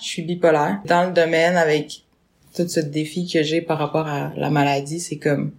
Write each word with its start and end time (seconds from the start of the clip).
je 0.00 0.06
suis 0.06 0.22
bipolaire. 0.22 0.80
Dans 0.86 1.06
le 1.06 1.12
domaine, 1.12 1.56
avec 1.56 2.02
tout 2.54 2.66
ce 2.66 2.80
défi 2.80 3.28
que 3.28 3.42
j'ai 3.42 3.60
par 3.60 3.78
rapport 3.78 4.06
à 4.06 4.32
la 4.36 4.50
maladie, 4.50 5.00
c'est 5.00 5.18
comme 5.18 5.52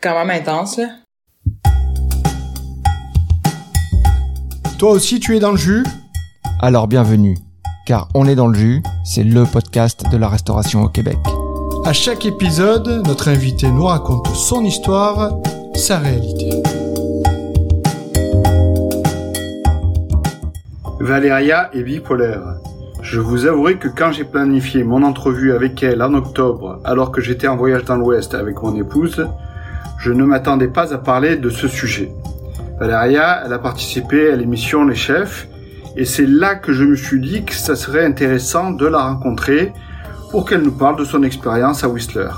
quand 0.00 0.14
même 0.14 0.30
intense, 0.30 0.78
là. 0.78 0.88
Toi 4.78 4.90
aussi, 4.90 5.20
tu 5.20 5.36
es 5.36 5.40
dans 5.40 5.52
le 5.52 5.56
jus? 5.56 5.84
Alors 6.60 6.86
bienvenue, 6.86 7.36
car 7.86 8.08
On 8.14 8.26
est 8.26 8.34
dans 8.34 8.46
le 8.46 8.58
jus, 8.58 8.82
c'est 9.04 9.24
le 9.24 9.44
podcast 9.44 10.04
de 10.10 10.16
la 10.16 10.28
restauration 10.28 10.82
au 10.82 10.88
Québec. 10.88 11.16
À 11.84 11.92
chaque 11.92 12.26
épisode, 12.26 13.02
notre 13.06 13.28
invité 13.28 13.70
nous 13.70 13.84
raconte 13.84 14.26
son 14.28 14.64
histoire, 14.64 15.38
sa 15.74 15.98
réalité. 15.98 16.50
Valéria 21.00 21.70
est 21.72 21.82
bipolaire. 21.82 22.58
Je 23.08 23.20
vous 23.20 23.46
avouerai 23.46 23.76
que 23.76 23.86
quand 23.86 24.10
j'ai 24.10 24.24
planifié 24.24 24.82
mon 24.82 25.04
entrevue 25.04 25.52
avec 25.52 25.80
elle 25.84 26.02
en 26.02 26.12
octobre, 26.14 26.80
alors 26.84 27.12
que 27.12 27.20
j'étais 27.20 27.46
en 27.46 27.54
voyage 27.54 27.84
dans 27.84 27.94
l'Ouest 27.94 28.34
avec 28.34 28.60
mon 28.60 28.74
épouse, 28.74 29.28
je 29.96 30.10
ne 30.10 30.24
m'attendais 30.24 30.66
pas 30.66 30.92
à 30.92 30.98
parler 30.98 31.36
de 31.36 31.48
ce 31.48 31.68
sujet. 31.68 32.10
Valéria, 32.80 33.42
elle 33.46 33.52
a 33.52 33.60
participé 33.60 34.32
à 34.32 34.34
l'émission 34.34 34.84
Les 34.84 34.96
Chefs, 34.96 35.46
et 35.96 36.04
c'est 36.04 36.26
là 36.26 36.56
que 36.56 36.72
je 36.72 36.82
me 36.82 36.96
suis 36.96 37.20
dit 37.20 37.44
que 37.44 37.54
ça 37.54 37.76
serait 37.76 38.04
intéressant 38.04 38.72
de 38.72 38.86
la 38.86 38.98
rencontrer 38.98 39.72
pour 40.32 40.44
qu'elle 40.44 40.62
nous 40.62 40.76
parle 40.76 40.98
de 40.98 41.04
son 41.04 41.22
expérience 41.22 41.84
à 41.84 41.88
Whistler. 41.88 42.32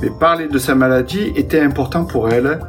Mais 0.00 0.08
parler 0.08 0.48
de 0.48 0.58
sa 0.58 0.74
maladie 0.74 1.32
était 1.36 1.60
important 1.60 2.06
pour 2.06 2.30
elle, 2.30 2.60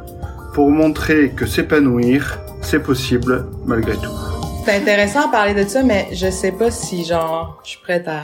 pour 0.52 0.70
montrer 0.70 1.30
que 1.30 1.46
s'épanouir, 1.46 2.38
c'est 2.60 2.82
possible 2.82 3.46
malgré 3.64 3.94
tout. 3.94 4.33
C'est 4.64 4.76
intéressant 4.76 5.26
de 5.26 5.30
parler 5.32 5.52
de 5.54 5.68
ça, 5.68 5.82
mais 5.82 6.08
je 6.12 6.30
sais 6.30 6.52
pas 6.52 6.70
si, 6.70 7.04
genre, 7.04 7.60
je 7.64 7.70
suis 7.70 7.80
prête 7.80 8.08
à... 8.08 8.22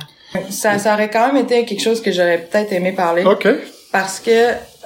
Ça, 0.49 0.79
ça 0.79 0.95
aurait 0.95 1.11
quand 1.11 1.33
même 1.33 1.45
été 1.45 1.65
quelque 1.65 1.83
chose 1.83 2.01
que 2.01 2.13
j'aurais 2.13 2.39
peut-être 2.39 2.73
aimé 2.73 2.93
parler. 2.93 3.25
Ok. 3.25 3.47
Parce 3.93 4.21
que 4.21 4.31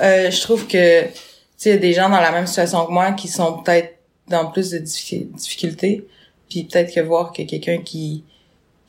euh, 0.01 0.31
je 0.31 0.41
trouve 0.41 0.67
que, 0.67 1.03
tu 1.03 1.09
sais, 1.57 1.71
il 1.71 1.73
y 1.75 1.77
a 1.77 1.79
des 1.79 1.93
gens 1.93 2.09
dans 2.09 2.21
la 2.21 2.33
même 2.33 2.47
situation 2.47 2.87
que 2.87 2.91
moi 2.93 3.13
qui 3.13 3.29
sont 3.29 3.59
peut-être 3.63 3.95
dans 4.27 4.47
plus 4.47 4.71
de 4.71 4.79
diffi- 4.79 5.31
difficultés. 5.33 6.05
Puis 6.49 6.65
peut-être 6.65 6.93
que 6.95 7.01
voir 7.01 7.33
que 7.33 7.43
quelqu'un 7.43 7.79
qui 7.79 8.25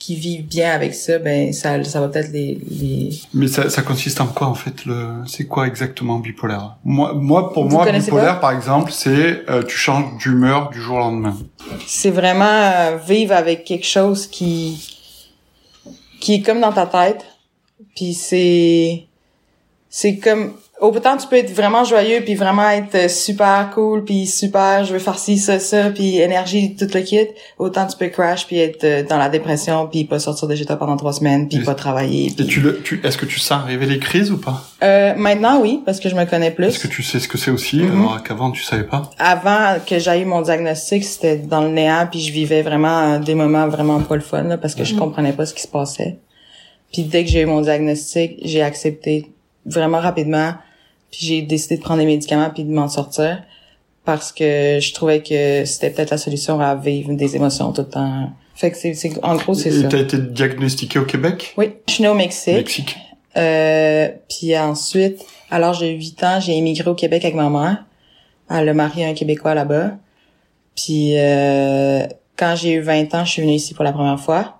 qui 0.06 0.16
vit 0.16 0.44
bien 0.44 0.70
avec 0.70 0.94
ça, 0.94 1.18
ben 1.18 1.52
ça, 1.52 1.84
ça 1.84 2.00
va 2.00 2.10
peut-être 2.10 2.32
les, 2.32 2.60
les... 2.70 3.10
Mais 3.34 3.48
ça, 3.48 3.72
ça 3.72 3.82
consiste 3.82 4.22
en 4.22 4.28
quoi 4.28 4.46
en 4.46 4.54
fait 4.54 4.86
le 4.86 5.24
C'est 5.26 5.48
quoi 5.48 5.66
exactement 5.66 6.20
bipolaire? 6.20 6.76
Moi, 6.84 7.14
moi 7.16 7.52
pour 7.52 7.64
Vous 7.64 7.72
moi, 7.72 7.92
bipolaire 7.92 8.40
par 8.40 8.52
exemple, 8.52 8.92
c'est 8.92 9.50
euh, 9.50 9.64
tu 9.64 9.76
changes 9.76 10.16
d'humeur 10.20 10.70
du 10.70 10.80
jour 10.80 10.98
au 10.98 11.00
lendemain. 11.00 11.36
c'est 11.88 12.12
vraiment 12.12 12.46
euh, 12.46 12.98
vivre 12.98 13.34
avec 13.34 13.64
quelque 13.64 13.88
chose 13.88 14.28
qui 14.28 14.96
qui 16.20 16.36
est 16.36 16.42
comme 16.42 16.62
dans 16.62 16.72
ta 16.72 16.86
tête 16.86 17.26
puis 17.96 18.14
c'est 18.14 19.08
c'est 19.90 20.18
comme 20.18 20.54
autant 20.82 21.16
tu 21.18 21.28
peux 21.28 21.38
être 21.38 21.52
vraiment 21.54 21.84
joyeux 21.84 22.22
puis 22.24 22.36
vraiment 22.36 22.70
être 22.70 23.10
super 23.10 23.70
cool 23.74 24.04
puis 24.04 24.26
super 24.28 24.84
je 24.84 24.94
veux 24.94 25.00
faire 25.00 25.18
ci 25.18 25.38
ça 25.38 25.60
ça 25.60 25.90
puis 25.90 26.18
énergie 26.18 26.76
tout 26.76 26.88
le 26.94 27.02
kit. 27.02 27.28
Autant 27.58 27.88
tu 27.88 27.98
peux 27.98 28.08
crash 28.10 28.46
puis 28.46 28.60
être 28.60 28.84
euh, 28.84 29.04
dans 29.04 29.18
la 29.18 29.30
dépression 29.30 29.88
puis 29.88 30.04
pas 30.06 30.20
sortir 30.20 30.48
de 30.48 30.56
chez 30.56 30.66
toi 30.66 30.76
pendant 30.76 30.98
trois 30.98 31.14
semaines 31.14 31.48
puis 31.48 31.60
pas 31.60 31.76
travailler 31.76 32.34
Et 32.38 32.46
tu 32.46 32.60
le, 32.60 32.82
tu, 32.82 33.00
est-ce 33.04 33.18
que 33.18 33.26
tu 33.26 33.40
sens 33.40 33.64
arriver 33.64 33.86
les 33.86 34.00
crises 34.00 34.32
ou 34.32 34.38
pas? 34.38 34.64
Euh, 34.84 35.14
maintenant 35.16 35.60
oui 35.62 35.82
parce 35.86 36.00
que 36.00 36.10
je 36.10 36.16
me 36.16 36.26
connais 36.26 36.52
plus. 36.52 36.66
Est-ce 36.68 36.80
que 36.80 36.88
tu 36.88 37.04
sais 37.04 37.20
ce 37.20 37.28
que 37.28 37.38
c'est 37.38 37.52
aussi 37.52 37.78
Mhm. 37.78 38.02
alors 38.02 38.24
qu'avant 38.24 38.52
tu 38.52 38.64
savais 38.64 38.84
pas? 38.84 39.10
Avant 39.18 39.78
que 39.86 39.98
j'aille 40.00 40.22
eu 40.22 40.26
mon 40.26 40.42
diagnostic, 40.42 41.04
c'était 41.04 41.38
dans 41.38 41.62
le 41.62 41.70
néant, 41.70 42.08
puis 42.10 42.20
je 42.20 42.32
vivais 42.32 42.62
vraiment 42.62 43.14
euh, 43.14 43.20
des 43.20 43.36
moments 43.36 43.68
vraiment 43.68 44.00
pas 44.02 44.16
le 44.16 44.22
fun, 44.22 44.44
là, 44.44 44.58
parce 44.58 44.76
que 44.76 44.84
je 44.84 44.96
comprenais 44.96 45.34
pas 45.34 45.46
ce 45.46 45.54
qui 45.54 45.62
se 45.62 45.68
passait. 45.68 46.18
Puis 46.94 47.04
dès 47.04 47.24
que 47.24 47.30
j'ai 47.30 47.42
eu 47.42 47.46
mon 47.46 47.62
diagnostic, 47.62 48.38
j'ai 48.44 48.62
accepté 48.62 49.28
vraiment 49.66 50.00
rapidement, 50.00 50.54
puis 51.12 51.26
j'ai 51.26 51.42
décidé 51.42 51.78
de 51.78 51.82
prendre 51.82 52.00
des 52.00 52.06
médicaments 52.06 52.50
puis 52.50 52.64
de 52.64 52.72
m'en 52.72 52.88
sortir, 52.88 53.44
parce 54.04 54.32
que 54.32 54.80
je 54.82 54.94
trouvais 54.94 55.22
que 55.22 55.66
c'était 55.66 55.90
peut-être 55.90 56.12
la 56.12 56.18
solution 56.18 56.60
à 56.60 56.76
vivre 56.76 57.14
des 57.14 57.36
émotions 57.36 57.72
tout 57.74 57.82
le 57.82 57.90
temps. 57.90 58.30
Fait 58.56 58.72
que 58.72 58.78
c'est, 58.78 58.96
en 59.24 59.36
gros, 59.36 59.54
c'est 59.54 59.72
ça. 59.72 59.88
t'as 59.88 60.00
été 60.00 60.18
diagnostiqué 60.18 61.00
au 61.00 61.06
Québec? 61.06 61.54
Oui, 61.58 61.74
je 61.88 61.94
suis 61.94 62.04
née 62.04 62.10
au 62.10 62.14
Mexique. 62.14 62.56
Mexique. 62.56 62.98
Euh, 63.36 64.10
puis 64.30 64.58
ensuite, 64.58 65.26
à 65.52 65.60
l'âge 65.60 65.80
de 65.80 65.88
8 65.88 66.24
ans, 66.24 66.40
j'ai 66.40 66.56
émigré 66.56 66.90
au 66.90 66.96
Québec 66.96 67.26
avec 67.26 67.36
ma 67.36 67.50
mère. 67.50 67.84
Elle 68.50 68.70
a 68.70 68.74
marié 68.74 69.06
un 69.06 69.14
Québécois 69.14 69.56
là-bas. 69.56 69.98
Puis 70.76 71.18
euh, 71.18 72.06
quand 72.38 72.56
j'ai 72.56 72.74
eu 72.74 72.82
20 72.82 73.14
ans, 73.14 73.26
je 73.26 73.32
suis 73.32 73.42
venue 73.42 73.56
ici 73.56 73.74
pour 73.74 73.84
la 73.84 73.92
première 73.92 74.20
fois, 74.20 74.60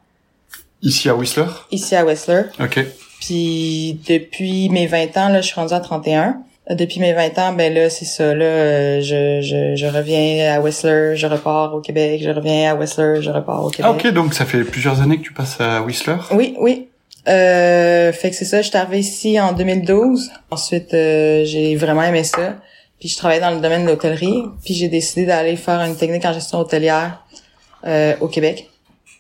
Ici 0.82 1.10
à 1.10 1.16
Whistler? 1.16 1.48
Ici 1.72 1.96
à 1.96 2.06
Whistler. 2.06 2.44
Ok. 2.60 2.86
Puis 3.26 4.00
depuis 4.08 4.70
mes 4.70 4.86
20 4.86 5.18
ans, 5.18 5.30
là, 5.30 5.42
je 5.42 5.48
suis 5.48 5.56
rendue 5.56 5.74
à 5.74 5.80
31. 5.80 6.38
Euh, 6.70 6.76
Depuis 6.76 7.00
mes 7.00 7.14
20 7.14 7.40
ans, 7.40 7.54
ben 7.54 7.74
là, 7.74 7.90
c'est 7.90 8.06
ça. 8.06 8.36
Là, 8.36 9.02
je, 9.02 9.42
je, 9.42 9.76
je 9.76 9.86
reviens 9.88 10.54
à 10.54 10.60
Whistler, 10.62 11.16
je 11.16 11.26
repars 11.26 11.74
au 11.74 11.82
Québec, 11.82 12.22
je 12.24 12.30
reviens 12.30 12.72
à 12.72 12.76
Whistler, 12.76 13.22
je 13.22 13.32
repars 13.32 13.64
au 13.66 13.70
Québec. 13.70 13.86
Ah 13.86 13.92
ok, 13.92 14.14
donc 14.14 14.34
ça 14.36 14.46
fait 14.46 14.64
plusieurs 14.64 15.02
années 15.02 15.18
que 15.18 15.24
tu 15.24 15.34
passes 15.34 15.60
à 15.60 15.82
Whistler? 15.82 16.18
Oui, 16.32 16.56
oui. 16.60 16.88
Euh, 17.28 18.12
fait 18.12 18.30
que 18.30 18.36
c'est 18.36 18.46
ça, 18.46 18.62
je 18.62 18.70
suis 18.70 18.78
arrivée 18.78 19.00
ici 19.00 19.40
en 19.40 19.54
2012. 19.54 20.32
Ensuite, 20.52 20.94
euh, 20.94 21.44
j'ai 21.46 21.76
vraiment 21.76 22.04
aimé 22.04 22.24
ça. 22.24 22.56
Puis 23.00 23.10
je 23.10 23.18
travaillais 23.18 23.42
dans 23.42 23.52
le 23.52 23.60
domaine 23.60 23.84
de 23.86 23.90
l'hôtellerie. 23.90 24.44
Puis 24.64 24.76
j'ai 24.76 24.88
décidé 24.88 25.26
d'aller 25.26 25.56
faire 25.56 25.82
une 25.82 25.96
technique 25.96 26.26
en 26.26 26.34
gestion 26.34 26.60
hôtelière 26.60 27.24
euh, 27.88 28.14
au 28.22 28.28
Québec 28.28 28.70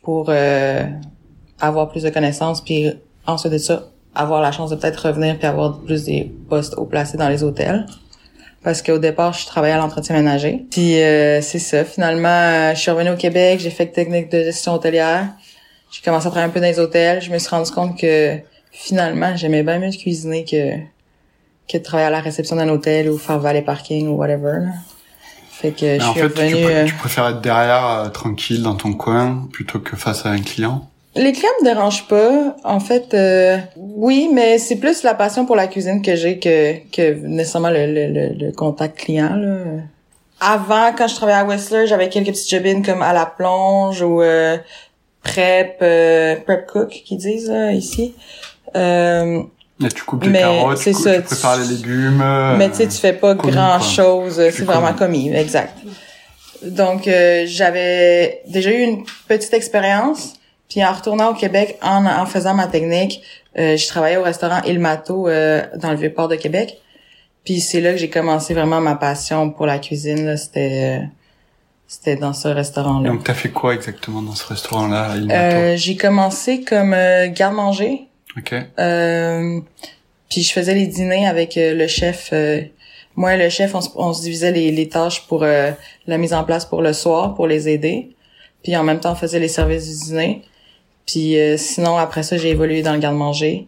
pour 0.03 0.27
euh, 0.29 0.83
avoir 1.59 1.89
plus 1.89 2.03
de 2.03 2.09
connaissances. 2.11 2.61
Puis 2.61 2.91
ensuite 3.25 3.53
de 3.53 3.57
ça, 3.57 3.87
avoir 4.15 4.41
la 4.41 4.51
chance 4.51 4.69
de 4.69 4.75
peut-être 4.75 5.07
revenir 5.07 5.37
puis 5.37 5.45
avoir 5.47 5.79
plus 5.79 6.05
des 6.05 6.31
postes 6.49 6.75
haut 6.77 6.85
placés 6.85 7.17
dans 7.17 7.29
les 7.29 7.43
hôtels. 7.43 7.85
Parce 8.63 8.81
qu'au 8.81 8.97
départ, 8.97 9.33
je 9.33 9.45
travaillais 9.45 9.75
à 9.75 9.77
l'entretien 9.77 10.15
ménager. 10.15 10.65
Puis 10.71 10.99
euh, 11.01 11.39
c'est 11.41 11.59
ça. 11.59 11.85
Finalement, 11.85 12.27
euh, 12.29 12.73
je 12.73 12.79
suis 12.79 12.89
revenue 12.89 13.11
au 13.11 13.15
Québec, 13.17 13.59
j'ai 13.59 13.69
fait 13.69 13.85
technique 13.87 14.31
de 14.31 14.43
gestion 14.43 14.73
hôtelière. 14.73 15.27
J'ai 15.91 16.01
commencé 16.01 16.25
à 16.27 16.29
travailler 16.31 16.49
un 16.49 16.53
peu 16.53 16.59
dans 16.59 16.65
les 16.67 16.79
hôtels. 16.79 17.21
Je 17.21 17.31
me 17.31 17.37
suis 17.37 17.49
rendu 17.49 17.69
compte 17.71 17.97
que 17.99 18.37
finalement, 18.71 19.35
j'aimais 19.37 19.61
bien 19.63 19.77
mieux 19.79 19.91
cuisiner 19.91 20.43
que 20.45 20.77
que 21.71 21.77
de 21.79 21.83
travailler 21.83 22.07
à 22.07 22.11
la 22.11 22.19
réception 22.21 22.55
d'un 22.55 22.69
hôtel 22.69 23.09
ou 23.09 23.17
faire 23.17 23.39
valet 23.39 23.61
parking 23.63 24.07
ou 24.07 24.15
whatever. 24.17 24.59
là. 24.65 24.71
Fait 25.49 25.71
que 25.71 25.99
je 25.99 26.05
En 26.05 26.11
suis 26.11 26.21
fait, 26.21 26.29
tu, 26.29 26.41
revenue. 26.41 26.65
pr- 26.65 26.69
euh, 26.71 26.85
tu 26.85 26.93
préfères 26.95 27.27
être 27.29 27.41
derrière, 27.41 27.85
euh, 27.87 28.09
tranquille, 28.09 28.61
dans 28.61 28.75
ton 28.75 28.93
coin, 28.93 29.47
plutôt 29.51 29.79
que 29.79 29.95
face 29.95 30.25
à 30.25 30.29
un 30.29 30.41
client? 30.41 30.87
Les 31.17 31.31
clients 31.31 31.49
me 31.61 31.65
dérangent 31.65 32.07
pas. 32.07 32.55
En 32.63 32.79
fait, 32.79 33.13
euh, 33.13 33.57
oui, 33.77 34.29
mais 34.33 34.57
c'est 34.57 34.75
plus 34.75 35.03
la 35.03 35.13
passion 35.13 35.45
pour 35.45 35.55
la 35.55 35.67
cuisine 35.67 36.01
que 36.01 36.15
j'ai 36.15 36.39
que, 36.39 36.73
que 36.91 37.13
nécessairement 37.25 37.69
le, 37.69 37.85
le, 37.87 38.07
le, 38.07 38.33
le 38.47 38.51
contact 38.51 38.97
client. 38.99 39.33
Là. 39.33 39.57
Avant, 40.41 40.91
quand 40.97 41.07
je 41.07 41.15
travaillais 41.15 41.39
à 41.39 41.45
Whistler, 41.45 41.87
j'avais 41.87 42.09
quelques 42.09 42.27
petites 42.27 42.49
jobines 42.49 42.83
comme 42.85 43.01
à 43.01 43.13
la 43.13 43.25
plonge 43.25 44.01
ou 44.01 44.21
euh, 44.21 44.57
prep, 45.23 45.77
euh, 45.81 46.35
prep 46.45 46.67
cook, 46.67 46.89
qu'ils 46.89 47.17
disent 47.17 47.49
là, 47.49 47.71
ici. 47.71 48.13
Euh, 48.75 49.41
tu 49.95 50.03
coupes 50.03 50.23
les 50.25 50.29
Mais 50.31 50.39
carottes, 50.41 50.79
tu, 50.79 50.93
ça, 50.93 51.15
tu 51.15 51.21
prépares 51.21 51.55
tu- 51.55 51.61
les 51.61 51.75
légumes. 51.77 52.21
euh, 52.21 52.57
Mais 52.57 52.69
tu 52.69 52.75
sais, 52.75 52.87
tu 52.87 52.97
fais 52.97 53.13
pas 53.13 53.35
commis, 53.35 53.53
grand 53.53 53.77
quoi. 53.77 53.87
chose. 53.87 54.35
C'est 54.51 54.63
vraiment 54.63 54.93
commis, 54.93 55.33
exact. 55.33 55.77
Donc, 56.61 57.07
euh, 57.07 57.43
j'avais 57.47 58.41
déjà 58.47 58.71
eu 58.71 58.81
une 58.81 59.05
petite 59.29 59.53
expérience. 59.53 60.33
Puis 60.69 60.83
en 60.83 60.91
retournant 60.91 61.29
au 61.31 61.33
Québec, 61.35 61.77
en, 61.81 62.05
en 62.05 62.25
faisant 62.25 62.53
ma 62.53 62.67
technique, 62.67 63.21
euh, 63.57 63.77
je 63.77 63.87
travaillais 63.87 64.17
au 64.17 64.23
restaurant 64.23 64.61
Il 64.67 64.79
Mato 64.79 65.27
euh, 65.27 65.63
dans 65.77 65.91
le 65.91 65.97
Vieux-Port 65.97 66.27
de 66.27 66.35
Québec. 66.35 66.81
Puis 67.43 67.59
c'est 67.61 67.79
là 67.81 67.91
que 67.91 67.97
j'ai 67.97 68.09
commencé 68.09 68.53
vraiment 68.55 68.81
ma 68.81 68.95
passion 68.95 69.51
pour 69.51 69.67
la 69.67 69.77
cuisine. 69.79 70.35
C'était 70.37 70.99
euh, 71.01 71.05
c'était 71.87 72.15
dans 72.15 72.33
ce 72.33 72.47
restaurant-là. 72.47 73.09
Donc, 73.09 73.23
t'as 73.23 73.35
fait 73.35 73.49
quoi 73.49 73.75
exactement 73.75 74.23
dans 74.23 74.33
ce 74.33 74.47
restaurant-là, 74.47 75.15
Euh, 75.31 75.75
j'ai 75.77 75.95
commencé 75.95 76.61
comme 76.63 76.93
euh, 76.95 77.27
garde-manger. 77.29 78.07
Ok. 78.37 78.53
Euh, 78.79 79.59
puis 80.29 80.41
je 80.41 80.51
faisais 80.51 80.73
les 80.73 80.87
dîners 80.87 81.27
avec 81.27 81.53
le 81.57 81.85
chef. 81.87 82.31
euh, 82.33 82.61
moi 83.15 83.35
et 83.35 83.37
le 83.37 83.49
chef, 83.49 83.75
on, 83.75 83.81
se- 83.81 83.89
on 83.95 84.11
se 84.13 84.23
divisait 84.23 84.51
les, 84.51 84.71
les 84.71 84.89
tâches 84.89 85.27
pour 85.27 85.43
euh, 85.43 85.71
la 86.07 86.17
mise 86.17 86.33
en 86.33 86.43
place 86.43 86.65
pour 86.65 86.81
le 86.81 86.91
soir, 86.91 87.35
pour 87.35 87.45
les 87.47 87.69
aider. 87.69 88.09
Puis 88.63 88.75
en 88.75 88.83
même 88.83 88.99
temps, 88.99 89.11
on 89.11 89.15
faisait 89.15 89.39
les 89.39 89.47
services 89.47 89.87
du 89.87 90.05
dîner. 90.07 90.41
Puis 91.05 91.39
euh, 91.39 91.57
sinon, 91.57 91.97
après 91.97 92.23
ça, 92.23 92.37
j'ai 92.37 92.49
évolué 92.49 92.81
dans 92.81 92.93
le 92.93 92.99
garde-manger. 92.99 93.67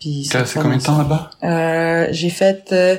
Puis 0.00 0.24
ça 0.24 0.40
resté 0.40 0.60
combien 0.60 0.78
de 0.78 0.82
temps 0.82 0.98
là-bas? 0.98 1.30
Euh, 1.42 2.08
j'ai 2.10 2.30
fait 2.30 2.68
euh, 2.72 2.96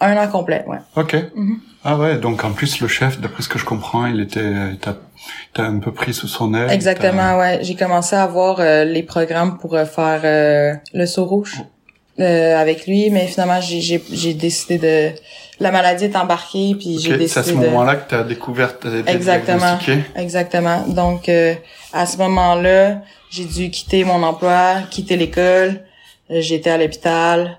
un 0.00 0.16
an 0.16 0.28
complet, 0.28 0.64
ouais. 0.66 0.78
Ok. 0.96 1.16
Mhm. 1.34 1.60
Ah 1.84 1.98
ouais, 1.98 2.16
donc 2.18 2.44
en 2.44 2.52
plus 2.52 2.80
le 2.80 2.86
chef, 2.86 3.20
d'après 3.20 3.42
ce 3.42 3.48
que 3.48 3.58
je 3.58 3.64
comprends, 3.64 4.06
il 4.06 4.20
était, 4.20 4.52
t'as, 4.80 4.94
t'as 5.52 5.64
un 5.64 5.80
peu 5.80 5.92
pris 5.92 6.14
sous 6.14 6.28
son 6.28 6.54
aile. 6.54 6.70
Exactement, 6.70 7.38
ouais. 7.38 7.58
J'ai 7.62 7.74
commencé 7.74 8.14
à 8.14 8.26
voir 8.26 8.60
euh, 8.60 8.84
les 8.84 9.02
programmes 9.02 9.58
pour 9.58 9.74
euh, 9.74 9.84
faire 9.84 10.20
euh, 10.24 10.74
le 10.94 11.06
saut 11.06 11.24
rouge. 11.24 11.62
Euh, 12.22 12.58
avec 12.58 12.86
lui, 12.86 13.10
mais 13.10 13.26
finalement 13.26 13.60
j'ai 13.60 14.34
décidé 14.34 14.78
de 14.78 15.10
la 15.60 15.70
maladie 15.70 16.04
est 16.04 16.16
embarquée 16.16 16.74
puis 16.78 16.98
j'ai 16.98 17.16
décidé 17.16 17.28
C'est 17.28 17.40
à 17.40 17.42
ce 17.42 17.50
de 17.50 17.56
moment-là 17.56 17.96
que 17.96 18.08
tu 18.08 18.14
as 18.14 18.22
découvert, 18.24 18.74
été 18.84 19.10
Exactement. 19.10 19.78
Exactement. 20.16 20.84
Donc 20.88 21.28
euh, 21.28 21.54
à 21.92 22.06
ce 22.06 22.16
moment-là, 22.18 23.02
j'ai 23.30 23.44
dû 23.44 23.70
quitter 23.70 24.04
mon 24.04 24.22
emploi, 24.22 24.82
quitter 24.90 25.16
l'école. 25.16 25.80
Euh, 26.30 26.40
J'étais 26.40 26.70
à 26.70 26.78
l'hôpital 26.78 27.58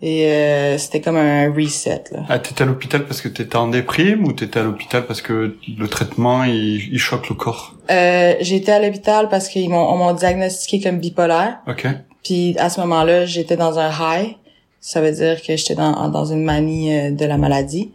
et 0.00 0.26
euh, 0.26 0.78
c'était 0.78 1.00
comme 1.00 1.16
un 1.16 1.52
reset 1.52 2.04
là. 2.12 2.20
Ah, 2.28 2.38
t'étais 2.38 2.62
à 2.62 2.66
l'hôpital 2.66 3.04
parce 3.04 3.20
que 3.20 3.28
t'étais 3.28 3.56
en 3.56 3.68
déprime 3.68 4.24
ou 4.26 4.32
t'étais 4.32 4.60
à 4.60 4.62
l'hôpital 4.62 5.06
parce 5.06 5.22
que 5.22 5.56
le 5.76 5.88
traitement, 5.88 6.44
il, 6.44 6.92
il 6.92 6.98
choque 6.98 7.28
le 7.28 7.34
corps? 7.34 7.74
Euh, 7.90 8.34
j'étais 8.40 8.72
à 8.72 8.78
l'hôpital 8.78 9.28
parce 9.28 9.48
qu'ils 9.48 9.68
m'ont 9.70 9.88
on 9.92 10.04
m'a 10.04 10.12
diagnostiqué 10.12 10.80
comme 10.80 10.98
bipolaire. 10.98 11.58
Ok. 11.66 11.86
Puis 12.24 12.56
à 12.58 12.68
ce 12.70 12.80
moment-là, 12.80 13.24
j'étais 13.26 13.56
dans 13.56 13.78
un 13.78 13.90
high. 13.90 14.36
Ça 14.80 15.00
veut 15.00 15.12
dire 15.12 15.40
que 15.42 15.56
j'étais 15.56 15.74
dans, 15.74 16.08
dans 16.08 16.24
une 16.24 16.44
manie 16.44 16.92
euh, 16.96 17.10
de 17.10 17.24
la 17.24 17.36
maladie. 17.36 17.92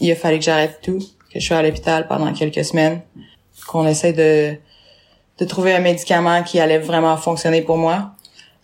Il 0.00 0.10
a 0.10 0.16
fallu 0.16 0.38
que 0.38 0.44
j'arrête 0.44 0.80
tout, 0.82 0.98
que 1.32 1.40
je 1.40 1.46
sois 1.46 1.58
à 1.58 1.62
l'hôpital 1.62 2.06
pendant 2.08 2.32
quelques 2.32 2.64
semaines, 2.64 3.00
qu'on 3.66 3.86
essaie 3.86 4.12
de, 4.12 4.56
de 5.38 5.44
trouver 5.48 5.74
un 5.74 5.80
médicament 5.80 6.42
qui 6.42 6.60
allait 6.60 6.78
vraiment 6.78 7.16
fonctionner 7.16 7.62
pour 7.62 7.78
moi, 7.78 8.12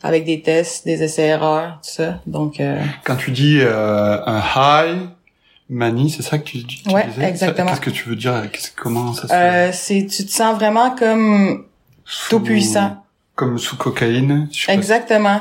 avec 0.02 0.24
des 0.24 0.42
tests, 0.42 0.84
des 0.84 1.02
essais-erreurs, 1.02 1.78
tout 1.82 1.90
ça. 1.90 2.20
Donc, 2.26 2.58
euh, 2.60 2.82
Quand 3.04 3.16
tu 3.16 3.30
dis 3.30 3.58
euh, 3.60 4.18
un 4.26 4.40
high, 4.56 4.98
manie, 5.70 6.10
c'est 6.10 6.22
ça 6.22 6.38
que 6.38 6.44
tu, 6.44 6.64
tu 6.66 6.88
Ouais, 6.90 7.06
disais? 7.06 7.24
Exactement. 7.28 7.68
Qu'est-ce 7.70 7.80
que 7.80 7.90
tu 7.90 8.08
veux 8.08 8.16
dire 8.16 8.42
Comment 8.76 9.12
ça 9.14 9.28
se 9.28 9.32
euh, 9.32 9.70
c'est, 9.72 10.06
tu 10.06 10.26
te 10.26 10.30
sens 10.30 10.56
vraiment 10.56 10.94
comme 10.96 11.64
Sous- 12.04 12.30
tout 12.30 12.40
puissant. 12.40 13.01
Comme 13.34 13.58
sous 13.58 13.76
cocaïne 13.76 14.48
Exactement. 14.68 15.40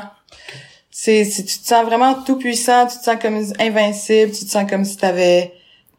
C'est, 0.90 1.24
c'est, 1.24 1.44
tu 1.44 1.58
te 1.58 1.66
sens 1.66 1.84
vraiment 1.86 2.14
tout 2.22 2.36
puissant, 2.36 2.86
tu 2.86 2.98
te 2.98 3.02
sens 3.04 3.16
comme 3.20 3.42
invincible, 3.58 4.32
tu 4.32 4.44
te 4.44 4.50
sens 4.50 4.68
comme 4.68 4.84
si 4.84 4.96
t'avais 4.96 5.52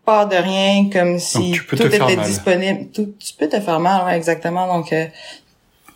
peur 0.06 0.28
de 0.28 0.36
rien, 0.36 0.90
comme 0.92 1.18
si 1.19 1.38
Donc, 1.38 1.54
tu 1.54 1.63
peux 1.66 1.78
tout 1.78 1.84
te 1.84 1.90
faire 1.90 2.04
était 2.07 2.16
mal. 2.16 2.25
disponible. 2.28 2.92
Tout, 2.92 3.13
tu 3.19 3.34
peux 3.34 3.48
te 3.50 3.60
faire 3.60 3.80
mal, 3.80 4.06
ouais, 4.06 4.16
exactement. 4.18 4.68
Donc, 4.68 4.94
euh, 4.94 5.06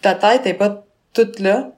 ta 0.02 0.16
tête 0.16 0.46
est 0.48 0.54
pas 0.56 0.84
toute 1.14 1.40
là, 1.40 1.72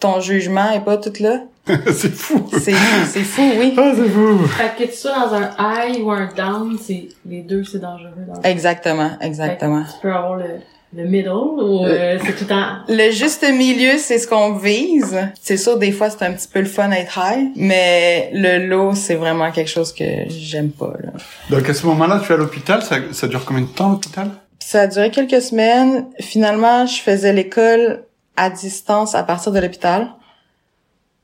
ton 0.00 0.20
jugement 0.20 0.70
est 0.72 0.84
pas 0.84 0.96
toute 0.98 1.20
là. 1.20 1.42
c'est 1.66 2.12
fou. 2.14 2.46
C'est, 2.52 2.74
c'est 3.06 3.24
fou, 3.24 3.50
oui. 3.58 3.74
Ah, 3.78 3.92
c'est 3.96 4.08
fou. 4.08 4.38
Fait 4.46 4.76
que 4.76 4.90
tu 4.90 4.96
sois 4.96 5.12
dans 5.12 5.34
un 5.34 5.50
high 5.58 6.02
ou 6.04 6.10
un 6.10 6.26
down, 6.34 6.76
c'est 6.78 7.08
les 7.24 7.40
deux 7.40 7.64
c'est 7.64 7.78
dangereux. 7.78 8.10
Dans 8.28 8.34
le- 8.40 8.46
Exactement, 8.46 9.12
exactement. 9.22 9.82
Tu 9.84 10.00
peux 10.02 10.12
avoir 10.12 10.36
le, 10.36 10.60
le 10.96 11.04
middle 11.04 11.28
ou 11.30 11.84
euh, 11.84 12.18
c'est 12.24 12.36
tout 12.36 12.44
temps? 12.44 12.64
Le 12.88 13.10
juste 13.10 13.42
milieu, 13.50 13.98
c'est 13.98 14.18
ce 14.18 14.26
qu'on 14.28 14.54
vise. 14.54 15.16
C'est 15.42 15.56
sûr, 15.56 15.78
des 15.78 15.92
fois, 15.92 16.10
c'est 16.10 16.22
un 16.24 16.32
petit 16.32 16.48
peu 16.48 16.60
le 16.60 16.66
fun 16.66 16.88
d'être 16.88 17.18
high, 17.18 17.48
mais 17.56 18.30
le 18.32 18.66
low, 18.66 18.94
c'est 18.94 19.14
vraiment 19.16 19.50
quelque 19.50 19.70
chose 19.70 19.92
que 19.92 20.04
j'aime 20.28 20.70
pas, 20.70 20.92
là. 21.02 21.10
Donc 21.50 21.68
à 21.68 21.74
ce 21.74 21.84
moment-là, 21.86 22.20
tu 22.24 22.30
es 22.30 22.34
à 22.34 22.38
l'hôpital. 22.38 22.82
Ça, 22.82 22.96
ça 23.12 23.26
dure 23.28 23.44
combien 23.44 23.62
de 23.62 23.68
temps 23.68 23.90
l'hôpital? 23.90 24.30
Ça 24.60 24.82
a 24.82 24.86
duré 24.86 25.10
quelques 25.10 25.42
semaines. 25.42 26.06
Finalement, 26.20 26.86
je 26.86 27.00
faisais 27.00 27.32
l'école 27.32 28.04
à 28.36 28.50
distance 28.50 29.14
à 29.14 29.22
partir 29.22 29.52
de 29.52 29.58
l'hôpital. 29.60 30.08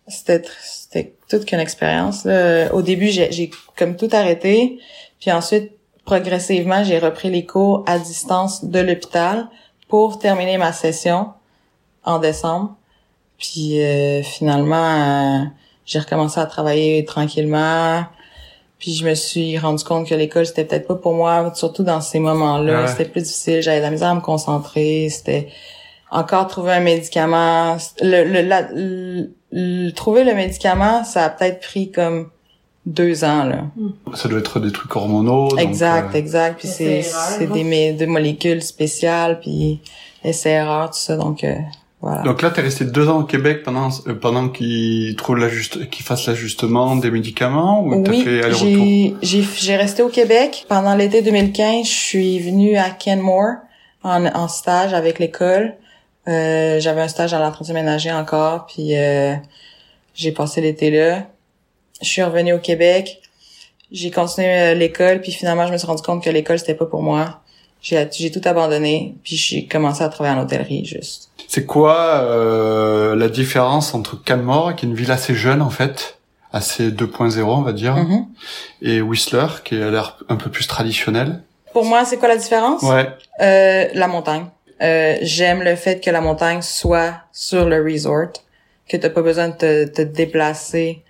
C'était 0.08 0.38
tr- 0.38 0.50
c'était 0.62 1.14
toute 1.28 1.44
qu'une 1.44 1.60
expérience. 1.60 2.24
là. 2.24 2.74
Au 2.74 2.82
début, 2.82 3.08
j'ai 3.08 3.30
j'ai 3.30 3.50
comme 3.76 3.96
tout 3.96 4.08
arrêté, 4.12 4.78
puis 5.20 5.30
ensuite 5.30 5.70
progressivement, 6.14 6.82
j'ai 6.82 6.98
repris 6.98 7.30
les 7.30 7.46
cours 7.46 7.84
à 7.86 7.96
distance 8.00 8.64
de 8.64 8.80
l'hôpital 8.80 9.46
pour 9.88 10.18
terminer 10.18 10.58
ma 10.58 10.72
session 10.72 11.28
en 12.04 12.18
décembre. 12.18 12.74
Puis 13.38 13.80
euh, 13.80 14.20
finalement, 14.24 14.74
euh, 14.76 15.44
j'ai 15.86 16.00
recommencé 16.00 16.40
à 16.40 16.46
travailler 16.46 17.04
tranquillement. 17.04 18.04
Puis 18.80 18.92
je 18.94 19.06
me 19.06 19.14
suis 19.14 19.56
rendu 19.56 19.84
compte 19.84 20.08
que 20.08 20.14
l'école 20.16 20.46
c'était 20.46 20.64
peut-être 20.64 20.88
pas 20.88 20.96
pour 20.96 21.14
moi, 21.14 21.52
surtout 21.54 21.84
dans 21.84 22.00
ces 22.00 22.18
moments-là, 22.18 22.80
Ouais. 22.82 22.88
c'était 22.88 23.04
plus 23.04 23.22
difficile, 23.22 23.62
j'avais 23.62 23.78
de 23.78 23.84
la 23.84 23.90
misère 23.92 24.08
à 24.08 24.14
me 24.16 24.20
concentrer, 24.20 25.08
c'était 25.10 25.46
encore 26.10 26.48
trouver 26.48 26.72
un 26.72 26.80
médicament, 26.80 27.76
le, 28.02 28.24
le, 28.24 28.40
la- 28.42 28.68
le- 28.72 29.30
le- 29.52 29.90
trouver 29.92 30.24
le 30.24 30.34
médicament, 30.34 31.04
ça 31.04 31.24
a 31.26 31.30
peut-être 31.30 31.60
pris 31.60 31.92
comme 31.92 32.30
deux 32.86 33.24
ans 33.24 33.44
là. 33.44 33.64
Ça 34.14 34.28
doit 34.28 34.38
être 34.40 34.58
des 34.60 34.72
trucs 34.72 34.94
hormonaux. 34.96 35.48
donc, 35.48 35.60
exact, 35.60 36.14
euh, 36.14 36.18
exact. 36.18 36.58
Puis 36.58 36.68
c'est 36.68 37.02
c'est 37.02 37.46
hein? 37.46 37.50
des, 37.52 37.64
mé- 37.64 37.96
des 37.96 38.06
molécules 38.06 38.62
spéciales, 38.62 39.40
puis 39.40 39.80
essais-erreurs, 40.24 40.90
tout 40.90 40.98
ça. 40.98 41.16
Donc 41.16 41.44
euh, 41.44 41.54
voilà. 42.00 42.22
Donc 42.22 42.40
là, 42.40 42.50
t'es 42.50 42.62
resté 42.62 42.86
deux 42.86 43.08
ans 43.10 43.20
au 43.20 43.24
Québec 43.24 43.62
pendant 43.62 43.90
euh, 44.06 44.14
pendant 44.14 44.48
qu'ils 44.48 45.14
trouvent 45.16 45.36
l'ajuste, 45.36 45.90
qu'ils 45.90 46.04
fassent 46.04 46.26
l'ajustement 46.26 46.96
des 46.96 47.10
médicaments 47.10 47.84
ou 47.84 48.02
t'as 48.02 48.10
Oui, 48.10 48.22
fait 48.22 48.42
aller-retour? 48.42 48.66
j'ai 48.66 49.14
j'ai 49.22 49.42
j'ai 49.42 49.76
resté 49.76 50.02
au 50.02 50.08
Québec 50.08 50.64
pendant 50.68 50.94
l'été 50.94 51.20
2015. 51.22 51.84
Je 51.86 51.90
suis 51.90 52.38
venue 52.38 52.76
à 52.76 52.88
Kenmore 52.90 53.56
en, 54.02 54.24
en 54.26 54.48
stage 54.48 54.94
avec 54.94 55.18
l'école. 55.18 55.74
Euh, 56.28 56.80
J'avais 56.80 57.02
un 57.02 57.08
stage 57.08 57.34
à 57.34 57.38
l'entretien 57.38 57.74
ménager 57.74 58.10
encore, 58.12 58.66
puis 58.66 58.96
euh, 58.96 59.34
j'ai 60.14 60.32
passé 60.32 60.60
l'été 60.62 60.90
là. 60.90 61.26
Je 62.02 62.08
suis 62.08 62.22
revenue 62.22 62.52
au 62.52 62.58
Québec. 62.58 63.20
J'ai 63.92 64.10
continué 64.10 64.48
euh, 64.48 64.74
l'école, 64.74 65.20
puis 65.20 65.32
finalement 65.32 65.66
je 65.66 65.72
me 65.72 65.76
suis 65.78 65.86
rendu 65.86 66.02
compte 66.02 66.22
que 66.22 66.30
l'école 66.30 66.58
c'était 66.58 66.74
pas 66.74 66.86
pour 66.86 67.02
moi. 67.02 67.40
J'ai 67.82 68.08
j'ai 68.12 68.30
tout 68.30 68.42
abandonné, 68.44 69.14
puis 69.24 69.36
j'ai 69.36 69.66
commencé 69.66 70.02
à 70.02 70.08
travailler 70.08 70.36
en 70.38 70.42
hôtellerie 70.42 70.84
juste. 70.84 71.30
C'est 71.48 71.66
quoi 71.66 71.96
euh, 72.22 73.16
la 73.16 73.28
différence 73.28 73.94
entre 73.94 74.22
Canmore, 74.22 74.76
qui 74.76 74.86
est 74.86 74.88
une 74.88 74.94
ville 74.94 75.10
assez 75.10 75.34
jeune 75.34 75.60
en 75.62 75.70
fait, 75.70 76.18
assez 76.52 76.90
2.0 76.90 77.40
on 77.42 77.62
va 77.62 77.72
dire, 77.72 77.96
Mhm. 77.96 78.26
et 78.82 79.00
Whistler, 79.00 79.46
qui 79.64 79.74
a 79.76 79.90
l'air 79.90 80.18
un 80.28 80.36
peu 80.36 80.50
plus 80.50 80.66
traditionnel? 80.66 81.40
Pour 81.72 81.84
moi, 81.84 82.04
c'est 82.04 82.16
quoi 82.18 82.28
la 82.28 82.36
différence? 82.36 82.82
Ouais. 82.82 83.08
Euh, 83.40 83.86
la 83.94 84.06
montagne. 84.08 84.46
Euh, 84.82 85.16
j'aime 85.22 85.62
le 85.62 85.74
fait 85.76 86.02
que 86.02 86.10
la 86.10 86.20
montagne 86.20 86.62
soit 86.62 87.14
sur 87.32 87.64
le 87.68 87.82
resort, 87.82 88.32
que 88.88 88.96
t'as 88.96 89.10
pas 89.10 89.22
besoin 89.22 89.48
de 89.50 89.54
te, 89.54 89.84
te 89.86 90.02
déplacer 90.02 91.02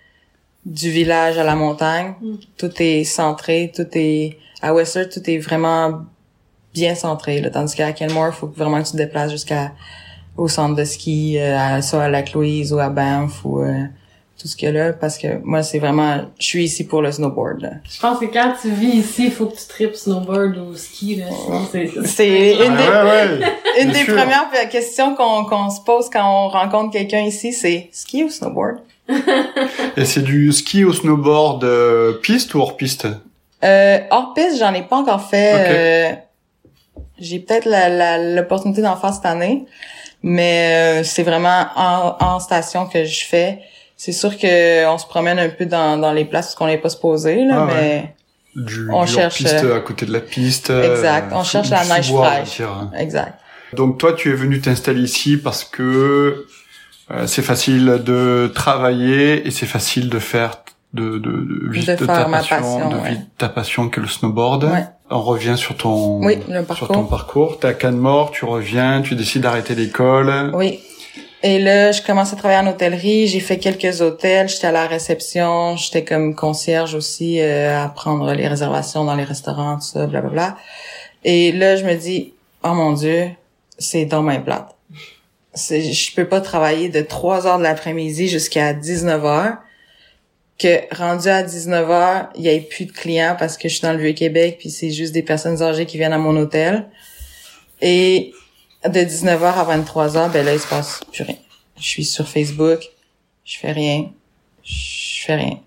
du 0.64 0.90
village 0.90 1.38
à 1.38 1.44
la 1.44 1.54
montagne. 1.54 2.14
Mm. 2.20 2.34
Tout 2.56 2.72
est 2.78 3.04
centré, 3.04 3.72
tout 3.74 3.86
est 3.92 4.38
à 4.62 4.74
Whistler, 4.74 5.08
tout 5.08 5.28
est 5.28 5.38
vraiment 5.38 6.02
bien 6.74 6.94
centré. 6.94 7.40
Là, 7.40 7.50
tandis 7.50 7.74
qu'à 7.74 7.92
Kenmore, 7.92 8.28
il 8.28 8.34
faut 8.34 8.46
vraiment 8.46 8.80
que 8.80 8.86
tu 8.86 8.92
te 8.92 8.96
déplaces 8.96 9.30
jusqu'à 9.30 9.72
au 10.36 10.48
centre 10.48 10.74
de 10.74 10.84
ski, 10.84 11.38
euh, 11.38 11.58
à, 11.58 11.82
soit 11.82 12.04
à 12.04 12.08
la 12.08 12.22
Louise 12.22 12.72
ou 12.72 12.78
à 12.78 12.88
Banff 12.88 13.44
ou 13.44 13.60
euh, 13.60 13.84
tout 14.40 14.48
ce 14.48 14.56
qu'il 14.56 14.66
y 14.66 14.68
a 14.70 14.72
là, 14.72 14.92
parce 14.94 15.18
que 15.18 15.38
moi 15.44 15.62
c'est 15.62 15.78
vraiment, 15.78 16.22
je 16.38 16.46
suis 16.46 16.64
ici 16.64 16.84
pour 16.84 17.02
le 17.02 17.12
snowboard. 17.12 17.60
Là. 17.60 17.70
Je 17.84 18.00
pense 18.00 18.18
que 18.18 18.24
quand 18.24 18.54
tu 18.60 18.70
vis 18.70 18.96
ici, 18.96 19.26
il 19.26 19.32
faut 19.32 19.46
que 19.46 19.56
tu 19.56 19.66
tripes 19.68 19.94
snowboard 19.94 20.56
ou 20.56 20.74
ski 20.74 21.16
là, 21.16 21.26
c'est. 21.70 21.90
C'est 22.06 22.52
une 22.52 22.76
des, 22.76 22.82
Ouais, 22.82 23.02
ouais. 23.04 23.82
Une 23.82 23.92
des 23.92 24.04
premières 24.04 24.48
questions 24.70 25.14
qu'on 25.14 25.44
qu'on 25.44 25.68
se 25.68 25.80
pose 25.82 26.08
quand 26.10 26.24
on 26.24 26.48
rencontre 26.48 26.92
quelqu'un 26.92 27.20
ici, 27.20 27.52
c'est 27.52 27.88
ski 27.92 28.24
ou 28.24 28.30
snowboard? 28.30 28.78
Et 29.96 30.04
c'est 30.04 30.22
du 30.22 30.52
ski 30.52 30.84
au 30.84 30.92
snowboard 30.92 31.64
euh, 31.64 32.12
piste 32.22 32.54
ou 32.54 32.60
hors 32.60 32.76
piste? 32.76 33.06
Euh, 33.64 33.98
hors 34.10 34.32
piste, 34.34 34.58
j'en 34.58 34.72
ai 34.74 34.82
pas 34.82 34.96
encore 34.96 35.22
fait. 35.28 35.52
Ok. 35.54 35.60
euh, 35.70 37.02
J'ai 37.18 37.38
peut-être 37.40 37.66
l'opportunité 38.36 38.80
d'en 38.82 38.96
faire 38.96 39.12
cette 39.12 39.26
année, 39.26 39.66
mais 40.22 41.00
euh, 41.00 41.04
c'est 41.04 41.22
vraiment 41.22 41.66
en, 41.76 42.16
en 42.20 42.40
station 42.40 42.86
que 42.86 43.04
je 43.04 43.24
fais. 43.24 43.58
C'est 43.96 44.12
sûr 44.12 44.38
que 44.38 44.86
on 44.86 44.96
se 44.96 45.06
promène 45.06 45.38
un 45.38 45.50
peu 45.50 45.66
dans, 45.66 45.98
dans 45.98 46.12
les 46.12 46.24
places 46.24 46.56
où 46.58 46.64
on 46.64 46.66
n'est 46.66 46.78
pas 46.78 46.88
supposé, 46.88 47.44
là, 47.44 47.54
Ah 47.58 47.66
ouais. 47.66 47.72
mais 47.74 48.14
du, 48.56 48.88
On 48.90 49.04
du 49.04 49.12
cherche, 49.12 49.44
euh, 49.44 49.76
à 49.76 49.80
côté 49.80 50.06
de 50.06 50.12
la 50.12 50.20
piste. 50.20 50.70
Exact, 50.70 51.30
on 51.34 51.44
cherche 51.44 51.68
la 51.70 51.84
neige 51.84 52.10
fraîche. 52.12 52.62
exact. 52.98 53.34
Donc 53.74 53.98
toi, 53.98 54.14
tu 54.14 54.30
es 54.30 54.34
venu 54.34 54.60
t'installer 54.60 55.02
ici 55.02 55.36
parce 55.36 55.62
que 55.64 56.46
euh, 57.12 57.26
c'est 57.26 57.42
facile 57.42 58.00
de 58.04 58.50
travailler 58.54 59.46
et 59.46 59.50
c'est 59.50 59.66
facile 59.66 60.08
de 60.08 60.18
faire 60.18 60.62
de, 60.92 61.18
de, 61.18 61.30
de 61.72 61.80
faire 61.80 61.96
ta 61.98 62.26
ma 62.28 62.38
passion, 62.38 62.56
passion, 62.56 62.88
de 62.88 62.96
ouais. 62.96 63.08
vivre 63.10 63.20
ta 63.38 63.48
passion 63.48 63.88
que 63.88 64.00
le 64.00 64.08
snowboard. 64.08 64.64
Ouais. 64.64 64.84
On 65.10 65.20
revient 65.22 65.54
sur 65.56 65.76
ton 65.76 66.24
Oui, 66.24 66.38
sur 66.46 66.64
parcours. 66.66 66.88
ton 66.88 67.04
parcours. 67.04 67.58
T'es 67.58 67.68
à 67.68 67.74
Canmore, 67.74 68.30
tu 68.32 68.44
reviens, 68.44 69.02
tu 69.02 69.14
décides 69.14 69.42
d'arrêter 69.42 69.74
l'école. 69.74 70.50
Oui. 70.54 70.80
Et 71.42 71.58
là, 71.58 71.90
je 71.90 72.02
commence 72.02 72.32
à 72.32 72.36
travailler 72.36 72.60
en 72.60 72.70
hôtellerie. 72.70 73.26
J'ai 73.26 73.40
fait 73.40 73.58
quelques 73.58 74.02
hôtels. 74.02 74.48
J'étais 74.48 74.66
à 74.66 74.72
la 74.72 74.86
réception. 74.86 75.76
J'étais 75.76 76.04
comme 76.04 76.34
concierge 76.34 76.94
aussi 76.94 77.40
euh, 77.40 77.82
à 77.84 77.88
prendre 77.88 78.32
les 78.34 78.46
réservations 78.46 79.04
dans 79.04 79.14
les 79.14 79.24
restaurants, 79.24 79.76
tout 79.76 79.86
ça, 79.86 80.06
blablabla. 80.06 80.56
Et 81.24 81.52
là, 81.52 81.76
je 81.76 81.84
me 81.84 81.94
dis, 81.94 82.34
oh 82.62 82.74
mon 82.74 82.92
Dieu, 82.92 83.30
c'est 83.78 84.04
dommage 84.04 84.42
plate. 84.42 84.76
C'est, 85.54 85.92
je 85.92 86.14
peux 86.14 86.28
pas 86.28 86.40
travailler 86.40 86.88
de 86.88 87.00
3 87.00 87.46
heures 87.46 87.58
de 87.58 87.64
l'après-midi 87.64 88.28
jusqu'à 88.28 88.72
19 88.72 89.24
heures. 89.24 89.56
Que 90.58 90.94
rendu 90.94 91.28
à 91.28 91.42
19 91.42 91.90
heures, 91.90 92.28
il 92.36 92.42
y 92.42 92.48
ait 92.48 92.60
plus 92.60 92.84
de 92.84 92.92
clients 92.92 93.34
parce 93.38 93.56
que 93.56 93.68
je 93.68 93.74
suis 93.74 93.82
dans 93.82 93.94
le 93.94 93.98
Vieux-Québec 93.98 94.56
puis 94.58 94.70
c'est 94.70 94.90
juste 94.90 95.12
des 95.12 95.22
personnes 95.22 95.62
âgées 95.62 95.86
qui 95.86 95.96
viennent 95.96 96.12
à 96.12 96.18
mon 96.18 96.36
hôtel. 96.36 96.86
Et 97.80 98.32
de 98.84 99.00
19h 99.00 99.42
à 99.42 99.78
23h, 99.78 100.30
ben 100.30 100.44
là, 100.44 100.54
il 100.54 100.60
se 100.60 100.68
passe 100.68 101.00
plus 101.12 101.24
rien. 101.24 101.36
Je 101.78 101.86
suis 101.86 102.04
sur 102.04 102.28
Facebook, 102.28 102.80
je 103.44 103.58
fais 103.58 103.72
rien. 103.72 104.10
je 104.62 105.24
fais 105.24 105.36
rien. 105.36 105.58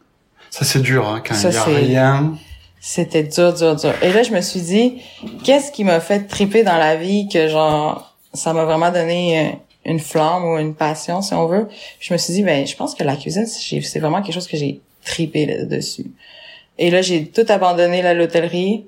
Ça, 0.52 0.64
c'est 0.64 0.82
dur, 0.82 1.08
hein, 1.08 1.24
quand 1.26 1.34
il 1.34 1.52
y 1.52 1.58
a 1.58 1.64
rien. 1.64 2.38
C'était 2.80 3.24
dur, 3.24 3.54
dur, 3.54 3.76
dur. 3.76 3.94
Et 4.04 4.14
là, 4.14 4.22
je 4.22 4.32
me 4.32 4.42
suis 4.42 4.62
dit, 4.62 5.02
qu'est-ce 5.44 5.72
qui 5.72 5.84
m'a 5.84 6.00
fait 6.00 6.28
triper 6.28 6.64
dans 6.64 6.78
la 6.78 6.96
vie 6.96 7.28
que 7.28 7.48
genre, 7.48 8.16
ça 8.34 8.54
m'a 8.54 8.66
vraiment 8.66 8.92
donné 8.92 9.40
euh, 9.40 9.52
une 9.86 10.00
flamme 10.00 10.46
ou 10.46 10.58
une 10.58 10.76
passion, 10.76 11.22
si 11.22 11.34
on 11.34 11.46
veut. 11.48 11.68
Je 12.00 12.14
me 12.14 12.18
suis 12.18 12.34
dit, 12.34 12.44
ben, 12.44 12.66
je 12.66 12.76
pense 12.76 12.96
que 12.96 13.04
la 13.04 13.16
cuisine, 13.16 13.46
c'est 13.46 14.00
vraiment 14.00 14.22
quelque 14.22 14.34
chose 14.34 14.48
que 14.48 14.58
j'ai 14.58 14.82
tripé 15.04 15.46
là- 15.46 15.66
dessus. 15.66 16.06
Et 16.80 16.90
là, 16.90 17.02
j'ai 17.02 17.26
tout 17.26 17.46
abandonné 17.50 18.02
là, 18.02 18.14
l'hôtellerie 18.14 18.86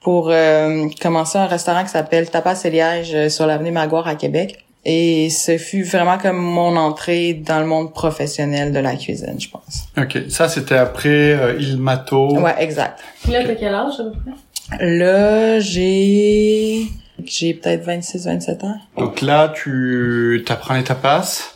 pour 0.00 0.30
euh, 0.30 0.86
commencer 1.00 1.38
un 1.38 1.46
restaurant 1.46 1.82
qui 1.82 1.88
s'appelle 1.90 2.30
Tapas 2.30 2.60
et 2.64 2.70
Liège 2.70 3.14
euh, 3.14 3.28
sur 3.28 3.46
l'avenue 3.46 3.70
Maguire 3.70 4.06
à 4.06 4.14
Québec. 4.14 4.58
Et 4.84 5.30
ce 5.30 5.56
fut 5.56 5.82
vraiment 5.82 6.18
comme 6.18 6.36
mon 6.36 6.76
entrée 6.76 7.32
dans 7.32 7.58
le 7.58 7.64
monde 7.64 7.94
professionnel 7.94 8.70
de 8.70 8.78
la 8.80 8.96
cuisine, 8.96 9.40
je 9.40 9.48
pense. 9.48 9.84
Ok, 9.96 10.24
ça, 10.28 10.46
c'était 10.50 10.76
après 10.76 11.08
euh, 11.08 11.56
Il 11.58 11.78
Mato. 11.78 12.38
Ouais, 12.38 12.54
exact. 12.58 13.00
Puis 13.22 13.32
là, 13.32 13.44
t'as 13.46 13.54
quel 13.54 13.74
âge, 13.74 13.94
à 13.98 14.04
peu 14.04 14.10
près? 14.10 14.86
Là, 14.86 15.58
j'ai 15.60 16.82
j'ai 17.24 17.54
peut-être 17.54 17.84
26 17.84 18.26
27 18.26 18.64
ans. 18.64 18.76
Donc 18.96 19.20
là, 19.20 19.52
tu 19.54 20.42
t'apprends 20.46 20.74
les 20.74 20.84
tapas. 20.84 21.54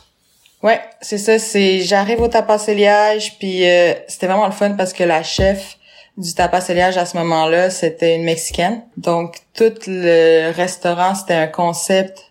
Ouais, 0.61 0.81
c'est 1.01 1.17
ça, 1.17 1.39
c'est 1.39 1.81
j'arrive 1.81 2.21
au 2.21 2.27
tapas 2.27 2.67
et 2.67 2.75
liège 2.75 3.37
puis 3.39 3.67
euh, 3.67 3.93
c'était 4.07 4.27
vraiment 4.27 4.45
le 4.45 4.51
fun 4.51 4.71
parce 4.71 4.93
que 4.93 5.03
la 5.03 5.23
chef 5.23 5.77
du 6.17 6.33
tapas 6.33 6.67
et 6.69 6.73
liège 6.73 6.97
à 6.97 7.05
ce 7.05 7.15
moment-là, 7.17 7.69
c'était 7.69 8.15
une 8.15 8.23
mexicaine. 8.23 8.81
Donc 8.97 9.37
tout 9.53 9.73
le 9.87 10.51
restaurant, 10.51 11.15
c'était 11.15 11.35
un 11.35 11.47
concept 11.47 12.29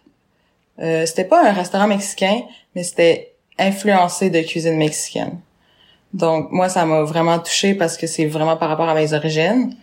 euh, 0.81 1.07
c'était 1.07 1.25
pas 1.25 1.49
un 1.49 1.53
restaurant 1.53 1.87
mexicain, 1.87 2.43
mais 2.75 2.85
c'était 2.85 3.33
influencé 3.59 4.31
de 4.31 4.41
cuisine 4.41 4.77
mexicaine. 4.77 5.41
Donc 6.15 6.51
moi 6.53 6.69
ça 6.69 6.85
m'a 6.85 7.03
vraiment 7.03 7.39
touché 7.39 7.75
parce 7.75 7.97
que 7.97 8.07
c'est 8.07 8.27
vraiment 8.27 8.57
par 8.57 8.69
rapport 8.69 8.89
à 8.89 8.95
mes 8.95 9.13
origines. 9.13 9.75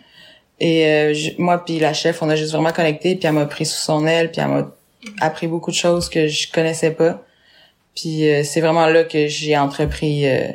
Et 0.60 0.86
euh, 0.86 1.14
je- 1.14 1.30
moi 1.38 1.64
puis 1.64 1.78
la 1.78 1.92
chef, 1.92 2.22
on 2.22 2.30
a 2.30 2.36
juste 2.36 2.52
vraiment 2.52 2.72
connecté, 2.72 3.14
puis 3.16 3.26
elle 3.26 3.34
m'a 3.34 3.46
pris 3.46 3.66
sous 3.66 3.80
son 3.80 4.06
aile, 4.06 4.30
puis 4.30 4.40
elle 4.40 4.48
m'a 4.48 4.66
appris 5.20 5.46
beaucoup 5.46 5.70
de 5.70 5.76
choses 5.76 6.08
que 6.08 6.26
je 6.28 6.50
connaissais 6.50 6.90
pas. 6.92 7.22
Puis 7.94 8.28
euh, 8.28 8.42
c'est 8.44 8.60
vraiment 8.60 8.86
là 8.86 9.04
que 9.04 9.26
j'ai 9.26 9.56
entrepris 9.56 10.26
euh, 10.28 10.48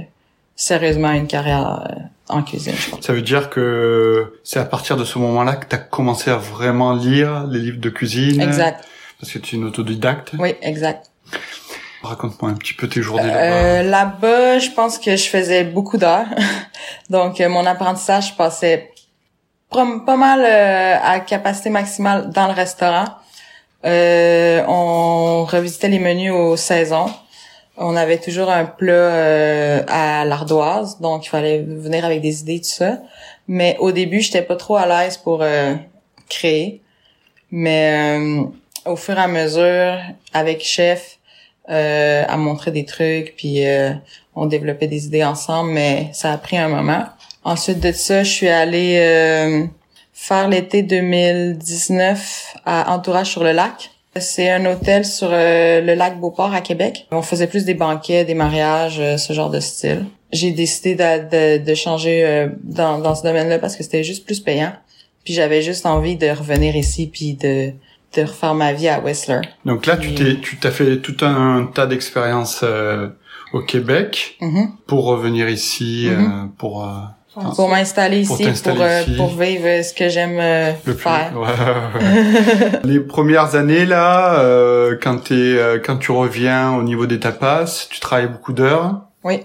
sérieusement 0.56 1.12
une 1.12 1.28
carrière 1.28 1.86
euh, 1.90 1.96
en 2.30 2.44
cuisine, 2.44 2.74
je 2.78 2.90
pense. 2.92 3.02
Ça 3.06 3.14
veut 3.14 3.22
dire 3.22 3.50
que 3.50 4.40
c'est 4.44 4.60
à 4.60 4.66
partir 4.66 4.98
de 4.98 5.06
ce 5.06 5.18
moment-là 5.20 5.56
que 5.56 5.66
tu 5.68 5.76
as 5.76 5.80
commencé 5.80 6.30
à 6.32 6.38
vraiment 6.38 6.94
lire 6.94 7.46
les 7.48 7.60
livres 7.60 7.80
de 7.80 7.90
cuisine? 7.90 8.42
Exact. 8.42 8.84
Parce 9.20 9.32
que 9.34 9.40
tu 9.40 9.56
es 9.56 9.60
une 9.60 9.66
autodidacte? 9.66 10.32
Oui, 10.40 10.56
exact. 10.62 11.12
Raconte-moi 12.02 12.50
un 12.52 12.56
petit 12.56 12.74
peu 12.74 12.88
tes 12.90 13.02
journées 13.04 13.28
là-bas. 13.28 13.40
Euh, 13.40 13.84
Là-bas, 13.84 14.58
je 14.60 14.72
pense 14.72 14.98
que 14.98 15.16
je 15.16 15.28
faisais 15.30 15.64
beaucoup 15.64 15.98
d'heures. 15.98 16.26
Donc, 17.12 17.40
euh, 17.40 17.48
mon 17.50 17.66
apprentissage 17.68 18.30
je 18.32 18.34
passait 18.36 18.90
prom- 18.96 19.01
pas 19.72 20.18
mal 20.18 20.42
euh, 20.44 20.98
à 21.02 21.20
capacité 21.22 21.70
maximale 21.70 22.30
dans 22.30 22.48
le 22.48 22.54
restaurant. 22.54 23.06
Euh, 23.86 24.64
on 24.68 25.46
revisitait 25.46 25.88
les 25.88 26.00
menus 26.00 26.32
aux 26.32 26.58
saisons. 26.58 27.10
On 27.78 27.96
avait 27.96 28.20
toujours 28.20 28.50
un 28.50 28.66
plat 28.66 28.94
euh, 28.94 29.84
à 29.88 30.26
l'ardoise, 30.26 31.00
donc 31.00 31.26
il 31.26 31.30
fallait 31.30 31.62
venir 31.62 32.06
avec 32.06 32.22
des 32.22 32.42
idées 32.42 32.60
tout 32.60 32.68
ça. 32.68 32.98
Mais 33.48 33.78
au 33.80 33.92
début, 33.92 34.22
j'étais 34.22 34.44
pas 34.44 34.56
trop 34.56 34.76
à 34.76 34.86
l'aise 34.86 35.18
pour 35.18 35.42
euh, 35.42 35.74
créer. 36.30 36.82
Mais 37.50 38.18
euh, 38.20 38.44
au 38.86 38.96
fur 38.96 39.18
et 39.18 39.22
à 39.22 39.28
mesure, 39.28 39.98
avec 40.34 40.64
chef, 40.64 41.18
euh, 41.70 42.24
à 42.28 42.38
montrer 42.38 42.72
des 42.72 42.86
trucs, 42.86 43.36
puis 43.38 43.64
on 44.36 44.46
développait 44.46 44.88
des 44.88 45.06
idées 45.06 45.24
ensemble, 45.24 45.72
mais 45.72 46.10
ça 46.14 46.32
a 46.34 46.38
pris 46.38 46.58
un 46.58 46.68
moment. 46.68 47.06
Ensuite 47.44 47.80
de 47.80 47.92
ça, 47.92 48.24
je 48.24 48.30
suis 48.30 48.48
allée 48.48 48.98
euh, 49.00 49.66
faire 50.14 50.48
l'été 50.48 50.84
2019 50.84 52.56
à 52.66 52.94
Entourage 52.94 53.28
sur 53.32 53.44
le 53.44 53.52
lac. 53.52 53.92
C'est 54.20 54.50
un 54.50 54.66
hôtel 54.66 55.06
sur 55.06 55.30
euh, 55.32 55.80
le 55.82 55.94
lac 55.96 56.20
Beauport 56.20 56.54
à 56.54 56.62
Québec. 56.62 57.08
On 57.12 57.22
faisait 57.22 57.48
plus 57.48 57.64
des 57.64 57.74
banquets, 57.74 58.26
des 58.26 58.34
mariages, 58.34 59.00
euh, 59.00 59.18
ce 59.18 59.32
genre 59.34 59.50
de 59.50 59.60
style. 59.62 60.06
J'ai 60.34 60.52
décidé 60.52 60.96
de, 60.96 61.58
de, 61.60 61.64
de 61.64 61.74
changer 61.76 62.26
euh, 62.26 62.48
dans, 62.64 63.00
dans 63.00 63.16
ce 63.16 63.24
domaine-là 63.24 63.58
parce 63.60 63.76
que 63.78 63.84
c'était 63.84 64.04
juste 64.04 64.26
plus 64.26 64.40
payant. 64.42 64.74
Puis 65.24 65.34
j'avais 65.34 65.62
juste 65.62 65.86
envie 65.86 66.18
de 66.18 66.28
revenir 66.28 66.76
ici 66.76 67.08
puis 67.12 67.36
de, 67.36 67.72
de 68.18 68.22
refaire 68.22 68.54
ma 68.54 68.74
vie 68.74 68.90
à 68.90 69.00
Whistler. 69.00 69.42
Donc 69.66 69.86
là, 69.86 69.96
tu 69.96 70.14
t'es, 70.14 70.36
tu 70.42 70.58
t'as 70.58 70.72
fait 70.72 70.98
tout 70.98 71.16
un, 71.22 71.70
tas 71.74 71.86
d'expériences 71.86 72.62
euh, 72.64 73.08
au 73.54 73.62
Québec 73.62 74.36
Mhm. 74.42 74.72
pour 74.88 75.06
revenir 75.06 75.48
ici, 75.48 76.08
Mhm. 76.10 76.20
euh, 76.20 76.48
pour 76.58 76.84
euh, 77.38 77.42
pour 77.56 77.70
m'installer 77.70 78.24
Pour 78.24 78.36
ici, 78.36 78.44
pour, 78.44 78.52
t'installer 78.52 78.82
euh, 78.82 79.02
ici. 79.02 79.16
pour 79.18 79.28
vivre 79.40 79.66
euh, 79.68 79.84
ce 79.84 79.94
que 79.94 80.10
j'aime 80.10 80.38
euh, 80.40 80.74
faire. 80.98 81.32
Ouais, 81.36 81.48
ouais, 81.48 82.02
ouais. 82.04 82.80
Les 82.84 83.00
premières 83.00 83.56
années 83.56 83.86
là, 83.86 84.40
euh, 84.40 84.98
quand 85.02 85.18
t'es, 85.26 85.34
euh, 85.36 85.80
quand 85.84 85.98
tu 85.98 86.12
reviens 86.12 86.72
au 86.74 86.84
niveau 86.84 87.06
des 87.06 87.20
tapas, 87.20 87.88
tu 87.90 88.00
travailles 88.00 88.28
beaucoup 88.28 88.54
d'heures. 88.54 89.02
Oui. 89.24 89.42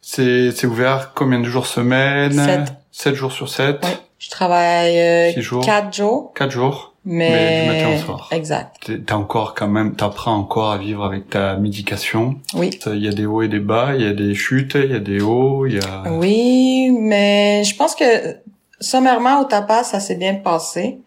C'est, 0.00 0.50
c'est 0.52 0.66
ouvert 0.66 1.12
combien 1.14 1.40
de 1.40 1.44
jours 1.44 1.66
semaine? 1.66 2.32
Sept. 2.32 2.72
Sept 2.92 3.14
jours 3.14 3.32
sur 3.32 3.48
sept. 3.48 3.78
Oui. 3.84 3.90
Je 4.18 4.28
travaille 4.30 4.98
euh, 4.98 5.32
Six 5.32 5.42
jours. 5.42 5.64
quatre 5.64 5.94
jours, 5.94 6.32
Quatre 6.34 6.50
jours. 6.50 6.89
Mais, 7.04 7.98
soir. 7.98 8.28
Exact. 8.32 8.90
T'as 9.06 9.14
encore 9.14 9.54
quand 9.54 9.68
même, 9.68 9.94
t'apprends 9.96 10.36
encore 10.36 10.72
à 10.72 10.78
vivre 10.78 11.04
avec 11.04 11.30
ta 11.30 11.56
médication. 11.56 12.36
Oui. 12.54 12.70
Il 12.86 13.04
y 13.04 13.08
a 13.08 13.12
des 13.12 13.26
hauts 13.26 13.42
et 13.42 13.48
des 13.48 13.60
bas, 13.60 13.94
il 13.94 14.02
y 14.02 14.06
a 14.06 14.12
des 14.12 14.34
chutes, 14.34 14.74
il 14.74 14.90
y 14.90 14.94
a 14.94 15.00
des 15.00 15.20
hauts, 15.20 15.66
il 15.66 15.74
y 15.74 15.78
a. 15.78 16.04
Oui, 16.12 16.90
mais 16.98 17.64
je 17.64 17.74
pense 17.76 17.94
que 17.94 18.04
sommairement 18.80 19.40
au 19.40 19.44
tapas 19.44 19.84
ça 19.84 20.00
s'est 20.00 20.16
bien 20.16 20.34
passé. 20.34 20.98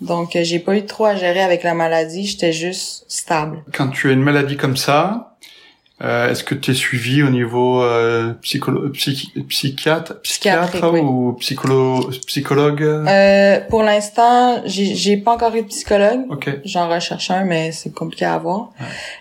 Donc 0.00 0.36
j'ai 0.40 0.58
pas 0.58 0.76
eu 0.76 0.84
trop 0.84 1.04
à 1.04 1.14
gérer 1.14 1.42
avec 1.42 1.62
la 1.62 1.74
maladie, 1.74 2.26
j'étais 2.26 2.52
juste 2.52 3.04
stable. 3.08 3.62
Quand 3.72 3.88
tu 3.88 4.08
as 4.08 4.12
une 4.12 4.22
maladie 4.22 4.56
comme 4.56 4.76
ça, 4.76 5.31
euh, 6.02 6.30
est-ce 6.30 6.42
que 6.44 6.54
tu 6.54 6.72
es 6.72 6.74
suivi 6.74 7.22
au 7.22 7.30
niveau 7.30 7.82
euh, 7.82 8.32
psycholo 8.42 8.88
psychi- 8.88 9.30
psychiatre, 9.46 10.20
psychiatre 10.22 10.90
oui. 10.92 11.00
ou 11.00 11.34
psycholo 11.40 12.10
psychologue? 12.26 12.82
Euh, 12.82 13.60
pour 13.70 13.82
l'instant, 13.82 14.62
j'ai 14.66 15.16
pas 15.16 15.34
encore 15.34 15.54
eu 15.54 15.62
de 15.62 15.66
psychologue. 15.68 16.20
Ok. 16.30 16.50
J'en 16.64 16.88
recherche 16.88 17.30
un, 17.30 17.44
mais 17.44 17.72
c'est 17.72 17.92
compliqué 17.94 18.24
à 18.24 18.34
avoir. 18.34 18.70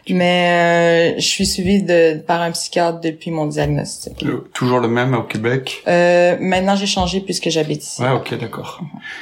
Mais 0.10 1.14
euh, 1.16 1.20
je 1.20 1.26
suis 1.26 1.46
suivie 1.46 1.84
de 1.84 2.18
par 2.20 2.42
un 2.42 2.52
psychiatre 2.52 3.00
depuis 3.02 3.32
mon 3.32 3.46
diagnostic. 3.46 4.22
Le- 4.22 4.44
toujours 4.54 4.80
le 4.80 4.88
même 4.88 5.14
au 5.14 5.24
Québec? 5.24 5.84
Euh, 5.88 6.36
maintenant, 6.40 6.76
j'ai 6.76 6.88
changé 6.88 7.22
puisque 7.22 7.50
j'habite 7.50 7.84
ici. 7.84 8.02
Ouais, 8.02 8.12
ok, 8.12 8.38
d'accord. 8.40 8.82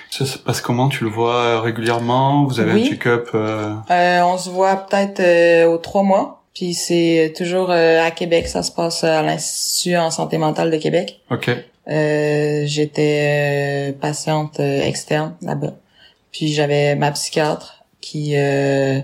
Ça 0.10 0.25
se 0.25 0.38
passe 0.38 0.62
comment? 0.62 0.88
Tu 0.89 1.04
le 1.04 1.10
vois 1.10 1.36
euh, 1.36 1.60
régulièrement? 1.60 2.46
Vous 2.46 2.60
avez 2.60 2.74
Oui. 2.74 2.86
un 2.86 2.89
check-up 2.89 3.30
on 3.34 4.38
se 4.38 4.50
voit 4.50 4.75
peut-être 4.75 5.20
euh, 5.20 5.66
aux 5.68 5.78
trois 5.78 6.04
mois. 6.04 6.38
Puis 6.60 6.74
c'est 6.74 7.34
toujours 7.38 7.72
euh, 7.72 8.06
à 8.06 8.12
Québec, 8.12 8.50
ça 8.50 8.63
se 8.63 8.72
passe 8.74 9.06
à 9.06 9.22
l'Institut 9.22 9.96
en 9.96 10.12
santé 10.12 10.38
mentale 10.38 10.70
de 10.70 10.75
Québec. 10.75 11.22
Ok. 11.32 11.50
Euh, 11.88 12.63
J'étais 12.66 13.92
euh, 13.92 13.94
patiente 13.94 14.60
euh, 14.60 14.82
externe 14.86 15.38
là-bas. 15.42 15.75
Puis 16.34 16.51
j'avais 16.51 16.96
ma 16.96 17.12
psychiatre 17.12 17.86
qui, 18.01 18.34
euh, 18.36 19.00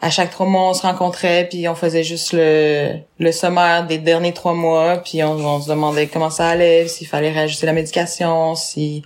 à 0.00 0.10
chaque 0.10 0.32
trois 0.32 0.46
mois, 0.46 0.70
on 0.70 0.74
se 0.74 0.82
rencontrait, 0.82 1.46
puis 1.48 1.68
on 1.68 1.76
faisait 1.76 2.02
juste 2.02 2.32
le, 2.32 2.94
le 3.20 3.30
sommaire 3.30 3.86
des 3.86 3.98
derniers 3.98 4.34
trois 4.34 4.54
mois, 4.54 4.96
puis 4.96 5.22
on, 5.22 5.34
on 5.34 5.60
se 5.60 5.68
demandait 5.68 6.08
comment 6.08 6.30
ça 6.30 6.48
allait, 6.48 6.88
s'il 6.88 7.06
fallait 7.06 7.30
réajuster 7.30 7.66
la 7.66 7.72
médication, 7.72 8.56
si 8.56 9.04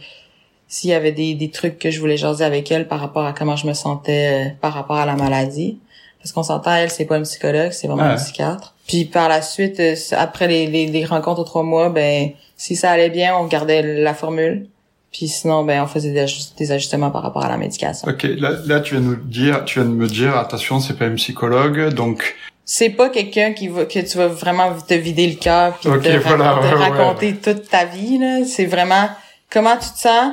s'il 0.69 0.89
y 0.89 0.95
avait 0.95 1.13
des, 1.13 1.35
des 1.35 1.51
trucs 1.51 1.79
que 1.79 1.91
je 1.91 2.01
voulais 2.01 2.17
jaser 2.17 2.45
avec 2.45 2.71
elle 2.71 2.89
par 2.89 3.01
rapport 3.01 3.27
à 3.27 3.35
comment 3.35 3.57
je 3.57 3.67
me 3.67 3.75
sentais 3.75 4.47
euh, 4.47 4.49
par 4.59 4.73
rapport 4.73 4.97
à 4.97 5.05
la 5.05 5.17
maladie. 5.17 5.81
Parce 6.21 6.33
qu'on 6.33 6.43
s'entend, 6.43 6.75
elle, 6.75 6.91
c'est 6.91 7.05
pas 7.05 7.17
une 7.17 7.23
psychologue, 7.25 7.71
c'est 7.73 7.87
vraiment 7.87 8.05
Ouais. 8.05 8.11
une 8.13 8.17
psychiatre. 8.17 8.75
Puis 8.87 9.05
par 9.05 9.29
la 9.29 9.41
suite, 9.43 9.79
euh, 9.81 9.95
après 10.17 10.47
les, 10.49 10.67
les, 10.67 10.87
les 10.87 11.05
rencontres 11.05 11.41
aux 11.41 11.45
trois 11.45 11.63
mois, 11.63 11.91
ben 11.91 12.31
si 12.57 12.75
ça 12.77 12.91
allait 12.91 13.11
bien, 13.11 13.37
on 13.37 13.45
gardait 13.47 13.83
la 13.83 14.15
formule. 14.15 14.67
Puis 15.13 15.29
sinon, 15.29 15.65
ben 15.65 15.83
on 15.83 15.87
faisait 15.87 16.11
des, 16.13 16.21
ajust- 16.25 16.57
des 16.59 16.71
ajustements 16.73 17.11
par 17.11 17.23
rapport 17.23 17.45
à 17.45 17.49
la 17.49 17.57
médication. 17.57 18.09
Ok. 18.09 18.25
Là, 18.25 18.51
là, 18.67 18.81
tu 18.81 18.95
viens 18.95 19.01
de 19.03 19.07
nous 19.07 19.17
dire, 19.17 19.65
tu 19.65 19.79
viens 19.81 19.89
de 19.89 19.95
me 19.95 20.07
dire, 20.07 20.37
attention, 20.37 20.81
c'est 20.81 20.95
pas 20.99 21.07
une 21.07 21.15
psychologue, 21.15 21.95
donc. 21.95 22.35
C'est 22.65 22.91
pas 22.91 23.09
quelqu'un 23.09 23.53
qui 23.55 23.69
va 23.69 23.87
que 23.87 23.99
tu 24.01 24.19
vas 24.19 24.27
vraiment 24.29 24.73
te 24.87 24.93
vider 24.93 25.27
le 25.29 25.37
cœur 25.37 25.79
puis 25.79 25.89
Ok, 25.89 26.03
te, 26.03 26.17
voilà, 26.19 26.61
ouais. 26.61 26.69
raconter 26.75 27.35
toute 27.37 27.67
ta 27.71 27.87
vie 27.87 28.19
là. 28.19 28.45
C'est 28.45 28.67
vraiment 28.67 29.09
comment 29.51 29.75
tu 29.77 29.89
te 29.89 29.99
sens, 30.01 30.33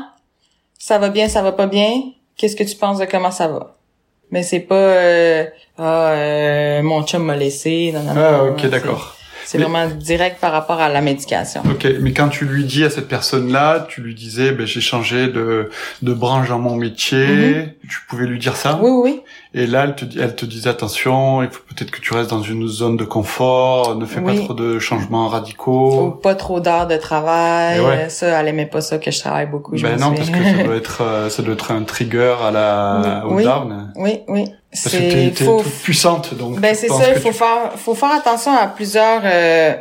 ça 0.77 0.97
va 0.97 1.07
bien, 1.09 1.29
ça 1.29 1.41
va 1.41 1.53
pas 1.53 1.67
bien? 1.67 1.91
Qu'est-ce 2.35 2.57
que 2.57 2.63
tu 2.65 2.75
penses 2.75 2.99
de 2.99 3.05
comment 3.05 3.31
ça 3.31 3.47
va? 3.47 3.74
Mais 4.35 4.43
c'est 4.43 4.59
pas 4.59 4.75
euh, 4.75 5.45
ah 5.77 6.09
euh, 6.09 6.81
mon 6.83 7.03
chum 7.05 7.23
m'a 7.23 7.37
laissé. 7.37 7.93
Non, 7.93 8.03
non, 8.03 8.11
Ah, 8.17 8.43
ok, 8.43 8.65
d'accord. 8.65 9.14
C'est 9.45 9.57
vraiment 9.57 9.87
direct 9.87 10.39
par 10.41 10.51
rapport 10.51 10.81
à 10.81 10.89
la 10.89 11.01
médication. 11.01 11.61
Ok, 11.69 11.87
mais 12.01 12.11
quand 12.13 12.29
tu 12.29 12.45
lui 12.45 12.63
dis 12.65 12.83
à 12.83 12.89
cette 12.89 13.07
personne-là, 13.07 13.85
tu 13.89 14.01
lui 14.01 14.15
disais, 14.15 14.51
ben, 14.51 14.65
j'ai 14.65 14.81
changé 14.81 15.27
de, 15.27 15.69
de 16.01 16.13
branche 16.13 16.49
dans 16.49 16.59
mon 16.59 16.75
métier, 16.75 17.77
tu 17.89 17.99
pouvais 18.09 18.25
lui 18.25 18.39
dire 18.39 18.55
ça? 18.55 18.73
Mhm. 18.73 18.79
Oui, 18.83 18.89
oui, 18.91 19.01
oui. 19.03 19.21
Et 19.57 19.67
là, 19.67 19.85
elle 19.85 19.95
te, 19.95 20.03
dit- 20.03 20.19
elle 20.19 20.35
te 20.35 20.45
disait, 20.45 20.69
attention, 20.69 21.41
il 21.41 21.49
faut 21.49 21.61
peut-être 21.69 21.91
que 21.91 22.01
tu 22.01 22.13
restes 22.13 22.29
dans 22.31 22.41
une 22.41 22.67
zone 22.67 22.97
de 22.97 23.05
confort, 23.05 23.95
ne 23.95 24.05
fais 24.05 24.19
Oui. 24.19 24.35
pas 24.39 24.43
trop 24.43 24.53
de 24.53 24.79
changements 24.79 25.27
Ou 25.27 25.29
radicaux. 25.29 26.11
pas 26.21 26.35
trop 26.35 26.59
d'heures 26.59 26.87
de 26.87 26.97
travail. 26.97 27.79
Ouais. 27.79 28.09
Ça, 28.09 28.27
elle 28.41 28.47
aimait 28.49 28.65
pas 28.65 28.81
ça 28.81 28.97
que 28.97 29.11
je 29.11 29.19
travaille 29.19 29.45
beaucoup. 29.45 29.77
je 29.77 29.83
Ben 29.83 29.97
non, 29.97 30.13
parce 30.13 30.29
que 30.29 30.43
ça 30.43 30.63
doit 30.63 30.75
être, 30.83 31.01
euh, 31.01 31.29
ça 31.29 31.41
doit 31.41 31.53
être 31.53 31.71
un 31.71 31.83
trigger 31.83 32.35
à 32.43 32.51
la, 32.51 33.23
au 33.27 33.35
Oui. 33.35 33.45
Oui, 33.95 34.19
oui. 34.27 34.45
Parce 34.83 34.95
que 34.95 35.29
t'es, 35.29 35.43
faut- 35.43 35.63
puissante, 35.83 36.33
donc. 36.35 36.59
Ben 36.59 36.75
c'est 36.75 36.87
ça, 36.89 37.09
il 37.09 37.19
faut 37.19 37.29
tu- 37.29 37.35
faire 37.35 37.71
faut 37.77 37.95
faire 37.95 38.11
attention 38.11 38.51
à 38.55 38.67
plusieurs 38.67 39.21
euh, 39.23 39.73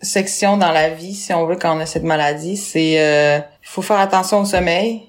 sections 0.00 0.56
dans 0.56 0.72
la 0.72 0.90
vie 0.90 1.14
si 1.14 1.32
on 1.32 1.46
veut 1.46 1.56
quand 1.56 1.76
on 1.76 1.80
a 1.80 1.86
cette 1.86 2.02
maladie, 2.04 2.56
c'est 2.56 2.96
euh, 3.00 3.38
faut 3.62 3.82
faire 3.82 3.98
attention 3.98 4.40
au 4.40 4.44
sommeil. 4.44 5.02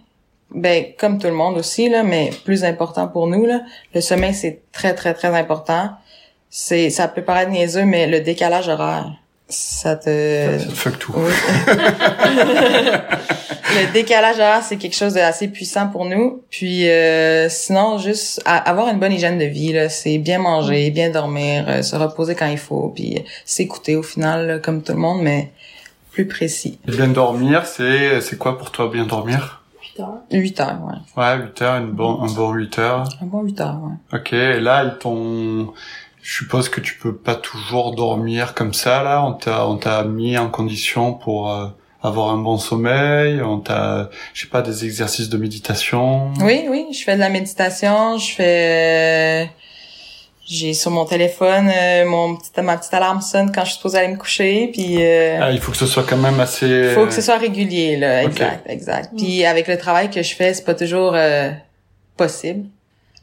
Ben 0.51 0.85
comme 0.97 1.19
tout 1.19 1.27
le 1.27 1.33
monde 1.33 1.57
aussi 1.57 1.89
là, 1.89 2.03
mais 2.03 2.29
plus 2.45 2.63
important 2.63 3.07
pour 3.09 3.27
nous 3.27 3.45
là, 3.45 3.61
le 3.93 3.99
sommeil 4.01 4.33
c'est 4.33 4.61
très 4.71 4.93
très 4.95 5.13
très 5.13 5.27
important. 5.35 5.89
C'est 6.49 6.89
ça 6.89 7.07
peut 7.09 7.21
paraître 7.23 7.51
niaiseux 7.51 7.83
mais 7.83 8.07
le 8.07 8.21
décalage 8.21 8.69
horaire 8.69 9.11
ça 9.49 9.95
te 9.95 10.57
Ça 10.59 10.65
te 10.65 10.71
fuck 10.73 10.99
tout. 10.99 11.13
oui. 11.15 11.31
le 13.75 13.93
décalage 13.93 14.35
horaire, 14.37 14.63
c'est 14.63 14.77
quelque 14.77 14.95
chose 14.95 15.13
d'assez 15.13 15.47
puissant 15.47 15.87
pour 15.87 16.05
nous. 16.05 16.41
Puis 16.49 16.89
euh, 16.89 17.47
sinon, 17.49 17.97
juste 17.97 18.41
à- 18.45 18.57
avoir 18.69 18.87
une 18.89 18.99
bonne 18.99 19.11
hygiène 19.13 19.37
de 19.37 19.45
vie, 19.45 19.73
là, 19.73 19.89
c'est 19.89 20.17
bien 20.17 20.39
manger, 20.39 20.89
bien 20.91 21.09
dormir, 21.09 21.65
euh, 21.67 21.81
se 21.81 21.95
reposer 21.95 22.35
quand 22.35 22.47
il 22.47 22.57
faut, 22.57 22.91
puis 22.95 23.17
euh, 23.17 23.21
s'écouter 23.45 23.95
au 23.95 24.03
final, 24.03 24.47
là, 24.47 24.59
comme 24.59 24.81
tout 24.83 24.93
le 24.93 24.99
monde, 24.99 25.21
mais 25.21 25.51
plus 26.11 26.27
précis. 26.27 26.79
Et 26.87 26.91
Bien 26.91 27.07
dormir, 27.07 27.65
c'est, 27.65 28.21
c'est 28.21 28.37
quoi 28.37 28.57
pour 28.57 28.71
toi 28.71 28.89
bien 28.91 29.05
dormir? 29.05 29.61
8 29.97 29.99
heures. 30.01 30.17
8 30.31 30.59
heures, 30.59 30.79
ouais. 30.83 31.23
Ouais, 31.23 31.37
8 31.43 31.61
heures, 31.61 31.77
une 31.77 31.91
bon, 31.91 32.21
un 32.21 32.31
bon 32.31 32.51
8 32.53 32.79
heures. 32.79 33.03
Un 33.21 33.25
bon 33.25 33.41
8 33.43 33.61
heures, 33.61 33.79
ouais. 33.83 34.17
Ok, 34.19 34.33
et 34.33 34.59
là, 34.59 34.83
ils 34.85 34.97
t'ont... 34.99 35.73
Je 36.29 36.33
suppose 36.39 36.67
que 36.67 36.81
tu 36.81 36.95
peux 36.95 37.15
pas 37.15 37.35
toujours 37.35 37.95
dormir 37.95 38.53
comme 38.53 38.73
ça, 38.73 39.01
là. 39.01 39.23
On 39.25 39.31
t'a, 39.31 39.65
on 39.65 39.77
t'a 39.77 40.03
mis 40.03 40.37
en 40.37 40.49
condition 40.49 41.13
pour 41.13 41.49
euh, 41.49 41.67
avoir 42.03 42.31
un 42.31 42.37
bon 42.37 42.57
sommeil. 42.57 43.41
On 43.41 43.59
t'a, 43.59 44.09
je 44.33 44.41
sais 44.41 44.49
pas, 44.49 44.61
des 44.61 44.83
exercices 44.83 45.29
de 45.29 45.37
méditation. 45.37 46.33
Oui, 46.41 46.65
oui, 46.69 46.87
je 46.91 47.01
fais 47.05 47.15
de 47.15 47.21
la 47.21 47.29
méditation, 47.29 48.17
je 48.17 48.33
fais... 48.33 49.45
euh, 49.45 49.45
j'ai 50.45 50.73
sur 50.73 50.91
mon 50.91 51.05
téléphone, 51.05 51.71
euh, 51.73 52.05
mon 52.05 52.35
petit, 52.35 52.51
ma 52.61 52.75
petite 52.77 52.93
alarme 52.93 53.21
sonne 53.21 53.53
quand 53.53 53.61
je 53.61 53.67
suis 53.67 53.75
supposée 53.77 53.99
aller 53.99 54.09
me 54.09 54.17
coucher, 54.17 54.69
puis... 54.73 54.97
euh, 54.99 55.39
Ah, 55.41 55.51
il 55.51 55.59
faut 55.61 55.71
que 55.71 55.77
ce 55.77 55.85
soit 55.85 56.03
quand 56.03 56.17
même 56.17 56.41
assez... 56.41 56.91
faut 56.93 57.05
que 57.05 57.13
ce 57.13 57.21
soit 57.21 57.37
régulier 57.37 57.95
là 57.95 58.23
exact 58.23 58.69
exact 58.69 59.11
puis 59.17 59.45
avec 59.45 59.67
le 59.69 59.77
travail 59.77 60.09
que 60.09 60.21
je 60.23 60.35
fais 60.35 60.53
c'est 60.53 60.63
pas 60.65 60.73
toujours 60.73 61.13
euh, 61.15 61.51
possible 62.17 62.65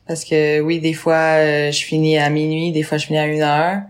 parce 0.06 0.24
que 0.24 0.60
oui 0.60 0.80
des 0.80 0.92
fois 0.94 1.38
euh, 1.38 1.70
je 1.72 1.84
finis 1.84 2.18
à 2.18 2.28
minuit 2.30 2.72
des 2.72 2.82
fois 2.82 2.98
je 2.98 3.06
finis 3.06 3.18
à 3.18 3.26
une 3.26 3.42
heure. 3.42 3.82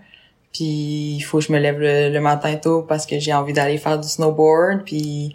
Puis 0.52 1.16
il 1.16 1.20
faut 1.22 1.38
que 1.38 1.44
je 1.44 1.52
me 1.52 1.58
lève 1.58 1.80
le, 1.80 2.10
le 2.10 2.20
matin 2.20 2.54
tôt 2.56 2.82
parce 2.82 3.06
que 3.06 3.18
j'ai 3.18 3.32
envie 3.32 3.52
d'aller 3.52 3.76
faire 3.78 3.98
du 3.98 4.06
snowboard. 4.08 4.82
Puis 4.84 5.34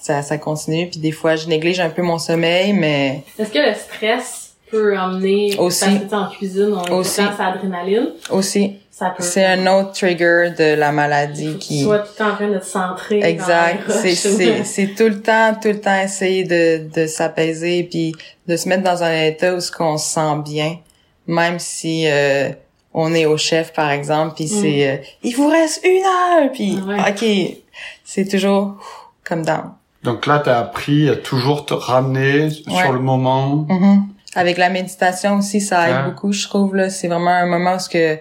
ça 0.00 0.22
ça 0.22 0.38
continue. 0.38 0.88
Puis 0.88 0.98
des 0.98 1.12
fois 1.12 1.36
je 1.36 1.46
néglige 1.46 1.78
un 1.80 1.90
peu 1.90 2.02
mon 2.02 2.18
sommeil 2.18 2.72
mais 2.72 3.22
Est-ce 3.38 3.50
que 3.52 3.58
le 3.58 3.74
stress 3.74 4.54
peut 4.70 4.98
emmener 4.98 5.54
Aussi. 5.58 5.84
parce 5.84 6.10
que 6.10 6.14
en 6.16 6.28
cuisine, 6.30 6.72
on 6.74 6.84
est 6.84 6.90
Aussi. 6.90 7.14
sur 7.22 7.32
l'adrénaline, 7.38 8.08
aussi 8.30 8.72
c'est 9.18 9.44
un 9.44 9.66
autre 9.66 9.92
trigger 9.92 10.50
de 10.56 10.74
la 10.74 10.92
maladie 10.92 11.56
qui 11.58 11.78
tu 11.78 11.84
sois 11.84 11.98
tout 12.00 12.08
le 12.12 12.18
temps 12.18 12.30
en 12.30 12.34
train 12.36 12.48
de 12.48 12.58
te 12.58 12.64
centrer 12.64 13.20
Exact. 13.22 13.88
dans 13.88 13.94
C'est, 13.94 14.14
c'est, 14.14 14.64
c'est 14.64 14.86
tout 14.94 15.08
le 15.08 15.20
temps, 15.20 15.54
tout 15.60 15.68
le 15.68 15.80
temps 15.80 16.00
essayer 16.00 16.44
de, 16.44 16.88
de 16.94 17.06
s'apaiser 17.06 17.82
puis 17.84 18.14
de 18.46 18.56
se 18.56 18.68
mettre 18.68 18.82
dans 18.84 19.02
un 19.02 19.22
état 19.24 19.54
où 19.54 19.60
ce 19.60 19.72
qu'on 19.72 19.98
se 19.98 20.08
sent 20.14 20.36
bien, 20.44 20.78
même 21.26 21.58
si 21.58 22.04
euh, 22.06 22.50
on 22.92 23.12
est 23.14 23.26
au 23.26 23.36
chef 23.36 23.72
par 23.72 23.90
exemple 23.90 24.34
puis 24.36 24.44
Mm. 24.44 24.60
c'est 24.62 24.88
euh, 24.88 24.96
il 25.24 25.34
vous 25.34 25.48
reste 25.48 25.80
une 25.84 26.04
heure 26.04 26.52
puis 26.52 26.78
Ouais. 26.86 27.00
ok 27.10 27.56
c'est 28.04 28.28
toujours 28.28 28.76
comme 29.24 29.44
down. 29.44 29.72
Donc 30.04 30.26
là, 30.26 30.38
t'as 30.44 30.60
appris 30.60 31.08
à 31.08 31.16
toujours 31.16 31.64
te 31.64 31.72
ramener 31.74 32.42
Ouais. 32.44 32.82
sur 32.82 32.92
le 32.92 32.98
moment. 33.00 33.66
Mhm. 33.68 34.02
Avec 34.36 34.58
la 34.58 34.68
méditation 34.68 35.36
aussi, 35.38 35.60
ça 35.62 35.88
aide 35.88 35.96
Ouais. 35.96 36.02
beaucoup, 36.10 36.30
je 36.30 36.46
trouve 36.46 36.76
là. 36.76 36.90
C'est 36.90 37.08
vraiment 37.08 37.30
un 37.30 37.46
moment 37.46 37.76
où 37.76 37.78
ce 37.78 37.88
que 37.88 38.18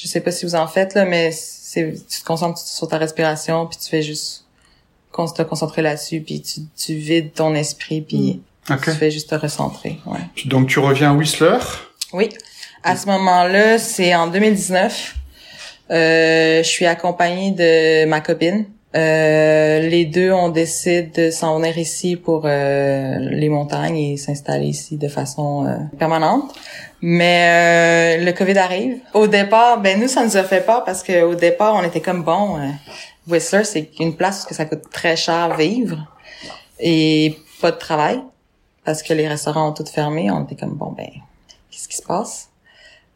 je 0.00 0.06
sais 0.08 0.20
pas 0.20 0.30
si 0.30 0.44
vous 0.46 0.54
en 0.54 0.66
faites 0.66 0.94
là, 0.94 1.04
mais 1.04 1.30
c'est 1.32 1.92
tu 2.08 2.20
te 2.20 2.24
concentres 2.24 2.58
sur 2.58 2.88
ta 2.88 2.98
respiration 2.98 3.66
puis 3.66 3.78
tu 3.78 3.88
fais 3.88 4.02
juste 4.02 4.44
te 5.36 5.42
concentrer 5.42 5.82
là-dessus 5.82 6.20
puis 6.20 6.40
tu, 6.40 6.60
tu 6.76 6.94
vides 6.94 7.34
ton 7.34 7.54
esprit 7.54 8.00
puis 8.00 8.40
Ok. 8.70 8.84
tu 8.84 8.90
fais 8.92 9.10
juste 9.10 9.28
te 9.30 9.34
recentrer. 9.34 9.98
Ouais. 10.06 10.20
Donc 10.46 10.68
tu 10.68 10.78
reviens 10.78 11.10
à 11.10 11.14
Whistler? 11.14 11.58
Oui. 12.12 12.30
À 12.82 12.96
ce 12.96 13.06
moment-là, 13.06 13.78
c'est 13.78 14.14
en 14.14 14.28
2019. 14.28 15.16
Euh, 15.90 16.62
je 16.62 16.68
suis 16.68 16.86
accompagnée 16.86 17.50
de 17.50 18.06
ma 18.06 18.20
copine. 18.20 18.64
Euh, 18.96 19.80
les 19.88 20.04
deux, 20.04 20.32
on 20.32 20.48
décide 20.48 21.12
de 21.14 21.30
s'en 21.30 21.58
venir 21.58 21.78
ici 21.78 22.16
pour 22.16 22.42
euh, 22.44 23.18
les 23.20 23.48
montagnes 23.48 23.96
et 23.96 24.16
s'installer 24.16 24.66
ici 24.66 24.96
de 24.96 25.06
façon 25.06 25.64
euh, 25.66 25.76
permanente. 25.98 26.52
Mais 27.00 28.18
euh, 28.20 28.24
le 28.24 28.32
Covid 28.32 28.58
arrive. 28.58 28.98
Au 29.14 29.28
départ, 29.28 29.80
ben 29.80 30.00
nous, 30.00 30.08
ça 30.08 30.24
nous 30.24 30.36
a 30.36 30.42
fait 30.42 30.60
peur 30.66 30.82
parce 30.84 31.02
que 31.04 31.22
au 31.22 31.34
départ, 31.36 31.74
on 31.76 31.84
était 31.84 32.00
comme 32.00 32.24
bon. 32.24 32.58
Euh, 32.58 32.66
Whistler, 33.28 33.62
c'est 33.64 33.90
une 34.00 34.16
place 34.16 34.46
où 34.50 34.54
ça 34.54 34.64
coûte 34.64 34.90
très 34.90 35.14
cher 35.14 35.56
vivre 35.56 35.96
et 36.80 37.38
pas 37.60 37.70
de 37.70 37.76
travail 37.76 38.20
parce 38.84 39.02
que 39.04 39.12
les 39.14 39.28
restaurants 39.28 39.68
ont 39.68 39.72
tout 39.72 39.84
fermé. 39.86 40.30
On 40.32 40.42
était 40.44 40.56
comme 40.56 40.74
bon 40.74 40.90
ben, 40.96 41.06
qu'est-ce 41.70 41.86
qui 41.88 41.96
se 41.96 42.02
passe? 42.02 42.48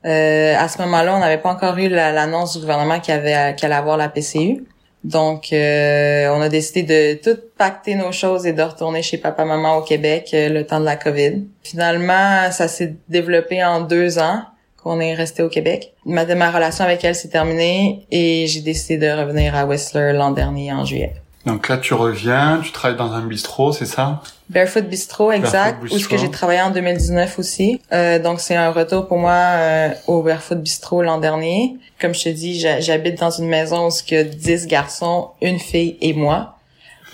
À 0.04 0.68
ce 0.68 0.80
moment-là, 0.82 1.16
on 1.16 1.18
n'avait 1.18 1.38
pas 1.38 1.50
encore 1.50 1.78
eu 1.78 1.88
la- 1.88 2.12
l'annonce 2.12 2.52
du 2.54 2.60
gouvernement 2.60 3.00
qu'il 3.00 3.14
y 3.14 3.16
avait 3.16 3.56
qu'il 3.56 3.64
allait 3.66 3.74
avoir 3.74 3.96
la 3.96 4.08
PCU. 4.10 4.64
Donc, 5.04 5.52
euh, 5.52 6.28
on 6.34 6.40
a 6.40 6.48
décidé 6.48 6.82
de 6.82 7.20
tout 7.22 7.38
pacter 7.58 7.94
nos 7.94 8.10
choses 8.10 8.46
et 8.46 8.54
de 8.54 8.62
retourner 8.62 9.02
chez 9.02 9.18
papa-maman 9.18 9.76
au 9.76 9.82
Québec 9.82 10.30
euh, 10.32 10.48
le 10.48 10.66
temps 10.66 10.80
de 10.80 10.86
la 10.86 10.96
COVID. 10.96 11.44
Finalement, 11.62 12.50
ça 12.50 12.68
s'est 12.68 12.94
développé 13.10 13.62
en 13.62 13.82
deux 13.82 14.18
ans 14.18 14.42
qu'on 14.82 15.00
est 15.00 15.14
resté 15.14 15.42
au 15.42 15.50
Québec. 15.50 15.92
Ma, 16.06 16.24
ma 16.34 16.50
relation 16.50 16.84
avec 16.84 17.04
elle 17.04 17.14
s'est 17.14 17.28
terminée 17.28 18.06
et 18.10 18.46
j'ai 18.46 18.62
décidé 18.62 19.06
de 19.06 19.12
revenir 19.12 19.54
à 19.54 19.66
Whistler 19.66 20.12
l'an 20.14 20.30
dernier 20.30 20.72
en 20.72 20.86
juillet. 20.86 21.14
Donc 21.46 21.68
là, 21.68 21.76
tu 21.76 21.92
reviens, 21.94 22.61
tu 22.64 22.72
travailles 22.72 22.96
dans 22.96 23.12
un 23.12 23.20
bistrot, 23.26 23.72
c'est 23.72 23.85
ça? 23.87 24.22
Barefoot 24.48 24.85
Bistro, 24.88 25.30
exact, 25.33 25.78
Barefoot 25.80 25.92
où 25.92 25.98
ce 25.98 26.04
que 26.09 26.14
Bistro. 26.14 26.18
j'ai 26.26 26.30
travaillé 26.30 26.61
en 26.62 26.70
2019 26.70 27.38
aussi. 27.38 27.80
Euh, 27.92 28.18
donc 28.18 28.40
c'est 28.40 28.57
un 28.57 28.70
retour 28.70 29.07
pour 29.09 29.18
moi 29.18 29.33
euh, 29.33 29.88
au 30.07 30.22
Barefoot 30.22 30.59
Bistro 30.61 31.02
l'an 31.02 31.18
dernier. 31.18 31.76
Comme 32.00 32.14
je 32.14 32.24
te 32.24 32.28
dis, 32.30 32.59
j'ha- 32.59 32.80
j'habite 32.80 33.18
dans 33.18 33.30
une 33.30 33.46
maison 33.48 33.88
où 33.88 33.92
il 34.09 34.14
y 34.14 34.16
a 34.16 34.24
10 34.24 34.66
garçons, 34.66 35.30
une 35.42 35.59
fille 35.59 35.96
et 36.00 36.14
moi. 36.14 36.57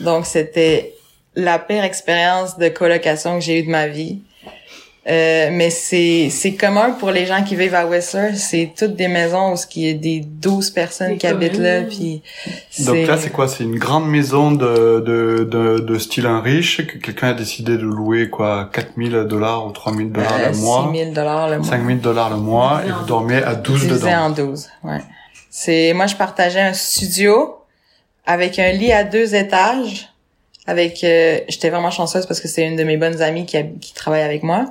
Donc 0.01 0.27
c'était 0.27 0.95
la 1.35 1.59
pire 1.59 1.83
expérience 1.85 2.57
de 2.59 2.69
colocation 2.69 3.38
que 3.38 3.45
j'ai 3.45 3.61
eue 3.61 3.64
de 3.66 3.71
ma 3.71 3.87
vie. 3.88 4.21
Euh, 5.09 5.49
mais 5.51 5.71
c'est 5.71 6.29
c'est 6.29 6.53
commun 6.57 6.91
pour 6.91 7.11
les 7.11 7.25
gens 7.25 7.43
qui 7.43 7.57
vivent 7.57 7.75
à 7.75 7.87
Whistler, 7.87 8.35
c'est 8.35 8.75
toutes 8.77 8.97
des 8.97 9.09
maisons 9.09 9.55
où 9.55 9.57
il 9.77 9.87
y 9.87 9.91
a 9.91 9.95
des 9.95 10.21
12 10.21 10.71
personnes 10.73 11.17
qui 11.17 11.27
habitent 11.27 11.57
là 11.57 11.83
puis 11.83 12.23
Donc 12.81 13.07
là, 13.07 13.17
c'est 13.17 13.31
quoi? 13.31 13.49
C'est 13.49 13.65
une 13.65 13.79
grande 13.79 14.07
maison 14.07 14.53
de, 14.53 15.01
de, 15.01 15.45
de, 15.51 15.79
de 15.79 15.99
style 15.99 16.27
un 16.27 16.43
riche 16.43 16.87
que 16.87 16.99
quelqu'un 16.99 17.29
a 17.29 17.33
décidé 17.33 17.79
de 17.79 17.83
louer 17.87 18.29
quoi 18.29 18.69
4000 18.75 19.25
dollars 19.27 19.67
ou 19.67 19.71
3000 19.71 20.13
dollars 20.13 20.33
euh, 20.39 20.51
le 20.51 20.57
mois 20.59 20.83
6000 20.83 21.13
dollars 21.15 21.49
le 21.49 21.59
mois. 21.59 21.67
5000 21.67 22.01
dollars 22.01 22.31
le 22.31 22.37
mois 22.37 22.83
et 22.87 22.91
vous 22.93 23.05
dormez 23.07 23.43
à 23.43 23.55
12 23.55 23.81
Divisé 23.81 24.01
dedans. 24.01 24.25
en 24.27 24.31
12, 24.31 24.69
ouais. 24.85 24.99
C'est, 25.49 25.95
moi, 25.95 26.07
je 26.07 26.15
partageais 26.15 26.61
un 26.61 26.75
studio 26.75 27.57
avec 28.27 28.59
un 28.59 28.71
lit 28.71 28.93
à 28.93 29.03
deux 29.03 29.35
étages. 29.35 30.10
Avec, 30.66 31.03
euh, 31.05 31.38
j'étais 31.49 31.70
vraiment 31.70 31.90
chanceuse 31.90 32.27
parce 32.27 32.40
que 32.40 32.49
c'est 32.49 32.64
une 32.66 32.77
de 32.77 32.85
mes 32.85 32.96
bonnes 32.96 33.20
amies 33.23 33.46
qui, 33.46 33.57
hab- 33.57 33.79
qui 33.81 33.92
travaille 33.94 34.23
avec 34.23 34.42
moi. 34.42 34.66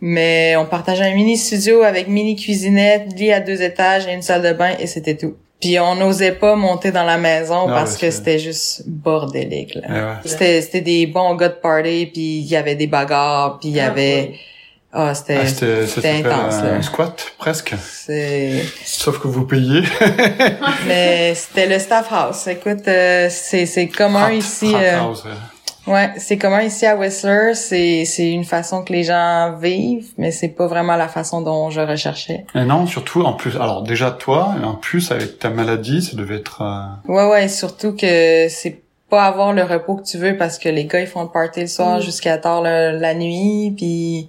Mais 0.00 0.56
on 0.56 0.66
partageait 0.66 1.04
un 1.04 1.14
mini 1.14 1.36
studio 1.36 1.82
avec 1.82 2.08
mini 2.08 2.34
cuisinette, 2.36 3.12
lit 3.16 3.32
à 3.32 3.40
deux 3.40 3.62
étages 3.62 4.06
et 4.08 4.12
une 4.12 4.22
salle 4.22 4.42
de 4.42 4.52
bain 4.52 4.72
et 4.80 4.86
c'était 4.86 5.16
tout. 5.16 5.36
Puis 5.60 5.78
on 5.78 5.94
n'osait 5.94 6.32
pas 6.32 6.56
monter 6.56 6.90
dans 6.90 7.04
la 7.04 7.18
maison 7.18 7.66
parce 7.66 7.92
que 7.96 8.10
c'est- 8.10 8.18
c'était 8.18 8.38
juste 8.40 8.82
bordélique. 8.88 9.76
Là. 9.76 9.82
Ouais. 9.88 10.20
C'était, 10.24 10.60
c'était 10.60 10.80
des 10.80 11.06
bons 11.06 11.36
gars 11.36 11.50
de 11.50 11.54
party, 11.54 12.06
puis 12.12 12.38
il 12.38 12.46
y 12.46 12.56
avait 12.56 12.74
des 12.74 12.88
bagarres, 12.88 13.58
puis 13.60 13.68
il 13.68 13.76
y 13.76 13.80
Ah, 13.80 13.86
avait... 13.86 14.32
Ah. 14.32 14.36
Ah, 14.94 15.14
c'était, 15.14 15.46
ça 15.46 15.86
c'était 15.86 16.10
intense, 16.26 16.54
un 16.56 16.64
là. 16.74 16.82
squat 16.82 17.32
presque. 17.38 17.74
c'est... 17.82 18.62
Sauf 18.84 19.18
que 19.20 19.26
vous 19.28 19.46
payez. 19.46 19.82
Mais 20.86 21.34
c'était 21.34 21.66
le 21.66 21.78
staff 21.78 22.12
house. 22.12 22.46
Écoute, 22.46 22.86
euh, 22.88 23.28
c'est 23.30 23.66
c'est 23.66 23.88
commun 23.88 24.20
Frat- 24.26 24.32
ici. 24.34 24.72
euh, 24.74 24.98
house, 25.00 25.24
ouais. 25.24 25.30
Ouais, 25.92 26.10
c'est 26.18 26.38
commun 26.38 26.62
ici 26.62 26.86
à 26.86 26.94
Whistler. 26.96 27.54
C'est 27.54 28.04
c'est 28.04 28.30
une 28.30 28.44
façon 28.44 28.84
que 28.84 28.92
les 28.92 29.02
gens 29.02 29.56
vivent, 29.60 30.10
mais 30.18 30.30
c'est 30.30 30.48
pas 30.48 30.66
vraiment 30.68 30.94
la 30.96 31.08
façon 31.08 31.40
dont 31.40 31.70
je 31.70 31.80
recherchais. 31.80 32.44
Et 32.54 32.64
non, 32.64 32.86
surtout 32.86 33.22
en 33.22 33.32
plus. 33.32 33.56
Alors 33.56 33.82
déjà 33.82 34.10
toi, 34.12 34.54
en 34.62 34.74
plus 34.74 35.10
avec 35.10 35.38
ta 35.38 35.50
maladie, 35.50 36.02
ça 36.02 36.16
devait 36.16 36.36
être. 36.36 36.62
euh, 36.62 37.12
Ouais, 37.12 37.28
ouais, 37.28 37.48
surtout 37.48 37.96
que 37.96 38.46
c'est 38.48 38.80
pas 39.10 39.24
avoir 39.24 39.52
le 39.52 39.62
repos 39.64 39.96
que 39.96 40.04
tu 40.04 40.18
veux 40.18 40.36
parce 40.36 40.58
que 40.58 40.68
les 40.68 40.84
gars 40.86 41.00
ils 41.00 41.06
font 41.06 41.22
le 41.22 41.28
party 41.28 41.60
le 41.62 41.66
soir 41.66 41.98
Mm. 41.98 42.02
jusqu'à 42.02 42.38
tard 42.38 42.62
le- 42.62 42.98
la 42.98 43.14
nuit, 43.14 43.74
puis 43.76 44.28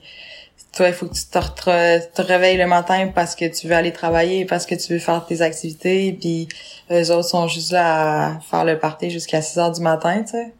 toi 0.75 0.87
il 0.87 0.93
faut 0.93 1.05
que 1.05 1.13
tu 1.13 1.25
te, 1.25 2.21
réveilles 2.21 2.57
le 2.57 2.65
matin 2.67 3.09
parce 3.13 3.35
que 3.35 3.45
tu 3.45 3.67
veux 3.67 3.75
aller 3.75 3.91
travailler, 3.93 4.45
parce 4.45 4.65
que 4.65 4.75
tu 4.75 4.93
veux 4.93 4.99
faire 4.99 5.25
tes 5.25 5.41
activités, 5.41 6.17
puis 6.19 6.47
eux 6.91 7.11
autres 7.11 7.29
sont 7.29 7.47
juste 7.47 7.71
là 7.71 8.25
à 8.35 8.39
faire 8.39 8.65
le 8.65 8.77
party 8.79 9.09
jusqu'à 9.09 9.41
6 9.41 9.59
heures 9.59 9.71
du 9.71 9.81
matin, 9.81 10.23
tu 10.23 10.31
sais. 10.31 10.51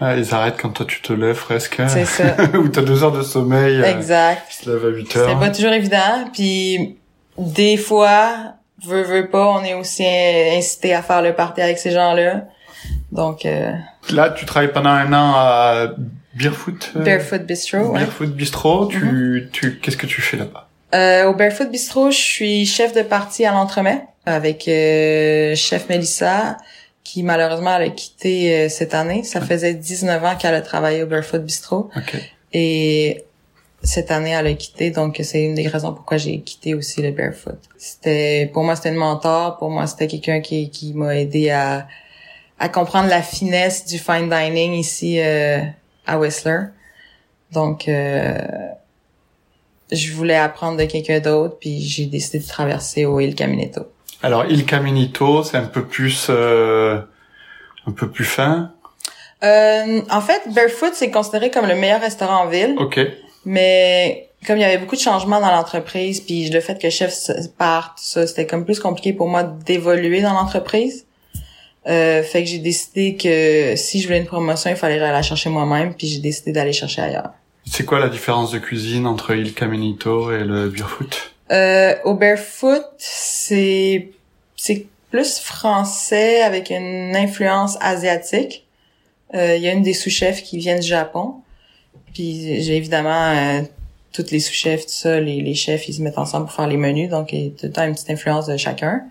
ouais, 0.00 0.18
ils 0.20 0.34
arrêtent 0.34 0.56
quand 0.60 0.70
toi 0.70 0.86
tu 0.86 1.00
te 1.02 1.12
lèves 1.12 1.38
presque. 1.40 1.80
C'est 1.88 2.04
ça. 2.06 2.24
Ou 2.54 2.68
t'as 2.68 2.82
deux 2.82 3.04
heures 3.04 3.12
de 3.12 3.22
sommeil. 3.22 3.80
euh, 3.80 3.84
Exact. 3.84 4.42
Qui 4.50 4.56
se 4.64 4.70
lève 4.70 4.84
à 4.84 4.88
8 4.88 5.06
C'était 5.06 5.18
heures. 5.20 5.38
pas 5.38 5.50
toujours 5.50 5.72
évident. 5.72 6.24
Puis 6.32 6.98
des 7.38 7.76
fois, 7.76 8.54
veut 8.86 9.02
veut 9.02 9.28
pas, 9.28 9.46
on 9.46 9.62
est 9.64 9.74
aussi 9.74 10.04
in- 10.06 10.56
incité 10.58 10.94
à 10.94 11.02
faire 11.02 11.20
le 11.22 11.34
party 11.34 11.60
avec 11.60 11.78
ces 11.78 11.90
gens-là. 11.90 12.44
Donc 13.12 13.44
euh, 13.46 13.72
Là, 14.10 14.30
tu 14.30 14.44
travailles 14.46 14.72
pendant 14.72 14.90
un 14.90 15.12
an 15.12 15.32
à 15.36 15.86
Beerfoot. 16.34 16.92
euh, 16.96 17.04
Barefoot 17.04 17.42
Bistro. 17.46 17.78
ouais. 17.78 17.98
Beerfoot 18.00 18.30
Bistro. 18.34 18.86
Tu, 18.86 18.98
Mm-hmm. 18.98 19.50
tu, 19.50 19.78
qu'est-ce 19.80 19.96
que 19.96 20.06
tu 20.06 20.20
fais 20.20 20.36
là-bas? 20.36 20.68
Euh, 20.94 21.24
au 21.28 21.34
Barefoot 21.34 21.70
Bistro, 21.70 22.10
je 22.10 22.16
suis 22.16 22.66
chef 22.66 22.92
de 22.94 23.02
partie 23.02 23.44
à 23.44 23.52
l'entremet 23.52 24.02
avec 24.26 24.68
euh, 24.68 25.54
chef 25.56 25.88
Melissa 25.88 26.56
qui 27.02 27.22
malheureusement 27.22 27.76
elle 27.76 27.88
a 27.88 27.90
quitté 27.90 28.54
euh, 28.54 28.68
cette 28.68 28.94
année. 28.94 29.22
Ça 29.24 29.40
faisait 29.40 29.74
19 29.74 30.24
ans 30.24 30.36
qu'elle 30.36 30.54
a 30.54 30.62
travaillé 30.62 31.02
au 31.02 31.06
Barefoot 31.06 31.42
Bistro 31.44 31.90
Ok. 31.96 32.14
et 32.52 33.24
cette 33.82 34.10
année 34.10 34.30
elle 34.30 34.46
a 34.46 34.54
quitté 34.54 34.90
donc 34.90 35.20
c'est 35.22 35.42
une 35.42 35.54
des 35.54 35.68
raisons 35.68 35.92
pourquoi 35.92 36.16
j'ai 36.16 36.40
quitté 36.40 36.74
aussi 36.74 37.02
le 37.02 37.10
Barefoot. 37.10 37.58
C'était 37.76 38.48
pour 38.54 38.62
moi 38.64 38.76
c'était 38.76 38.88
une 38.90 38.94
mentor, 38.96 39.58
pour 39.58 39.68
moi 39.70 39.86
c'était 39.86 40.06
quelqu'un 40.06 40.40
qui 40.40 40.70
qui 40.70 40.94
m'a 40.94 41.16
aidé 41.16 41.50
à 41.50 41.86
à 42.58 42.68
comprendre 42.68 43.08
la 43.10 43.20
finesse 43.20 43.84
du 43.84 43.98
fine 43.98 44.30
dining 44.30 44.72
ici 44.72 45.18
euh, 45.20 45.58
à 46.06 46.18
Whistler. 46.18 46.60
Donc 47.52 47.88
euh, 47.88 48.38
je 49.92 50.12
voulais 50.12 50.36
apprendre 50.36 50.78
de 50.78 50.84
quelqu'un 50.84 51.20
d'autre, 51.20 51.56
puis 51.60 51.80
j'ai 51.80 52.06
décidé 52.06 52.38
de 52.38 52.46
traverser 52.48 53.04
au 53.04 53.20
Il 53.20 53.34
Caminetto. 53.34 53.82
Alors, 54.22 54.46
Il 54.46 54.64
Caminito, 54.64 55.42
c'est 55.42 55.58
un 55.58 55.66
peu 55.66 55.84
plus, 55.84 56.28
euh, 56.30 56.98
un 57.86 57.92
peu 57.92 58.08
plus 58.10 58.24
fin? 58.24 58.72
Euh, 59.42 60.00
en 60.10 60.20
fait, 60.22 60.42
Barefoot, 60.54 60.94
c'est 60.94 61.10
considéré 61.10 61.50
comme 61.50 61.66
le 61.66 61.74
meilleur 61.74 62.00
restaurant 62.00 62.44
en 62.44 62.46
ville, 62.48 62.74
Ok. 62.78 62.98
mais 63.44 64.30
comme 64.46 64.56
il 64.56 64.62
y 64.62 64.64
avait 64.64 64.78
beaucoup 64.78 64.96
de 64.96 65.00
changements 65.00 65.40
dans 65.40 65.50
l'entreprise, 65.50 66.20
puis 66.20 66.48
le 66.48 66.60
fait 66.60 66.80
que 66.80 66.88
chef 66.88 67.14
parte, 67.58 67.98
tout 67.98 68.04
ça, 68.04 68.26
c'était 68.26 68.46
comme 68.46 68.64
plus 68.64 68.80
compliqué 68.80 69.12
pour 69.12 69.28
moi 69.28 69.42
d'évoluer 69.42 70.22
dans 70.22 70.32
l'entreprise. 70.32 71.04
Euh, 71.86 72.22
fait 72.22 72.44
que 72.44 72.48
j'ai 72.48 72.58
décidé 72.58 73.16
que 73.16 73.74
si 73.76 74.00
je 74.00 74.06
voulais 74.06 74.20
une 74.20 74.26
promotion, 74.26 74.70
il 74.70 74.76
fallait 74.76 74.94
aller 74.94 75.12
la 75.12 75.22
chercher 75.22 75.50
moi-même, 75.50 75.94
puis 75.94 76.06
j'ai 76.06 76.18
décidé 76.20 76.52
d'aller 76.52 76.72
chercher 76.72 77.02
ailleurs. 77.02 77.30
C'est 77.66 77.84
quoi 77.84 77.98
la 77.98 78.08
différence 78.08 78.50
de 78.50 78.58
cuisine 78.58 79.06
entre 79.06 79.34
Il 79.34 79.54
Caminito 79.54 80.32
et 80.32 80.44
le 80.44 80.68
Beerfoot 80.68 81.32
Euh, 81.52 81.94
au 82.04 82.14
Barefoot, 82.14 82.84
c'est 82.98 84.08
c'est 84.56 84.86
plus 85.10 85.38
français 85.38 86.42
avec 86.42 86.70
une 86.70 87.14
influence 87.14 87.76
asiatique. 87.80 88.64
Euh, 89.34 89.56
Il 89.56 89.62
y 89.62 89.68
a 89.68 89.72
une 89.72 89.82
des 89.82 89.92
sous-chefs 89.94 90.42
qui 90.42 90.58
vient 90.58 90.78
du 90.78 90.86
Japon. 90.86 91.34
Puis 92.14 92.62
j'ai 92.62 92.76
évidemment 92.76 93.32
euh, 93.32 93.62
toutes 94.12 94.30
les 94.30 94.40
sous-chefs, 94.40 94.86
tout 94.86 94.92
ça, 94.92 95.20
les, 95.20 95.40
les 95.42 95.54
chefs, 95.54 95.88
ils 95.88 95.94
se 95.94 96.02
mettent 96.02 96.18
ensemble 96.18 96.46
pour 96.46 96.54
faire 96.54 96.66
les 96.68 96.76
menus, 96.76 97.10
donc 97.10 97.32
il 97.32 97.44
y 97.44 97.46
a 97.46 97.50
tout 97.50 97.66
le 97.66 97.72
temps 97.72 97.84
une 97.84 97.94
petite 97.94 98.10
influence 98.10 98.46
de 98.46 98.56
chacun. 98.56 99.02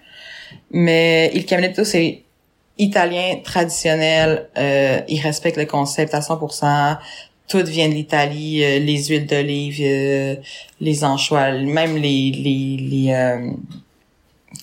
Mais 0.72 1.30
Il 1.34 1.46
Caminetto, 1.46 1.84
c'est 1.84 2.23
italien 2.78 3.40
traditionnel. 3.44 4.50
Euh, 4.58 5.02
il 5.08 5.20
respecte 5.22 5.58
le 5.58 5.66
concept 5.66 6.14
à 6.14 6.20
100%. 6.20 6.98
Tout 7.48 7.64
vient 7.66 7.90
de 7.90 7.94
l'Italie, 7.94 8.64
euh, 8.64 8.80
les 8.80 9.06
huiles 9.06 9.28
d'olive, 9.28 9.80
euh, 9.82 10.36
les 10.80 11.04
anchois, 11.04 11.52
même 11.52 11.98
les 11.98 12.32
les 12.32 12.78
les 12.80 13.14
euh, 13.14 13.52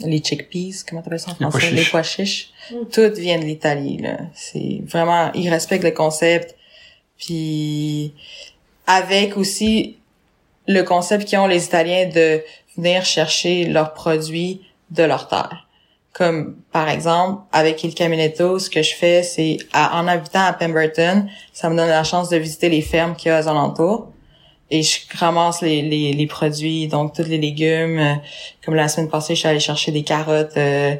les 0.01 0.19
chickpeas, 0.23 0.85
comment 0.89 1.03
t'appelles 1.03 1.21
ça 1.21 1.33
en 1.41 1.51
français, 1.51 1.73
les 1.73 1.85
pois 1.85 2.03
chiches. 2.03 2.51
Mm. 2.71 2.75
Tout 2.91 3.13
vient 3.21 3.39
de 3.39 3.45
l'Italie 3.45 3.99
là. 3.99 4.19
C'est 4.35 4.81
vraiment, 4.87 5.31
ils 5.35 5.51
respectent 5.51 5.85
le 5.85 5.91
concept. 5.91 6.57
Puis 7.19 8.15
avec 8.87 9.37
aussi 9.37 9.99
le 10.67 10.83
concept 10.83 11.27
qu'ils 11.27 11.39
ont 11.39 11.47
les 11.47 11.65
Italiens 11.65 12.09
de 12.09 12.43
venir 12.77 13.05
chercher 13.05 13.67
leurs 13.67 13.93
produits 13.93 14.63
de 14.91 15.03
leur 15.03 15.29
terre. 15.29 15.69
Comme 16.13 16.57
par 16.73 16.89
exemple 16.89 17.43
avec 17.53 17.85
Il 17.85 17.95
Caminetto, 17.95 18.59
ce 18.59 18.69
que 18.69 18.83
je 18.83 18.95
fais, 18.95 19.23
c'est 19.23 19.59
en 19.75 20.09
habitant 20.09 20.45
à 20.45 20.53
Pemberton, 20.53 21.27
ça 21.53 21.71
me 21.71 21.77
donne 21.77 21.89
la 21.89 22.05
chance 22.05 22.29
de 22.29 22.37
visiter 22.37 22.69
les 22.69 22.83
fermes 22.83 23.15
qu'il 23.15 23.31
y 23.31 23.35
a 23.35 23.41
aux 23.41 23.49
alentours. 23.49 24.09
Et 24.73 24.83
je 24.83 25.01
ramasse 25.19 25.63
les, 25.63 25.83
les, 25.83 26.13
les 26.13 26.27
produits, 26.27 26.87
donc 26.87 27.15
tous 27.15 27.25
les 27.25 27.39
légumes. 27.39 28.21
Comme 28.65 28.75
la 28.75 28.89
semaine 28.89 29.09
passée, 29.09 29.35
je 29.35 29.41
suis 29.41 29.49
allée 29.49 29.61
chercher 29.61 29.91
des 29.91 30.05
carottes, 30.05 30.57
euh, 30.57 30.95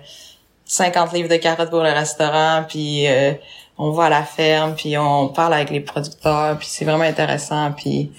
50 0.65 1.13
livres 1.13 1.29
de 1.29 1.37
carottes 1.37 1.71
pour 1.71 1.83
le 1.83 1.91
restaurant, 1.91 2.65
puis 2.69 3.09
euh, 3.09 3.33
on 3.79 3.91
va 3.91 4.05
à 4.05 4.09
la 4.11 4.23
ferme, 4.23 4.75
puis 4.77 4.97
on 4.97 5.29
parle 5.29 5.55
avec 5.55 5.71
les 5.71 5.81
producteurs, 5.81 6.59
puis 6.59 6.69
c'est 6.71 6.85
vraiment 6.85 7.05
intéressant, 7.05 7.73
puis 7.73 8.13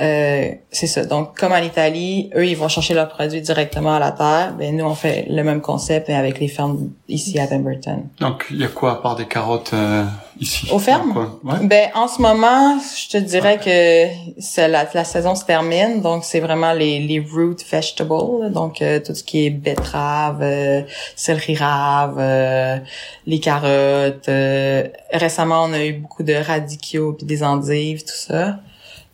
euh, 0.00 0.52
c'est 0.70 0.86
ça. 0.86 1.04
Donc, 1.04 1.36
comme 1.38 1.52
en 1.52 1.58
Italie, 1.58 2.30
eux, 2.34 2.46
ils 2.46 2.56
vont 2.56 2.68
chercher 2.68 2.94
leurs 2.94 3.08
produits 3.08 3.40
directement 3.42 3.94
à 3.94 3.98
la 3.98 4.12
terre. 4.12 4.54
Ben 4.58 4.76
nous, 4.76 4.84
on 4.84 4.94
fait 4.94 5.26
le 5.28 5.42
même 5.44 5.60
concept, 5.60 6.08
mais 6.08 6.14
avec 6.14 6.40
les 6.40 6.48
fermes 6.48 6.90
ici 7.08 7.38
à 7.38 7.46
Pemberton. 7.46 8.04
Donc, 8.18 8.46
il 8.50 8.58
y 8.58 8.64
a 8.64 8.68
quoi 8.68 8.92
à 8.92 8.94
part 8.96 9.16
des 9.16 9.26
carottes 9.26 9.72
euh, 9.74 10.04
ici? 10.40 10.68
Aux 10.72 10.78
fermes? 10.78 11.30
Ouais. 11.44 11.58
Ben, 11.64 11.90
en 11.94 12.08
ce 12.08 12.22
moment, 12.22 12.78
je 12.80 13.08
te 13.10 13.16
dirais 13.18 13.58
que 13.58 14.40
c'est 14.40 14.68
la, 14.68 14.86
la 14.94 15.04
saison 15.04 15.34
se 15.34 15.44
termine, 15.44 16.00
donc 16.00 16.24
c'est 16.24 16.40
vraiment 16.40 16.72
les, 16.72 17.00
les 17.00 17.20
root 17.20 17.56
vegetables, 17.70 18.50
donc 18.52 18.80
euh, 18.80 19.00
tout 19.04 19.14
ce 19.14 19.22
qui 19.22 19.46
est 19.46 19.50
betterave, 19.50 20.40
euh, 20.40 20.82
céleri 21.16 21.56
rave, 21.56 22.16
euh, 22.18 22.78
les 23.26 23.40
carottes. 23.40 24.28
euh, 24.28 24.88
récemment, 25.12 25.64
on 25.64 25.72
a 25.72 25.84
eu 25.84 25.92
beaucoup 25.94 26.22
de 26.22 26.34
radicchio 26.34 27.12
puis 27.12 27.26
des 27.26 27.42
endives, 27.42 28.02
tout 28.02 28.14
ça. 28.14 28.60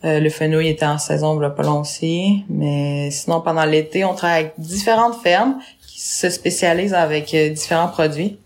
Euh, 0.06 0.20
le 0.20 0.30
fenouil 0.30 0.68
était 0.68 0.86
en 0.86 0.98
saison, 0.98 1.40
a 1.40 1.50
pas 1.50 1.62
long 1.64 1.80
aussi. 1.80 2.44
Mais 2.48 3.10
sinon, 3.10 3.40
pendant 3.40 3.64
l'été, 3.64 4.04
on 4.04 4.14
travaille 4.14 4.40
avec 4.44 4.54
différentes 4.58 5.20
fermes 5.22 5.58
qui 5.86 6.00
se 6.00 6.30
spécialisent 6.30 6.94
avec 6.94 7.34
euh, 7.34 7.50
différents 7.50 7.88
produits. 7.88 8.38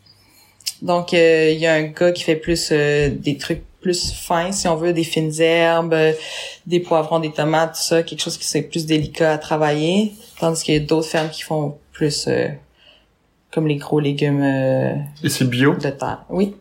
Donc, 0.83 1.13
euh, 1.13 1.51
il 1.53 1.59
y 1.59 1.67
a 1.67 1.75
un 1.75 1.83
gars 1.83 2.13
qui 2.13 2.23
fait 2.23 2.37
plus 2.37 2.71
euh, 2.73 3.11
des 3.11 3.37
trucs 3.37 3.63
plus 3.81 4.13
fins, 4.13 4.53
si 4.53 4.69
on 4.69 4.77
veut, 4.77 4.93
des 4.93 5.05
fines 5.05 5.33
herbes, 5.41 5.97
des 6.67 6.81
poivrons, 6.81 7.19
des 7.19 7.31
tomates, 7.31 7.75
tout 7.75 7.81
ça, 7.83 8.03
quelque 8.03 8.21
chose 8.21 8.37
qui 8.37 8.45
c'est 8.47 8.63
plus 8.63 8.85
délicat 8.87 9.33
à 9.33 9.39
travailler. 9.39 10.13
Tandis 10.39 10.63
qu'il 10.63 10.75
y 10.75 10.77
a 10.77 10.81
d'autres 10.81 11.09
fermes 11.09 11.31
qui 11.31 11.43
font 11.43 11.77
plus 11.93 12.27
euh, 12.29 12.49
comme 13.51 13.67
les 13.67 13.77
gros 13.77 13.99
légumes 14.01 14.43
euh, 14.43 14.95
Et 15.25 15.29
c'est 15.31 15.45
bio? 15.47 15.75
de 15.75 15.91
terre. 15.91 16.25
Oui, 16.29 16.55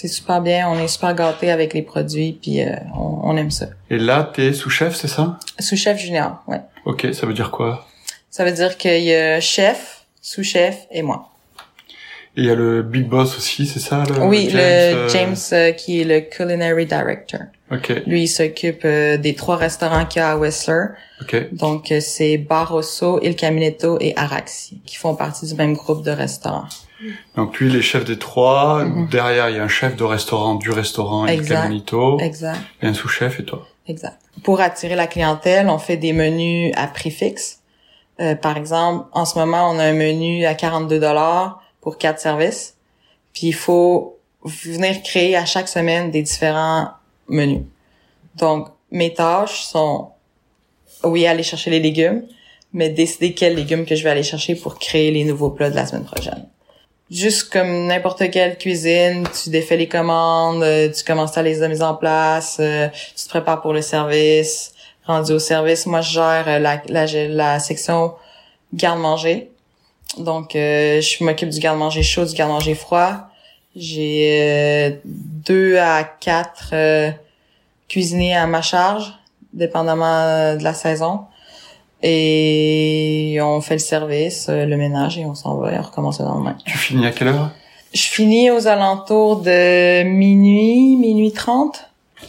c'est 0.00 0.06
super 0.06 0.40
bien. 0.40 0.68
On 0.68 0.78
est 0.78 0.86
super 0.86 1.12
gâtés 1.12 1.50
avec 1.50 1.74
les 1.74 1.82
produits, 1.82 2.38
puis 2.40 2.62
euh, 2.62 2.70
on, 2.96 3.20
on 3.24 3.36
aime 3.36 3.50
ça. 3.50 3.66
Et 3.90 3.98
là, 3.98 4.30
t'es 4.32 4.52
sous-chef, 4.52 4.94
c'est 4.94 5.08
ça? 5.08 5.38
Sous-chef 5.58 5.98
junior, 5.98 6.40
ouais. 6.46 6.60
Ok, 6.84 7.08
ça 7.12 7.26
veut 7.26 7.34
dire 7.34 7.50
quoi? 7.50 7.84
Ça 8.30 8.44
veut 8.44 8.52
dire 8.52 8.76
qu'il 8.76 9.02
y 9.02 9.12
a 9.12 9.40
chef, 9.40 10.04
sous-chef 10.20 10.86
et 10.92 11.02
moi. 11.02 11.30
Et 12.36 12.42
il 12.42 12.44
y 12.44 12.50
a 12.50 12.54
le 12.54 12.82
Big 12.82 13.06
Boss 13.08 13.36
aussi, 13.36 13.66
c'est 13.66 13.80
ça 13.80 14.04
le 14.08 14.20
oui, 14.20 14.48
le 14.52 14.60
euh, 14.60 15.08
James 15.08 15.34
euh, 15.52 15.72
qui 15.72 16.00
est 16.00 16.04
le 16.04 16.20
culinary 16.20 16.86
director. 16.86 17.40
Ok, 17.72 17.92
Lui, 18.06 18.22
il 18.22 18.28
s'occupe 18.28 18.82
euh, 18.84 19.16
des 19.16 19.34
trois 19.34 19.56
restaurants 19.56 20.06
qu'il 20.06 20.20
y 20.20 20.22
a 20.22 20.30
à 20.30 20.36
Whistler. 20.36 20.84
ok. 21.22 21.52
Donc, 21.54 21.90
euh, 21.90 21.98
c'est 22.00 22.38
Barroso, 22.38 23.18
Il 23.24 23.34
Caminetto 23.34 23.98
et 24.00 24.12
Araxi, 24.16 24.80
qui 24.86 24.94
font 24.96 25.16
partie 25.16 25.46
du 25.46 25.54
même 25.56 25.74
groupe 25.74 26.04
de 26.04 26.12
restaurants. 26.12 26.68
Donc 27.36 27.58
lui, 27.58 27.68
il 27.68 27.76
est 27.76 27.82
chef 27.82 28.04
des 28.04 28.18
trois. 28.18 28.84
Mhm. 28.84 29.08
Derrière, 29.08 29.50
il 29.50 29.56
y 29.56 29.58
a 29.58 29.62
un 29.62 29.68
chef 29.68 29.96
de 29.96 30.04
restaurant 30.04 30.54
du 30.56 30.70
restaurant 30.70 31.26
Exact. 31.26 31.62
Caminito. 31.62 32.18
Exact, 32.20 32.58
Et 32.82 32.86
un 32.86 32.94
sous-chef 32.94 33.40
et 33.40 33.44
toi. 33.44 33.66
exact. 33.86 34.18
Pour 34.42 34.60
attirer 34.60 34.94
la 34.94 35.06
clientèle, 35.06 35.68
on 35.68 35.78
fait 35.78 35.96
des 35.96 36.12
menus 36.12 36.72
à 36.76 36.86
prix 36.86 37.10
fixe. 37.10 37.60
Euh, 38.20 38.34
par 38.34 38.56
exemple, 38.56 39.06
en 39.12 39.24
ce 39.24 39.38
moment, 39.38 39.70
on 39.70 39.78
a 39.78 39.84
un 39.84 39.92
menu 39.92 40.44
à 40.44 40.54
42 40.54 40.98
dollars 40.98 41.62
pour 41.80 41.98
quatre 41.98 42.20
services. 42.20 42.74
Puis 43.32 43.48
il 43.48 43.54
faut 43.54 44.18
venir 44.44 45.02
créer 45.02 45.36
à 45.36 45.44
chaque 45.44 45.68
semaine 45.68 46.10
des 46.10 46.22
différents 46.22 46.90
menus. 47.28 47.62
Donc, 48.36 48.68
mes 48.90 49.12
tâches 49.12 49.62
sont, 49.62 50.08
oui, 51.04 51.26
aller 51.26 51.42
chercher 51.42 51.70
les 51.70 51.80
légumes, 51.80 52.24
mais 52.72 52.88
décider 52.88 53.34
quels 53.34 53.54
légumes 53.54 53.84
que 53.84 53.94
je 53.94 54.02
vais 54.04 54.10
aller 54.10 54.22
chercher 54.22 54.54
pour 54.54 54.78
créer 54.78 55.10
les 55.10 55.24
nouveaux 55.24 55.50
plats 55.50 55.70
de 55.70 55.74
la 55.76 55.86
semaine 55.86 56.04
prochaine. 56.04 56.46
Juste 57.10 57.50
comme 57.50 57.86
n'importe 57.86 58.30
quelle 58.30 58.58
cuisine, 58.58 59.26
tu 59.42 59.50
défais 59.50 59.76
les 59.76 59.88
commandes, 59.88 60.62
euh, 60.62 60.90
tu 60.90 61.04
commences 61.04 61.36
à 61.38 61.42
les 61.42 61.66
mise 61.68 61.82
en 61.82 61.94
place, 61.94 62.58
euh, 62.60 62.88
tu 63.16 63.24
te 63.24 63.28
prépares 63.28 63.60
pour 63.62 63.72
le 63.72 63.82
service. 63.82 64.74
Rendu 65.06 65.32
au 65.32 65.38
service, 65.38 65.86
moi 65.86 66.02
je 66.02 66.12
gère 66.12 66.44
euh, 66.46 66.58
la, 66.58 66.82
la, 66.88 67.06
la 67.28 67.58
section 67.58 68.14
garde-manger. 68.74 69.50
Donc 70.18 70.50
je 70.54 71.24
m'occupe 71.24 71.50
du 71.50 71.60
garde-manger 71.60 72.02
chaud, 72.02 72.24
du 72.24 72.34
garde-manger 72.34 72.74
froid. 72.74 73.28
J'ai 73.76 75.00
deux 75.04 75.76
à 75.76 76.02
quatre 76.02 76.74
cuisiniers 77.88 78.34
à 78.34 78.46
ma 78.46 78.62
charge, 78.62 79.12
dépendamment 79.52 80.56
de 80.56 80.64
la 80.64 80.72
saison. 80.72 81.26
Et 82.02 83.38
on 83.42 83.60
fait 83.60 83.74
le 83.74 83.80
service, 83.80 84.46
euh, 84.48 84.64
le 84.66 84.76
ménage 84.76 85.18
et 85.18 85.24
on 85.24 85.34
s'en 85.34 85.56
va 85.56 85.72
et 85.72 85.78
on 85.78 85.82
recommence 85.82 86.20
le 86.20 86.26
lendemain. 86.26 86.56
Tu 86.64 86.78
finis 86.78 87.06
à 87.06 87.10
quelle 87.10 87.28
heure? 87.28 87.50
Je 87.94 88.02
finis 88.02 88.50
aux 88.50 88.66
alentours 88.68 89.40
de 89.40 90.02
minuit, 90.04 90.96
minuit 90.96 91.32
trente. 91.32 91.84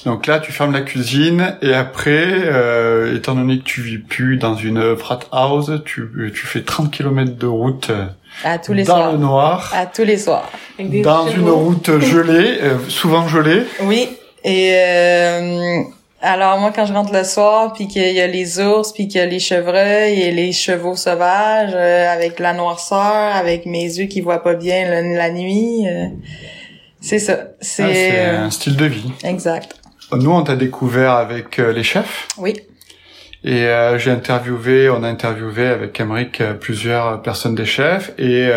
Donc 0.06 0.28
là, 0.28 0.40
tu 0.40 0.52
fermes 0.52 0.72
la 0.72 0.82
cuisine 0.82 1.58
et 1.62 1.74
après, 1.74 2.24
euh, 2.26 3.16
étant 3.18 3.36
donné 3.36 3.58
que 3.60 3.64
tu 3.64 3.82
vis 3.82 3.98
plus 3.98 4.38
dans 4.38 4.56
une 4.56 4.96
frat 4.96 5.20
house, 5.32 5.72
tu, 5.86 6.10
tu 6.34 6.46
fais 6.48 6.62
30 6.62 6.92
km 6.92 7.36
de 7.36 7.48
route 7.48 7.90
euh, 7.90 8.06
à 8.44 8.60
tous 8.60 8.74
les 8.74 8.84
dans 8.84 8.96
soirs. 8.96 9.12
le 9.12 9.18
noir. 9.18 9.74
À 9.76 9.86
tous 9.88 10.04
les 10.04 10.18
soirs. 10.18 10.50
Dans 10.80 11.28
une 11.28 11.50
route 11.50 12.00
gelée, 12.00 12.60
euh, 12.62 12.78
souvent 12.88 13.28
gelée. 13.28 13.64
Oui. 13.84 14.08
Et 14.46 14.72
euh, 14.76 15.82
alors 16.22 16.60
moi 16.60 16.72
quand 16.76 16.86
je 16.86 16.94
rentre 16.94 17.14
le 17.14 17.24
soir 17.24 17.74
puis 17.74 17.88
qu'il 17.88 18.12
y 18.12 18.20
a 18.20 18.28
les 18.28 18.60
ours 18.60 18.92
puis 18.92 19.08
qu'il 19.08 19.20
y 19.20 19.24
a 19.24 19.26
les 19.26 19.40
chevreuils 19.40 20.22
et 20.22 20.32
les 20.32 20.52
chevaux 20.52 20.96
sauvages 20.96 21.72
euh, 21.74 22.12
avec 22.12 22.40
la 22.40 22.54
noirceur 22.54 23.36
avec 23.36 23.66
mes 23.66 23.84
yeux 23.84 24.06
qui 24.06 24.22
voient 24.22 24.44
pas 24.44 24.56
bien 24.56 24.90
la, 24.90 25.32
nuit 25.32 25.88
euh, 25.88 26.08
c'est 27.02 27.20
ça. 27.20 27.52
C'est 27.62 27.84
ah, 27.84 27.94
c'est 27.94 28.26
un 28.26 28.50
style 28.52 28.76
de 28.76 28.86
vie. 28.86 29.10
Exact. 29.24 29.80
Nous 30.12 30.32
on 30.32 30.44
t'a 30.44 30.58
découvert 30.58 31.14
avec 31.14 31.58
euh, 31.58 31.72
les 31.72 31.84
chefs. 31.84 32.28
Oui. 32.38 32.60
Et 33.46 33.68
euh, 33.68 33.98
j'ai 33.98 34.12
interviewé 34.12 34.90
on 34.90 35.02
a 35.04 35.08
interviewé 35.08 35.68
avec 35.68 35.98
Emeric 35.98 36.44
plusieurs 36.60 37.22
personnes 37.22 37.56
des 37.56 37.66
chefs 37.66 38.12
et 38.18 38.50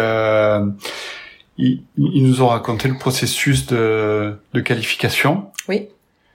ils, 1.58 1.82
ils, 1.96 2.26
nous 2.26 2.42
ont 2.42 2.48
raconté 2.48 2.88
le 2.88 2.98
processus 2.98 3.66
de, 3.66 4.34
de 4.52 4.60
qualification. 4.60 5.52
Oui 5.68 5.88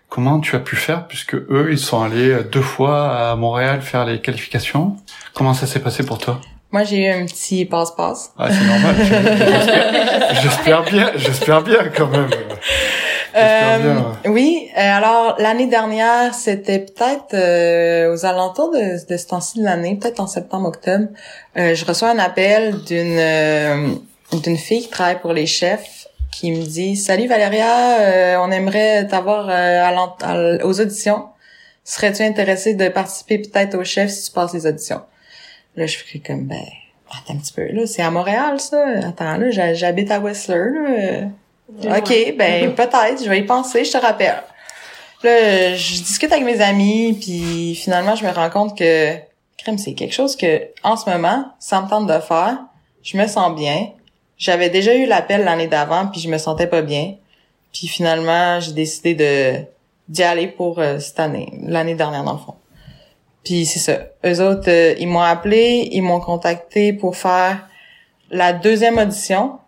Comment 0.10 0.40
tu 0.40 0.56
as 0.56 0.60
pu 0.60 0.76
faire 0.76 1.08
puisque 1.08 1.36
eux 1.36 1.68
ils 1.70 1.78
sont 1.78 2.02
allés 2.02 2.38
deux 2.52 2.62
fois 2.62 3.32
à 3.32 3.36
Montréal 3.36 3.82
faire 3.82 4.06
les 4.06 4.22
qualifications 4.22 4.96
Comment 5.34 5.54
ça 5.54 5.68
s'est 5.68 5.82
passé 5.82 6.04
pour 6.06 6.18
toi? 6.18 6.40
Moi 6.72 6.84
j'ai 6.84 7.06
eu 7.06 7.10
un 7.10 7.26
petit 7.26 7.66
passe-passe. 7.66 8.32
Ah 8.38 8.50
c'est 8.52 8.66
normal. 8.66 8.96
J'espère 10.42 10.84
bien, 10.84 11.12
j'espère 11.16 11.62
bien 11.62 11.90
quand 11.96 12.08
même. 12.08 12.30
Euh, 13.36 13.78
bien, 13.80 14.32
Oui, 14.32 14.68
euh, 14.78 14.80
alors 14.82 15.36
l'année 15.40 15.68
dernière, 15.68 16.34
c'était 16.34 16.80
peut-être 16.80 17.34
euh, 17.34 18.14
aux 18.14 18.26
alentours 18.26 18.72
de, 18.72 19.06
de 19.08 19.18
ce 19.18 19.28
temps-ci 19.28 19.60
de 19.60 19.64
l'année, 19.64 19.96
peut-être 20.02 20.20
en 20.20 20.28
septembre-octobre, 20.28 21.08
euh, 21.58 21.76
je 21.76 21.86
reçois 21.86 22.10
un 22.10 22.20
appel 22.20 22.76
d'une 22.84 24.00
d'une 24.44 24.58
fille 24.58 24.82
qui 24.82 24.90
travaille 24.90 25.22
pour 25.22 25.32
les 25.32 25.46
chefs 25.46 25.97
qui 26.40 26.52
me 26.52 26.64
dit 26.64 26.96
Salut 26.96 27.28
Valéria, 27.28 28.00
euh, 28.00 28.38
on 28.38 28.52
aimerait 28.52 29.08
t'avoir 29.08 29.48
euh, 29.50 30.60
aux 30.64 30.80
auditions. 30.80 31.30
Serais-tu 31.84 32.22
intéressée 32.22 32.76
de 32.76 32.90
participer 32.90 33.40
peut-être 33.40 33.76
au 33.76 33.84
chef 33.84 34.12
si 34.12 34.26
tu 34.28 34.32
passes 34.32 34.54
les 34.54 34.68
auditions? 34.68 35.02
Là, 35.76 35.88
je 35.88 35.98
fais 35.98 36.20
comme 36.20 36.46
ben 36.46 36.64
attends 37.10 37.34
un 37.34 37.38
petit 37.38 37.54
peu, 37.54 37.66
là, 37.72 37.88
c'est 37.88 38.04
à 38.04 38.12
Montréal, 38.12 38.60
ça. 38.60 38.86
Attends, 39.08 39.38
là, 39.38 39.74
j'habite 39.74 40.12
à 40.12 40.20
Whistler, 40.20 40.70
là. 41.82 41.98
OK, 41.98 42.36
ben 42.38 42.76
peut-être, 42.76 43.24
je 43.24 43.30
vais 43.30 43.40
y 43.40 43.44
penser, 43.44 43.84
je 43.84 43.92
te 43.92 43.98
rappelle. 43.98 44.44
Là, 45.24 45.76
je 45.76 46.04
discute 46.04 46.32
avec 46.32 46.46
mes 46.46 46.62
amis, 46.62 47.18
puis 47.20 47.74
finalement, 47.74 48.16
je 48.16 48.24
me 48.24 48.30
rends 48.30 48.52
compte 48.52 48.78
que 48.78 49.16
crème, 49.58 49.80
c'est 49.80 49.94
quelque 49.94 50.14
chose 50.14 50.36
que 50.36 50.68
en 50.84 50.96
ce 50.96 51.10
moment, 51.10 51.46
ça 51.58 51.82
me 51.82 51.90
tente 51.90 52.06
de 52.06 52.20
faire. 52.20 52.60
Je 53.02 53.18
me 53.18 53.26
sens 53.26 53.56
bien. 53.56 53.94
J'avais 54.38 54.70
déjà 54.70 54.96
eu 54.96 55.06
l'appel 55.06 55.44
l'année 55.44 55.68
d'avant, 55.68 56.08
puis 56.08 56.22
je 56.22 56.30
me 56.30 56.38
sentais 56.38 56.68
pas 56.68 56.82
bien. 56.82 57.16
Puis 57.74 57.88
finalement, 57.88 58.60
j'ai 58.60 58.74
décidé 58.74 59.14
de 59.16 59.66
d'y 60.08 60.24
aller 60.24 60.48
pour 60.48 60.80
euh, 60.80 61.00
cette 61.00 61.20
année, 61.20 61.52
l'année 61.62 61.96
dernière 61.96 62.24
dans 62.24 62.34
le 62.34 62.40
fond. 62.40 62.56
Puis 63.44 63.66
c'est 63.66 63.80
ça. 63.80 64.00
Eux 64.26 64.42
autres, 64.42 64.70
euh, 64.70 64.96
ils 65.00 65.08
m'ont 65.08 65.22
appelé, 65.22 65.90
ils 65.92 66.02
m'ont 66.02 66.22
contacté 66.22 66.94
pour 66.94 67.18
faire 67.18 67.68
la 68.32 68.54
deuxième 68.54 68.98
audition 68.98 69.60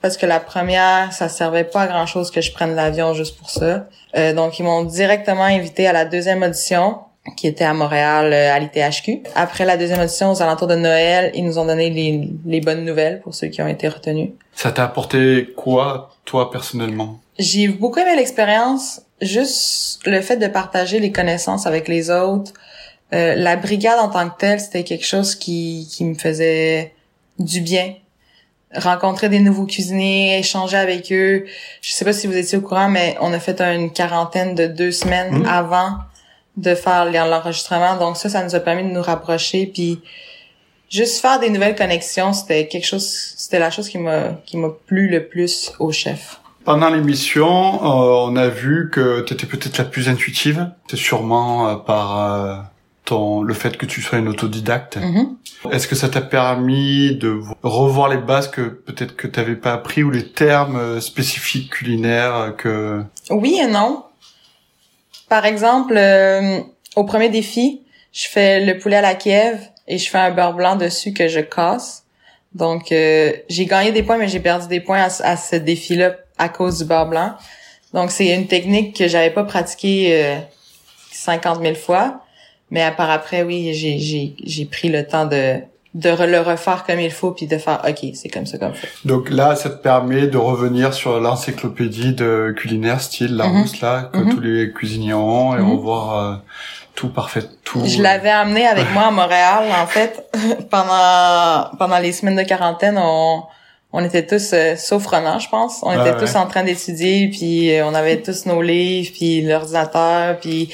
parce 0.00 0.16
que 0.16 0.26
la 0.26 0.40
première, 0.40 1.12
ça 1.12 1.28
servait 1.28 1.64
pas 1.64 1.82
à 1.82 1.86
grand 1.88 2.06
chose 2.06 2.30
que 2.30 2.40
je 2.40 2.52
prenne 2.52 2.74
l'avion 2.74 3.14
juste 3.14 3.36
pour 3.36 3.50
ça. 3.50 3.86
Euh, 4.16 4.32
donc 4.32 4.58
ils 4.58 4.62
m'ont 4.62 4.84
directement 4.84 5.44
invité 5.44 5.86
à 5.86 5.92
la 5.92 6.04
deuxième 6.04 6.42
audition 6.42 6.98
qui 7.36 7.46
était 7.46 7.64
à 7.64 7.74
Montréal 7.74 8.32
euh, 8.32 8.52
à 8.52 8.58
l'ITHQ. 8.58 9.22
Après 9.34 9.64
la 9.64 9.76
deuxième 9.76 10.00
audition, 10.00 10.32
aux 10.32 10.42
alentours 10.42 10.68
de 10.68 10.76
Noël, 10.76 11.30
ils 11.34 11.44
nous 11.44 11.58
ont 11.58 11.66
donné 11.66 11.90
les, 11.90 12.30
les 12.46 12.60
bonnes 12.60 12.84
nouvelles 12.84 13.20
pour 13.20 13.34
ceux 13.34 13.48
qui 13.48 13.62
ont 13.62 13.68
été 13.68 13.88
retenus. 13.88 14.30
Ça 14.54 14.72
t'a 14.72 14.84
apporté 14.84 15.48
quoi, 15.56 16.10
toi, 16.24 16.50
personnellement? 16.50 17.20
J'ai 17.38 17.68
beaucoup 17.68 18.00
aimé 18.00 18.16
l'expérience, 18.16 19.02
juste 19.20 20.00
le 20.06 20.20
fait 20.20 20.36
de 20.36 20.48
partager 20.48 20.98
les 20.98 21.12
connaissances 21.12 21.66
avec 21.66 21.86
les 21.88 22.10
autres. 22.10 22.52
Euh, 23.14 23.34
la 23.36 23.56
brigade 23.56 23.98
en 24.00 24.08
tant 24.08 24.28
que 24.28 24.36
telle, 24.38 24.60
c'était 24.60 24.84
quelque 24.84 25.06
chose 25.06 25.34
qui, 25.34 25.88
qui 25.90 26.04
me 26.04 26.14
faisait 26.14 26.92
du 27.38 27.60
bien. 27.60 27.94
Rencontrer 28.74 29.30
des 29.30 29.38
nouveaux 29.38 29.64
cuisiniers, 29.64 30.38
échanger 30.40 30.76
avec 30.76 31.10
eux. 31.10 31.46
Je 31.80 31.92
sais 31.92 32.04
pas 32.04 32.12
si 32.12 32.26
vous 32.26 32.36
étiez 32.36 32.58
au 32.58 32.60
courant, 32.60 32.90
mais 32.90 33.16
on 33.20 33.32
a 33.32 33.38
fait 33.38 33.60
une 33.62 33.90
quarantaine 33.92 34.54
de 34.54 34.66
deux 34.66 34.92
semaines 34.92 35.38
mmh. 35.38 35.46
avant 35.46 35.92
de 36.58 36.74
faire 36.74 37.04
l'enregistrement. 37.04 37.96
Donc 37.96 38.16
ça, 38.16 38.28
ça 38.28 38.42
nous 38.42 38.54
a 38.54 38.60
permis 38.60 38.82
de 38.82 38.90
nous 38.94 39.02
rapprocher. 39.02 39.66
Puis 39.66 40.00
juste 40.90 41.20
faire 41.20 41.38
des 41.38 41.50
nouvelles 41.50 41.76
connexions, 41.76 42.32
c'était 42.32 42.66
quelque 42.66 42.86
chose, 42.86 43.06
c'était 43.36 43.58
la 43.58 43.70
chose 43.70 43.88
qui 43.88 43.98
m'a 43.98 44.32
qui 44.44 44.56
m'a 44.56 44.70
plu 44.86 45.08
le 45.08 45.26
plus 45.26 45.72
au 45.78 45.92
chef. 45.92 46.40
Pendant 46.64 46.90
l'émission, 46.90 47.46
euh, 47.46 48.28
on 48.28 48.36
a 48.36 48.48
vu 48.48 48.90
que 48.92 49.22
tu 49.22 49.32
étais 49.32 49.46
peut-être 49.46 49.78
la 49.78 49.84
plus 49.84 50.08
intuitive. 50.08 50.70
C'est 50.90 50.98
sûrement 50.98 51.68
euh, 51.68 51.76
par 51.76 52.18
euh, 52.18 52.56
ton 53.04 53.40
le 53.42 53.54
fait 53.54 53.76
que 53.78 53.86
tu 53.86 54.02
sois 54.02 54.18
une 54.18 54.28
autodidacte. 54.28 54.98
Mm-hmm. 54.98 55.72
Est-ce 55.72 55.88
que 55.88 55.94
ça 55.94 56.08
t'a 56.08 56.20
permis 56.20 57.16
de 57.16 57.40
revoir 57.62 58.08
les 58.08 58.18
bases 58.18 58.50
que 58.50 58.62
peut-être 58.62 59.16
que 59.16 59.26
tu 59.26 59.40
n'avais 59.40 59.56
pas 59.56 59.72
appris 59.72 60.02
ou 60.02 60.10
les 60.10 60.26
termes 60.28 61.00
spécifiques 61.00 61.70
culinaires 61.70 62.54
que 62.58 63.02
Oui 63.30 63.58
et 63.62 63.66
non. 63.66 64.04
Par 65.28 65.44
exemple, 65.44 65.94
euh, 65.96 66.60
au 66.96 67.04
premier 67.04 67.28
défi, 67.28 67.82
je 68.12 68.26
fais 68.28 68.64
le 68.64 68.78
poulet 68.78 68.96
à 68.96 69.02
la 69.02 69.14
Kiev 69.14 69.60
et 69.86 69.98
je 69.98 70.08
fais 70.08 70.18
un 70.18 70.30
beurre 70.30 70.54
blanc 70.54 70.76
dessus 70.76 71.12
que 71.12 71.28
je 71.28 71.40
casse. 71.40 72.04
Donc, 72.54 72.92
euh, 72.92 73.32
j'ai 73.48 73.66
gagné 73.66 73.92
des 73.92 74.02
points, 74.02 74.16
mais 74.16 74.28
j'ai 74.28 74.40
perdu 74.40 74.68
des 74.68 74.80
points 74.80 75.06
à, 75.20 75.36
ce 75.36 75.56
défi-là 75.56 76.16
à 76.38 76.48
cause 76.48 76.78
du 76.78 76.84
beurre 76.84 77.06
blanc. 77.06 77.34
Donc, 77.92 78.10
c'est 78.10 78.34
une 78.34 78.46
technique 78.46 78.96
que 78.96 79.06
j'avais 79.06 79.30
pas 79.30 79.44
pratiquée 79.44 80.24
euh, 80.24 80.38
50 81.12 81.60
000 81.62 81.74
fois. 81.74 82.22
Mais 82.70 82.90
par 82.96 83.10
après, 83.10 83.42
oui, 83.42 83.72
j'ai 83.74 84.64
pris 84.66 84.88
le 84.88 85.06
temps 85.06 85.26
de 85.26 85.58
de 85.98 86.10
le 86.10 86.40
refaire 86.40 86.84
comme 86.84 87.00
il 87.00 87.10
faut 87.10 87.32
puis 87.32 87.46
de 87.46 87.58
faire 87.58 87.82
ok 87.86 88.10
c'est 88.14 88.28
comme 88.28 88.46
ça 88.46 88.56
comme 88.56 88.74
ça 88.74 88.86
donc 89.04 89.30
là 89.30 89.56
ça 89.56 89.68
te 89.68 89.82
permet 89.82 90.28
de 90.28 90.38
revenir 90.38 90.94
sur 90.94 91.18
l'encyclopédie 91.20 92.14
de 92.14 92.54
culinaire 92.56 93.00
style 93.00 93.36
la 93.36 93.48
mm 93.48 93.64
là 93.82 94.10
que 94.12 94.18
mhm. 94.18 94.34
tous 94.34 94.40
les 94.40 94.72
cuisiniers 94.72 95.14
ont 95.14 95.56
et 95.56 95.60
revoir 95.60 96.18
euh, 96.18 96.36
tout 96.94 97.08
parfait 97.08 97.42
tout 97.64 97.84
je 97.84 98.00
l'avais 98.00 98.30
amené 98.30 98.66
avec 98.66 98.90
moi 98.92 99.04
à 99.04 99.10
Montréal 99.10 99.64
en 99.82 99.86
fait. 99.86 100.24
Pendant 100.70 101.70
pendant 101.78 101.98
les 101.98 102.12
semaines 102.12 102.36
de 102.36 102.42
quarantaine 102.42 102.98
on 102.98 103.42
on 103.92 104.04
était 104.04 104.26
tous 104.26 104.52
euh, 104.52 104.76
sauf 104.76 105.06
Renan 105.06 105.38
je 105.38 105.48
pense. 105.48 105.80
On 105.82 105.92
était 105.92 106.16
tous 106.16 106.34
en 106.36 106.46
train 106.46 106.62
d'étudier 106.62 107.28
puis 107.28 107.74
euh, 107.74 107.86
on 107.86 107.94
avait 107.94 108.20
tous 108.20 108.46
nos 108.46 108.60
livres 108.60 109.10
puis 109.14 109.42
l'ordinateur 109.42 110.38
puis 110.40 110.68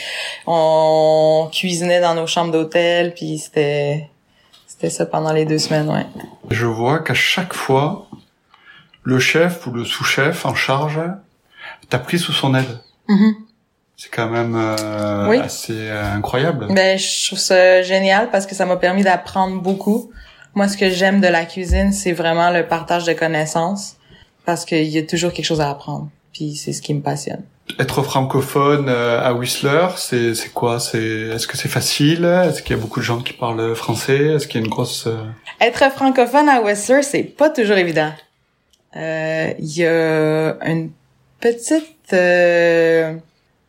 on 0.46 1.48
cuisinait 1.52 2.00
dans 2.00 2.14
nos 2.14 2.26
chambres 2.26 2.52
d'hôtel 2.52 3.14
puis 3.14 3.38
c'était 3.38 4.08
ça 4.90 5.06
pendant 5.06 5.32
les 5.32 5.44
deux 5.44 5.58
semaines, 5.58 5.88
ouais. 5.88 6.06
Je 6.50 6.66
vois 6.66 7.00
qu'à 7.00 7.14
chaque 7.14 7.54
fois, 7.54 8.08
le 9.02 9.18
chef 9.18 9.66
ou 9.66 9.72
le 9.72 9.84
sous-chef 9.84 10.46
en 10.46 10.54
charge 10.54 11.00
t'a 11.88 11.98
pris 11.98 12.18
sous 12.18 12.32
son 12.32 12.54
aide. 12.54 12.80
Mm-hmm. 13.08 13.34
C'est 13.96 14.10
quand 14.10 14.28
même 14.28 14.56
euh, 14.56 15.40
assez 15.40 15.72
euh, 15.72 16.14
incroyable. 16.14 16.66
Ben, 16.70 16.98
je 16.98 17.26
trouve 17.26 17.38
ça 17.38 17.82
génial 17.82 18.30
parce 18.30 18.46
que 18.46 18.54
ça 18.54 18.66
m'a 18.66 18.76
permis 18.76 19.04
d'apprendre 19.04 19.60
beaucoup. 19.62 20.10
Moi, 20.54 20.68
ce 20.68 20.76
que 20.76 20.90
j'aime 20.90 21.20
de 21.20 21.28
la 21.28 21.44
cuisine, 21.44 21.92
c'est 21.92 22.12
vraiment 22.12 22.50
le 22.50 22.66
partage 22.66 23.04
de 23.04 23.12
connaissances 23.12 23.96
parce 24.44 24.64
qu'il 24.64 24.88
y 24.88 24.98
a 24.98 25.02
toujours 25.02 25.32
quelque 25.32 25.46
chose 25.46 25.60
à 25.60 25.70
apprendre. 25.70 26.08
Puis 26.34 26.56
c'est 26.56 26.74
ce 26.74 26.82
qui 26.82 26.92
me 26.92 27.00
passionne. 27.00 27.42
Être 27.78 28.02
francophone 28.02 28.86
euh, 28.90 29.22
à 29.26 29.32
Whistler, 29.32 29.86
c'est 29.96 30.34
c'est 30.34 30.50
quoi? 30.50 30.78
C'est 30.80 30.98
est-ce 31.34 31.46
que 31.46 31.56
c'est 31.56 31.68
facile? 31.70 32.24
Est-ce 32.26 32.62
qu'il 32.62 32.76
y 32.76 32.78
a 32.78 32.82
beaucoup 32.82 33.00
de 33.00 33.04
gens 33.04 33.20
qui 33.20 33.32
parlent 33.32 33.74
français? 33.74 34.34
Est-ce 34.34 34.46
qu'il 34.46 34.60
y 34.60 34.62
a 34.62 34.66
une 34.66 34.70
grosse 34.70 35.06
euh, 35.06 35.16
Être 35.62 35.90
francophone 35.92 36.48
à 36.50 36.60
Whistler, 36.60 37.02
c'est 37.02 37.22
pas 37.22 37.48
toujours 37.48 37.76
évident. 37.78 38.12
euh, 38.96 39.52
il 39.58 39.76
y 39.78 39.86
a 39.86 40.56
une 40.66 40.90
petite 41.40 42.12
euh, 42.12 43.14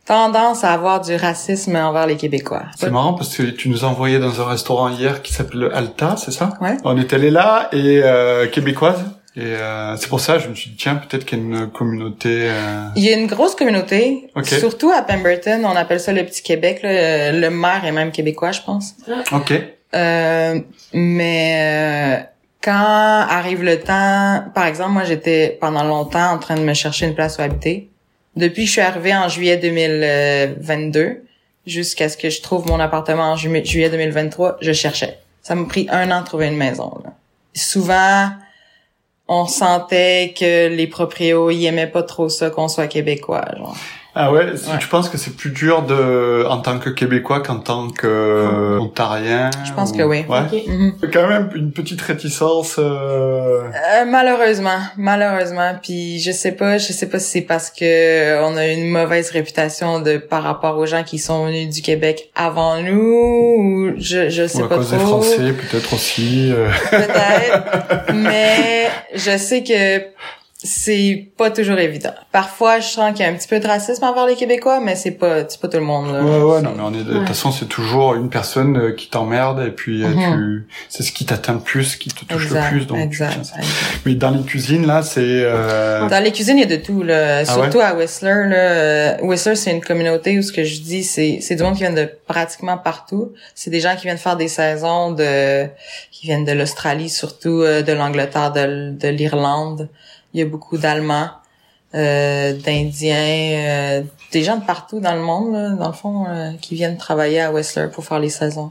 tendance 0.04 0.62
à 0.62 0.72
avoir 0.72 1.00
du 1.00 1.16
racisme 1.16 1.74
envers 1.76 2.06
les 2.06 2.16
Québécois. 2.16 2.64
C'est 2.76 2.90
marrant 2.90 3.14
parce 3.14 3.34
que 3.36 3.42
tu 3.44 3.68
nous 3.68 3.84
as 3.84 3.88
envoyé 3.88 4.18
dans 4.18 4.40
un 4.40 4.44
restaurant 4.46 4.88
hier 4.90 5.22
qui 5.22 5.32
s'appelle 5.32 5.70
Alta, 5.72 6.16
c'est 6.16 6.30
ça? 6.32 6.50
Ouais. 6.60 6.76
On 6.84 6.96
est 6.98 7.12
allé 7.12 7.30
là 7.30 7.68
et 7.72 8.02
euh, 8.04 8.46
québécoise. 8.48 9.04
Et 9.38 9.40
euh, 9.42 9.96
c'est 9.98 10.08
pour 10.08 10.20
ça 10.20 10.38
je 10.38 10.48
me 10.48 10.54
suis 10.54 10.70
dit 10.70 10.76
tiens 10.76 10.94
peut-être 10.96 11.24
qu'il 11.26 11.38
y 11.38 11.42
a 11.42 11.44
une 11.44 11.70
communauté. 11.70 12.48
euh, 12.50 12.86
Il 12.96 13.02
y 13.02 13.12
a 13.12 13.16
une 13.18 13.26
grosse 13.26 13.54
communauté, 13.54 14.30
Ok. 14.34 14.46
surtout 14.46 14.90
à 14.90 15.02
Pemberton, 15.02 15.62
on 15.64 15.76
appelle 15.76 16.00
ça 16.00 16.12
le 16.12 16.24
petit 16.24 16.42
Québec. 16.42 16.80
là. 16.82 17.32
Le 17.32 17.50
maire 17.50 17.84
est 17.84 17.92
même 17.92 18.12
québécois, 18.12 18.52
je 18.52 18.62
pense. 18.62 18.94
Ok. 19.32 19.52
Euh, 19.94 20.60
mais 20.94 22.18
euh, 22.20 22.22
quand 22.62 22.72
arrive 22.72 23.62
le 23.62 23.78
temps, 23.80 24.44
par 24.54 24.66
exemple, 24.66 24.90
moi 24.92 25.04
j'étais 25.04 25.56
pendant 25.60 25.84
longtemps 25.84 26.30
en 26.32 26.38
train 26.38 26.54
de 26.56 26.62
me 26.62 26.74
chercher 26.74 27.06
une 27.06 27.14
place 27.14 27.36
où 27.38 27.42
habiter. 27.42 27.88
Depuis 28.36 28.62
que 28.62 28.66
je 28.68 28.72
suis 28.72 28.80
arrivée 28.80 29.14
en 29.14 29.28
juillet 29.28 29.56
2022, 29.58 31.22
jusqu'à 31.66 32.08
ce 32.08 32.16
que 32.16 32.30
je 32.30 32.40
trouve 32.42 32.66
mon 32.66 32.80
appartement 32.80 33.32
en 33.32 33.36
ju- 33.36 33.64
juillet 33.64 33.90
2023, 33.90 34.58
je 34.60 34.72
cherchais. 34.72 35.18
Ça 35.42 35.54
m'a 35.54 35.66
pris 35.66 35.86
un 35.90 36.10
an 36.10 36.20
de 36.22 36.26
trouver 36.26 36.46
une 36.48 36.56
maison. 36.56 36.92
là. 37.04 37.12
Souvent, 37.54 38.30
on 39.28 39.46
sentait 39.46 40.34
que 40.38 40.68
les 40.68 40.86
proprios 40.86 41.50
ils 41.50 41.66
aimaient 41.66 41.86
pas 41.86 42.02
trop 42.02 42.28
ça 42.28 42.50
qu'on 42.50 42.68
soit 42.68 42.86
québécois. 42.86 43.44
Genre. 43.56 43.76
Ah 44.18 44.32
ouais, 44.32 44.56
si 44.56 44.70
Ouais. 44.70 44.78
tu 44.78 44.88
penses 44.88 45.10
que 45.10 45.18
c'est 45.18 45.36
plus 45.36 45.50
dur 45.50 45.82
de 45.82 46.46
en 46.48 46.56
tant 46.62 46.78
que 46.78 46.88
québécois 46.88 47.40
qu'en 47.40 47.58
tant 47.58 47.90
que 47.90 48.06
euh, 48.06 48.78
ontarien. 48.80 49.50
Je 49.66 49.72
pense 49.74 49.90
ou- 49.90 49.96
que 49.98 50.02
oui. 50.04 50.24
Ouais. 50.26 50.38
Ok. 50.50 50.62
Mhm. 50.66 50.92
Quand 51.12 51.28
même 51.28 51.50
une 51.54 51.70
petite 51.70 52.00
réticence. 52.00 52.76
euh, 52.78 53.60
Euh, 53.66 54.04
malheureusement, 54.06 54.78
malheureusement, 54.96 55.72
puis 55.82 56.18
je 56.20 56.30
sais 56.32 56.52
pas, 56.52 56.78
je 56.78 56.92
sais 56.94 57.08
pas 57.10 57.18
si 57.18 57.30
c'est 57.30 57.40
parce 57.42 57.68
que 57.70 58.42
on 58.42 58.56
a 58.56 58.66
une 58.68 58.88
mauvaise 58.88 59.30
réputation 59.30 60.00
de 60.00 60.16
par 60.16 60.42
rapport 60.42 60.78
aux 60.78 60.86
gens 60.86 61.04
qui 61.04 61.18
sont 61.18 61.44
venus 61.44 61.68
du 61.74 61.82
Québec 61.82 62.30
avant 62.34 62.80
nous, 62.80 62.96
ou 63.58 63.90
je 63.98 64.30
je 64.30 64.46
sais 64.46 64.62
ou 64.62 64.64
à 64.64 64.68
pas 64.70 64.76
cause 64.76 64.90
des 64.92 64.96
trop, 64.96 65.06
Français 65.20 65.52
peut-être 65.52 65.92
aussi. 65.92 66.52
euh. 66.54 66.68
peut-être, 66.90 68.12
mais 68.14 68.86
je 69.14 69.36
sais 69.36 69.62
que 69.62 70.06
c'est 70.66 71.28
pas 71.38 71.50
toujours 71.50 71.78
évident. 71.78 72.12
Parfois, 72.32 72.80
je 72.80 72.88
sens 72.88 73.12
qu'il 73.14 73.24
y 73.24 73.28
a 73.28 73.32
un 73.32 73.34
petit 73.34 73.48
peu 73.48 73.58
de 73.60 73.66
racisme 73.66 74.04
envers 74.04 74.26
les 74.26 74.34
Québécois, 74.34 74.80
mais 74.80 74.94
c'est 74.96 75.12
pas 75.12 75.48
c'est 75.48 75.60
pas 75.60 75.68
tout 75.68 75.78
le 75.78 75.84
monde 75.84 76.12
là. 76.12 76.22
Ouais, 76.22 76.42
ouais, 76.42 76.60
non, 76.62 76.72
mais 76.76 76.82
on 76.84 76.92
est, 76.92 77.04
de 77.04 77.12
toute 77.12 77.20
Ouais. 77.22 77.26
façon, 77.26 77.50
c'est 77.52 77.66
toujours 77.66 78.14
une 78.14 78.28
personne 78.28 78.76
euh, 78.76 78.92
qui 78.92 79.08
t'emmerde 79.08 79.64
et 79.66 79.70
puis 79.70 80.02
euh, 80.04 80.08
Mhm. 80.08 80.16
tu, 80.34 80.66
c'est 80.90 81.02
ce 81.02 81.12
qui 81.12 81.24
t'atteint 81.24 81.54
le 81.54 81.60
plus, 81.60 81.96
qui 81.96 82.10
te 82.10 82.24
touche 82.26 82.44
Exact, 82.44 82.64
le 82.72 82.76
plus. 82.78 82.86
Donc, 82.86 82.98
tu- 82.98 83.04
exact, 83.04 83.36
exact. 83.38 83.64
Mais 84.04 84.14
dans 84.14 84.30
les 84.30 84.42
cuisines, 84.42 84.86
là, 84.86 85.02
c'est, 85.02 85.20
euh... 85.24 86.08
Dans 86.08 86.22
les 86.22 86.32
cuisines, 86.32 86.58
il 86.58 86.68
y 86.68 86.72
a 86.74 86.76
de 86.76 86.82
tout, 86.82 87.02
là. 87.02 87.38
Ah 87.38 87.44
Surtout 87.44 87.80
à 87.80 87.94
Whistler, 87.94 88.48
là. 88.48 89.22
Whistler, 89.24 89.56
c'est 89.56 89.70
une 89.70 89.80
communauté 89.82 90.38
où 90.38 90.42
ce 90.42 90.52
que 90.52 90.64
je 90.64 90.80
dis, 90.80 91.04
c'est, 91.04 91.38
c'est 91.40 91.54
du 91.54 91.62
monde 91.62 91.74
qui 91.74 91.80
vient 91.82 91.92
de 91.92 92.08
pratiquement 92.26 92.76
partout. 92.76 93.32
C'est 93.54 93.70
des 93.70 93.80
gens 93.80 93.94
qui 93.96 94.02
viennent 94.02 94.18
faire 94.18 94.36
des 94.36 94.48
saisons 94.48 95.12
de, 95.12 95.66
qui 96.10 96.26
viennent 96.26 96.44
de 96.44 96.52
l'Australie, 96.52 97.08
surtout 97.08 97.62
euh, 97.62 97.82
de 97.82 97.92
l'Angleterre, 97.92 98.52
de, 98.52 98.90
de 98.92 99.08
l'Irlande. 99.08 99.88
Il 100.36 100.40
y 100.40 100.42
a 100.42 100.46
beaucoup 100.46 100.76
d'Allemands, 100.76 101.30
euh, 101.94 102.52
d'Indiens, 102.52 103.16
euh, 103.16 104.02
des 104.32 104.42
gens 104.42 104.58
de 104.58 104.64
partout 104.66 105.00
dans 105.00 105.14
le 105.14 105.22
monde, 105.22 105.54
là, 105.54 105.70
dans 105.70 105.86
le 105.86 105.94
fond, 105.94 106.26
euh, 106.28 106.50
qui 106.60 106.74
viennent 106.74 106.98
travailler 106.98 107.40
à 107.40 107.50
Whistler 107.50 107.86
pour 107.90 108.04
faire 108.04 108.18
les 108.18 108.28
saisons. 108.28 108.70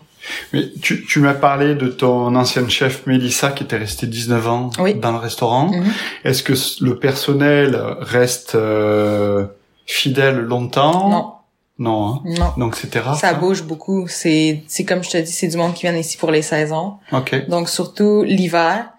mais 0.53 0.65
tu, 0.81 1.03
tu 1.07 1.19
m'as 1.19 1.33
parlé 1.33 1.73
de 1.73 1.87
ton 1.87 2.35
ancienne 2.35 2.69
chef 2.69 3.07
Mélissa 3.07 3.49
qui 3.51 3.63
était 3.63 3.77
restée 3.77 4.05
19 4.05 4.47
ans 4.47 4.69
Oui. 4.79 4.93
dans 4.93 5.11
le 5.11 5.17
restaurant. 5.17 5.71
Mhm. 5.71 5.91
Est-ce 6.23 6.43
que 6.43 6.53
le 6.83 6.99
personnel 6.99 7.75
reste 7.99 8.53
euh, 8.53 9.47
fidèle 9.87 10.37
longtemps? 10.37 11.09
Non, 11.09 11.31
Non, 11.79 12.15
hein? 12.15 12.21
non. 12.25 12.53
Donc 12.65 12.75
c'était 12.75 12.99
rare. 12.99 13.17
Ça? 13.19 13.33
bouge 13.33 13.63
beaucoup. 13.63 14.07
C'est, 14.07 14.61
c'est 14.67 14.83
comme 14.85 15.03
je 15.03 15.09
te 15.09 15.17
dis, 15.17 15.31
c'est 15.31 15.47
du 15.47 15.57
monde 15.57 15.73
qui 15.73 15.83
vient 15.87 15.95
ici 15.95 16.15
pour 16.17 16.29
les 16.29 16.43
saisons. 16.43 16.97
Ok. 17.11 17.47
Donc 17.49 17.69
surtout 17.69 18.21
l'hiver, 18.23 18.89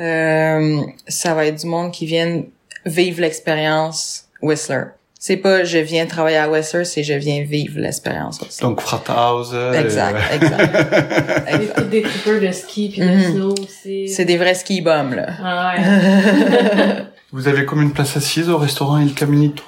euh, 0.00 0.80
ça 1.06 1.34
va 1.34 1.46
être 1.46 1.60
du 1.60 1.66
monde 1.66 1.92
qui 1.92 2.06
vient 2.06 2.42
vivre 2.86 3.20
l'expérience 3.20 4.24
Whistler. 4.42 4.84
C'est 5.22 5.36
pas 5.36 5.64
je 5.64 5.76
viens 5.76 6.06
travailler 6.06 6.38
à 6.38 6.48
Whistler, 6.48 6.86
c'est 6.86 7.02
je 7.04 7.12
viens 7.12 7.42
vivre 7.44 7.78
l'expérience 7.78 8.40
Whistler. 8.40 8.66
Donc 8.68 8.80
frat 8.80 9.02
house. 9.08 9.50
euh, 9.52 9.74
exact, 9.74 10.18
exact, 10.34 10.72
Des, 10.72 11.54
exact. 11.64 11.90
des 11.90 12.02
trippers 12.02 12.40
de 12.40 12.52
ski 12.52 12.88
puis 12.90 13.00
de 13.02 13.06
Mhm. 13.06 13.32
snow 13.34 13.54
aussi. 13.62 14.08
C'est 14.08 14.24
des 14.24 14.38
vrais 14.38 14.54
ski 14.54 14.80
bums 14.80 15.14
là. 15.14 15.26
Ah 15.44 15.74
ouais. 15.76 17.02
Vous 17.32 17.46
avez 17.48 17.64
combien 17.66 17.84
de 17.84 17.92
places 17.92 18.16
assises 18.16 18.48
au 18.48 18.56
restaurant 18.56 18.98
Il 18.98 19.12
Caminito 19.14 19.62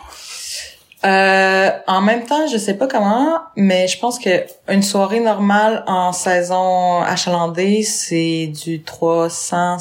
Euh, 1.05 1.71
en 1.87 2.01
même 2.01 2.25
temps, 2.27 2.47
je 2.47 2.57
sais 2.59 2.75
pas 2.75 2.87
comment, 2.87 3.39
mais 3.57 3.89
je 3.89 3.99
pense 3.99 4.19
que 4.19 4.45
une 4.69 4.83
soirée 4.83 5.21
normale 5.21 5.83
en 5.87 6.13
saison 6.13 7.01
achalandée, 7.03 7.83
c'est 7.83 8.47
du 8.65 8.83
300 8.83 9.79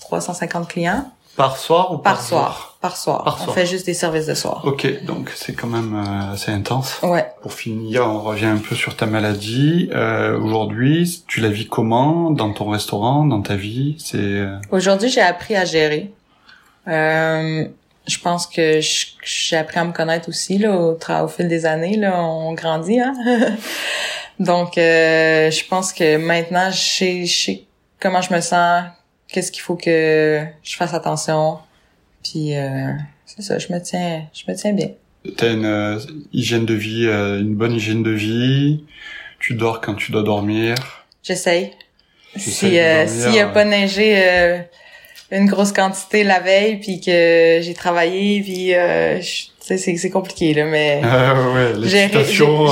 350 0.00 0.68
clients 0.68 1.10
Par 1.36 1.56
soir 1.56 1.92
ou 1.92 1.98
par, 1.98 2.14
par 2.14 2.22
soir, 2.22 2.76
par 2.80 2.96
soir. 2.96 3.24
Par 3.24 3.38
On 3.40 3.44
soir. 3.44 3.54
fait 3.56 3.66
juste 3.66 3.86
des 3.86 3.94
services 3.94 4.26
de 4.26 4.34
soir. 4.34 4.62
Ok, 4.64 5.04
donc 5.04 5.32
c'est 5.34 5.52
quand 5.54 5.66
même 5.66 5.94
euh, 5.96 6.32
assez 6.34 6.52
intense. 6.52 7.00
Ouais. 7.02 7.26
Pour 7.42 7.52
finir, 7.54 8.06
on 8.06 8.20
revient 8.20 8.46
un 8.46 8.58
peu 8.58 8.76
sur 8.76 8.94
ta 8.94 9.06
maladie. 9.06 9.88
Euh, 9.92 10.38
Aujourd'hui, 10.38 11.24
tu 11.26 11.40
la 11.40 11.48
vis 11.48 11.66
comment 11.66 12.30
dans 12.30 12.52
ton 12.52 12.68
restaurant, 12.70 13.24
dans 13.24 13.40
ta 13.42 13.56
vie? 13.56 13.96
C'est 13.98 14.18
euh, 14.18 14.56
Aujourd'hui, 14.70 15.08
j'ai 15.08 15.22
appris 15.22 15.56
à 15.56 15.64
gérer. 15.64 16.12
Euh, 16.88 17.64
je 18.06 18.18
pense 18.18 18.46
que 18.46 18.80
j'ai 19.24 19.56
appris 19.56 19.78
à 19.78 19.84
me 19.84 19.92
connaître 19.92 20.28
aussi 20.28 20.58
là 20.58 20.76
au, 20.76 20.98
au 20.98 21.28
fil 21.28 21.48
des 21.48 21.66
années 21.66 21.96
là, 21.96 22.20
on 22.22 22.52
grandit 22.54 23.00
hein. 23.00 23.14
Donc 24.38 24.76
euh, 24.78 25.50
je 25.50 25.64
pense 25.68 25.92
que 25.92 26.16
maintenant 26.16 26.70
je 26.70 26.80
sais, 26.80 27.26
je 27.26 27.44
sais 27.44 27.64
comment 28.00 28.20
je 28.20 28.34
me 28.34 28.40
sens, 28.40 28.84
qu'est-ce 29.28 29.52
qu'il 29.52 29.62
faut 29.62 29.76
que 29.76 30.44
je 30.62 30.76
fasse 30.76 30.94
attention. 30.94 31.58
Puis 32.24 32.56
euh, 32.56 32.92
c'est 33.26 33.42
ça, 33.42 33.58
je 33.58 33.72
me 33.72 33.80
tiens 33.80 34.24
je 34.32 34.50
me 34.50 34.56
tiens 34.56 34.72
bien. 34.72 34.88
t'as 35.36 35.52
une 35.52 35.64
euh, 35.64 35.98
hygiène 36.32 36.66
de 36.66 36.74
vie, 36.74 37.06
euh, 37.06 37.40
une 37.40 37.54
bonne 37.54 37.72
hygiène 37.74 38.02
de 38.02 38.10
vie. 38.10 38.84
Tu 39.38 39.54
dors 39.54 39.80
quand 39.80 39.94
tu 39.94 40.12
dois 40.12 40.22
dormir. 40.22 40.74
J'essaye. 41.22 41.72
Si 42.36 42.78
euh, 42.78 43.06
s'il 43.06 43.34
y 43.34 43.40
a 43.40 43.46
pas 43.46 43.64
neigé 43.64 44.14
euh, 44.16 44.58
une 45.34 45.46
grosse 45.46 45.72
quantité 45.72 46.24
la 46.24 46.40
veille 46.40 46.76
puis 46.76 47.00
que 47.00 47.58
j'ai 47.62 47.74
travaillé 47.74 48.40
puis 48.42 48.74
euh, 48.74 49.20
je- 49.20 49.46
tu 49.46 49.50
sais 49.60 49.78
c'est 49.78 49.96
c'est 49.96 50.10
compliqué 50.10 50.52
là 50.54 50.64
mais 50.66 51.00
Ah 51.04 51.34
ouais, 51.54 51.72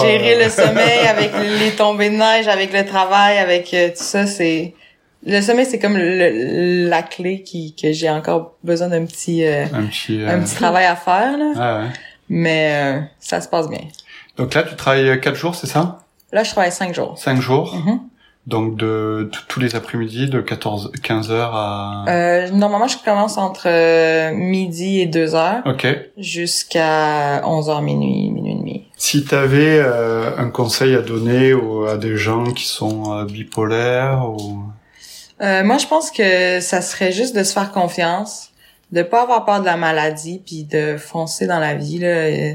gérer, 0.00 0.34
euh, 0.34 0.44
le 0.44 0.50
sommeil 0.50 1.06
avec 1.08 1.30
les 1.60 1.70
tombées 1.72 2.10
de 2.10 2.16
neige 2.16 2.48
avec 2.48 2.72
le 2.72 2.84
travail 2.84 3.38
avec 3.38 3.72
euh, 3.74 3.88
tout 3.88 4.02
ça 4.02 4.26
c'est 4.26 4.74
le 5.24 5.40
sommeil 5.40 5.66
c'est 5.66 5.78
comme 5.78 5.96
le, 5.96 6.88
la 6.88 7.02
clé 7.02 7.42
qui 7.42 7.74
que 7.80 7.92
j'ai 7.92 8.10
encore 8.10 8.56
besoin 8.64 8.88
d'un 8.88 9.04
petit 9.04 9.44
euh, 9.44 9.64
un 9.72 9.84
petit. 9.86 10.22
euh, 10.22 10.28
un 10.28 10.40
petit 10.40 10.54
travail 10.56 10.84
à 10.86 10.96
faire 10.96 11.36
là 11.38 11.52
Ah 11.56 11.80
ouais. 11.80 11.88
mais 12.28 12.70
euh, 12.72 13.00
ça 13.20 13.40
se 13.40 13.48
passe 13.48 13.68
bien 13.68 13.80
Donc 14.36 14.52
là, 14.54 14.62
tu 14.64 14.74
travailles 14.76 15.20
quatre 15.20 15.36
jours, 15.36 15.54
c'est 15.54 15.66
ça? 15.66 15.98
Là 16.32 16.42
je 16.42 16.50
travaille 16.50 16.72
cinq 16.72 16.94
jours 16.94 17.16
Cinq 17.18 17.40
jours. 17.40 17.74
Mhm. 17.76 18.00
Donc 18.46 18.76
de 18.76 19.30
tous 19.48 19.60
les 19.60 19.76
après-midi 19.76 20.28
de 20.28 20.40
14 20.40 20.92
15 21.02 21.30
heures 21.30 21.54
à. 21.54 22.04
euh, 22.08 22.48
normalement 22.50 22.88
je 22.88 22.96
commence 23.04 23.36
entre 23.36 23.64
euh, 23.66 24.32
midi 24.32 25.00
et 25.00 25.06
deux 25.06 25.34
heures 25.34 25.62
Ok. 25.66 25.86
jusqu'à 26.16 27.42
11h 27.42 27.82
minuit, 27.84 28.30
minuit 28.30 28.52
et 28.52 28.56
demi. 28.56 28.86
Si 28.96 29.24
tu 29.24 29.34
avais 29.34 29.80
un 29.80 30.48
conseil 30.50 30.94
à 30.94 31.02
donner 31.02 31.52
aux- 31.52 31.84
à 31.84 31.96
des 31.96 32.16
gens 32.16 32.44
qui 32.44 32.64
sont 32.66 33.12
euh, 33.12 33.24
bipolaires 33.26 34.24
ou 34.28 34.62
Euh, 35.42 35.62
moi, 35.64 35.78
je 35.78 35.86
pense 35.86 36.10
que 36.10 36.60
ça 36.60 36.82
serait 36.82 37.12
juste 37.12 37.34
de 37.34 37.42
se 37.44 37.52
faire 37.54 37.72
confiance, 37.72 38.50
de 38.92 39.02
pas 39.02 39.22
avoir 39.22 39.44
peur 39.46 39.60
de 39.60 39.64
la 39.66 39.76
maladie, 39.78 40.42
puis 40.44 40.64
de 40.64 40.96
foncer 40.98 41.46
dans 41.46 41.58
la 41.60 41.74
vie. 41.74 41.98
Là. 41.98 42.08
Euh, 42.08 42.54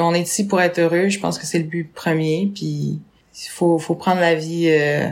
on 0.00 0.14
est 0.14 0.22
ici 0.22 0.46
pour 0.46 0.60
être 0.62 0.78
heureux. 0.78 1.08
Je 1.08 1.18
pense 1.20 1.38
que 1.38 1.44
c'est 1.46 1.58
le 1.58 1.64
but 1.64 1.92
premier. 1.92 2.50
Puis 2.54 3.00
il 3.46 3.50
faut, 3.50 3.78
faut 3.78 3.94
prendre 3.94 4.20
la 4.20 4.34
vie 4.34 4.66
euh, 4.68 5.08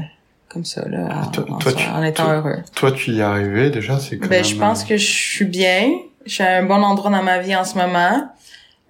comme 0.48 0.64
ça, 0.64 0.86
là, 0.88 1.22
en, 1.24 1.30
Toi- 1.30 1.44
en 1.48 1.58
toi, 1.58 1.72
soi, 1.72 1.80
tu- 1.80 1.88
en 1.90 2.02
étant 2.02 2.24
toi- 2.24 2.34
heureux. 2.34 2.56
toi 2.74 2.92
tu 2.92 3.10
y 3.12 3.18
es 3.18 3.22
arrivé 3.22 3.70
déjà, 3.70 3.98
c'est 3.98 4.16
Ben, 4.16 4.28
même. 4.30 4.44
je 4.44 4.56
pense 4.56 4.82
euh, 4.84 4.86
que 4.88 4.96
je 4.96 5.06
suis 5.06 5.44
bien. 5.44 5.90
Je 6.24 6.32
suis 6.32 6.42
à 6.42 6.56
un 6.58 6.64
bon 6.64 6.82
endroit 6.82 7.10
dans 7.10 7.22
ma 7.22 7.38
vie 7.38 7.54
en 7.54 7.64
ce 7.64 7.76
moment. 7.78 8.30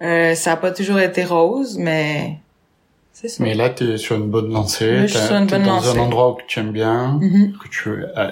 Euh, 0.03 0.35
ça 0.35 0.53
a 0.53 0.57
pas 0.57 0.70
toujours 0.70 0.99
été 1.01 1.25
rose, 1.25 1.77
mais 1.79 2.38
c'est 3.12 3.29
ça. 3.29 3.42
Mais 3.44 3.55
là, 3.55 3.68
t'es 3.70 3.96
sur 3.99 4.16
une 4.16 4.31
bonne 4.31 4.51
lancée. 4.53 4.90
Là, 4.92 5.07
je 5.07 5.16
suis 5.18 5.27
sur 5.27 5.37
une 5.37 5.46
bonne 5.46 5.62
dans 5.62 5.77
lancée. 5.77 5.88
un 5.99 6.01
endroit 6.01 6.31
où 6.33 6.37
tu 6.46 6.61
aimes 6.61 6.72
bien, 6.72 7.18
Mhm. 7.20 7.55
que 7.62 7.68
tu 7.68 7.88
euh, 7.90 8.31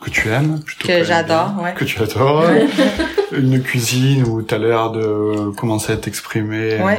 que 0.00 0.10
tu 0.10 0.28
aimes 0.28 0.60
plutôt 0.60 0.86
Que 0.88 1.02
j'adore, 1.04 1.52
ouais. 1.62 1.72
Que 1.74 1.84
tu 1.84 2.00
adores. 2.02 2.44
une 3.32 3.62
cuisine 3.62 4.24
où 4.24 4.42
t'as 4.42 4.58
l'air 4.58 4.90
de 4.90 5.50
commencer 5.56 5.92
à 5.92 5.96
t'exprimer. 5.96 6.78
Ouais. 6.82 6.98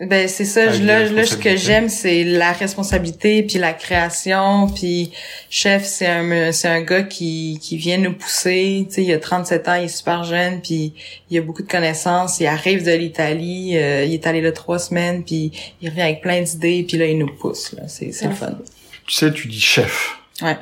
Ben 0.00 0.26
c'est 0.28 0.44
ça, 0.44 0.64
Avec 0.64 0.80
je- 0.80 0.86
là, 0.86 1.04
là 1.08 1.24
ce 1.24 1.36
que 1.36 1.54
j'aime 1.56 1.88
c'est 1.88 2.24
la 2.24 2.50
responsabilité 2.52 3.44
puis 3.44 3.58
la 3.60 3.72
création 3.72 4.66
puis 4.66 5.12
chef 5.48 5.84
c'est 5.84 6.06
un 6.08 6.50
c'est 6.50 6.66
un 6.66 6.82
gars 6.82 7.04
qui 7.04 7.60
qui 7.62 7.76
vient 7.76 7.98
nous 7.98 8.12
pousser, 8.12 8.86
tu 8.88 8.94
sais 8.96 9.04
il 9.04 9.12
a 9.12 9.18
37 9.20 9.68
ans, 9.68 9.74
il 9.76 9.84
est 9.84 9.88
super 9.88 10.24
jeune 10.24 10.60
puis 10.60 10.94
il 11.30 11.38
a 11.38 11.42
beaucoup 11.42 11.62
de 11.62 11.68
connaissances, 11.68 12.40
il 12.40 12.46
arrive 12.46 12.84
de 12.84 12.90
l'Italie, 12.90 13.76
euh, 13.76 14.04
il 14.04 14.12
est 14.14 14.26
allé 14.26 14.40
là 14.40 14.50
trois 14.50 14.80
semaines 14.80 15.22
puis 15.22 15.52
il 15.80 15.88
revient 15.90 16.02
avec 16.02 16.22
plein 16.22 16.42
d'idées 16.42 16.84
puis 16.88 16.98
là 16.98 17.06
il 17.06 17.16
nous 17.16 17.32
pousse 17.32 17.72
là, 17.74 17.84
c'est 17.86 18.10
c'est 18.10 18.26
le 18.26 18.34
fun. 18.34 18.58
Tu 19.06 19.14
sais, 19.14 19.32
tu 19.32 19.46
dis 19.46 19.60
chef. 19.60 20.16
Ouais. 20.42 20.56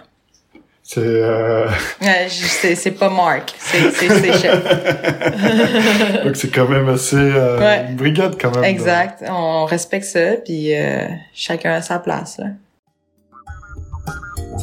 C'est 0.94 1.00
euh... 1.00 1.66
Ouais, 2.02 2.28
c'est 2.28 2.90
pas 2.90 3.08
Mark, 3.08 3.54
c'est 3.58 4.32
chef. 4.34 4.62
donc 6.24 6.36
c'est 6.36 6.50
quand 6.50 6.68
même 6.68 6.86
assez 6.90 7.16
euh, 7.16 7.58
Ouais. 7.58 7.86
une 7.88 7.96
brigade 7.96 8.36
quand 8.38 8.54
même. 8.54 8.64
Exact, 8.64 9.24
on 9.26 9.64
respecte 9.64 10.04
ça 10.04 10.32
puis 10.44 10.76
euh, 10.76 11.06
chacun 11.32 11.72
a 11.72 11.80
sa 11.80 11.98
place 11.98 12.36
là. 12.36 12.48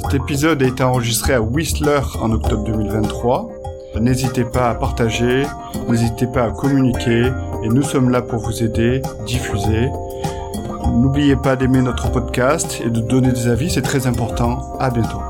Cet 0.04 0.14
épisode 0.14 0.62
a 0.62 0.68
été 0.68 0.84
enregistré 0.84 1.34
à 1.34 1.42
Whistler 1.42 2.02
en 2.22 2.32
octobre 2.32 2.64
2023. 2.64 3.50
N'hésitez 4.00 4.44
pas 4.44 4.70
à 4.70 4.76
partager, 4.76 5.48
n'hésitez 5.88 6.28
pas 6.28 6.44
à 6.44 6.52
communiquer 6.52 7.32
et 7.64 7.68
nous 7.70 7.82
sommes 7.82 8.12
là 8.12 8.22
pour 8.22 8.38
vous 8.40 8.62
aider, 8.62 9.02
diffuser. 9.26 9.90
N'oubliez 10.86 11.38
pas 11.38 11.56
d'aimer 11.56 11.82
notre 11.82 12.12
podcast 12.12 12.82
et 12.86 12.92
de 12.92 13.00
donner 13.00 13.32
des 13.32 13.48
avis, 13.48 13.72
c'est 13.72 13.82
très 13.82 14.06
important. 14.06 14.78
À 14.80 14.92
bientôt. 14.92 15.22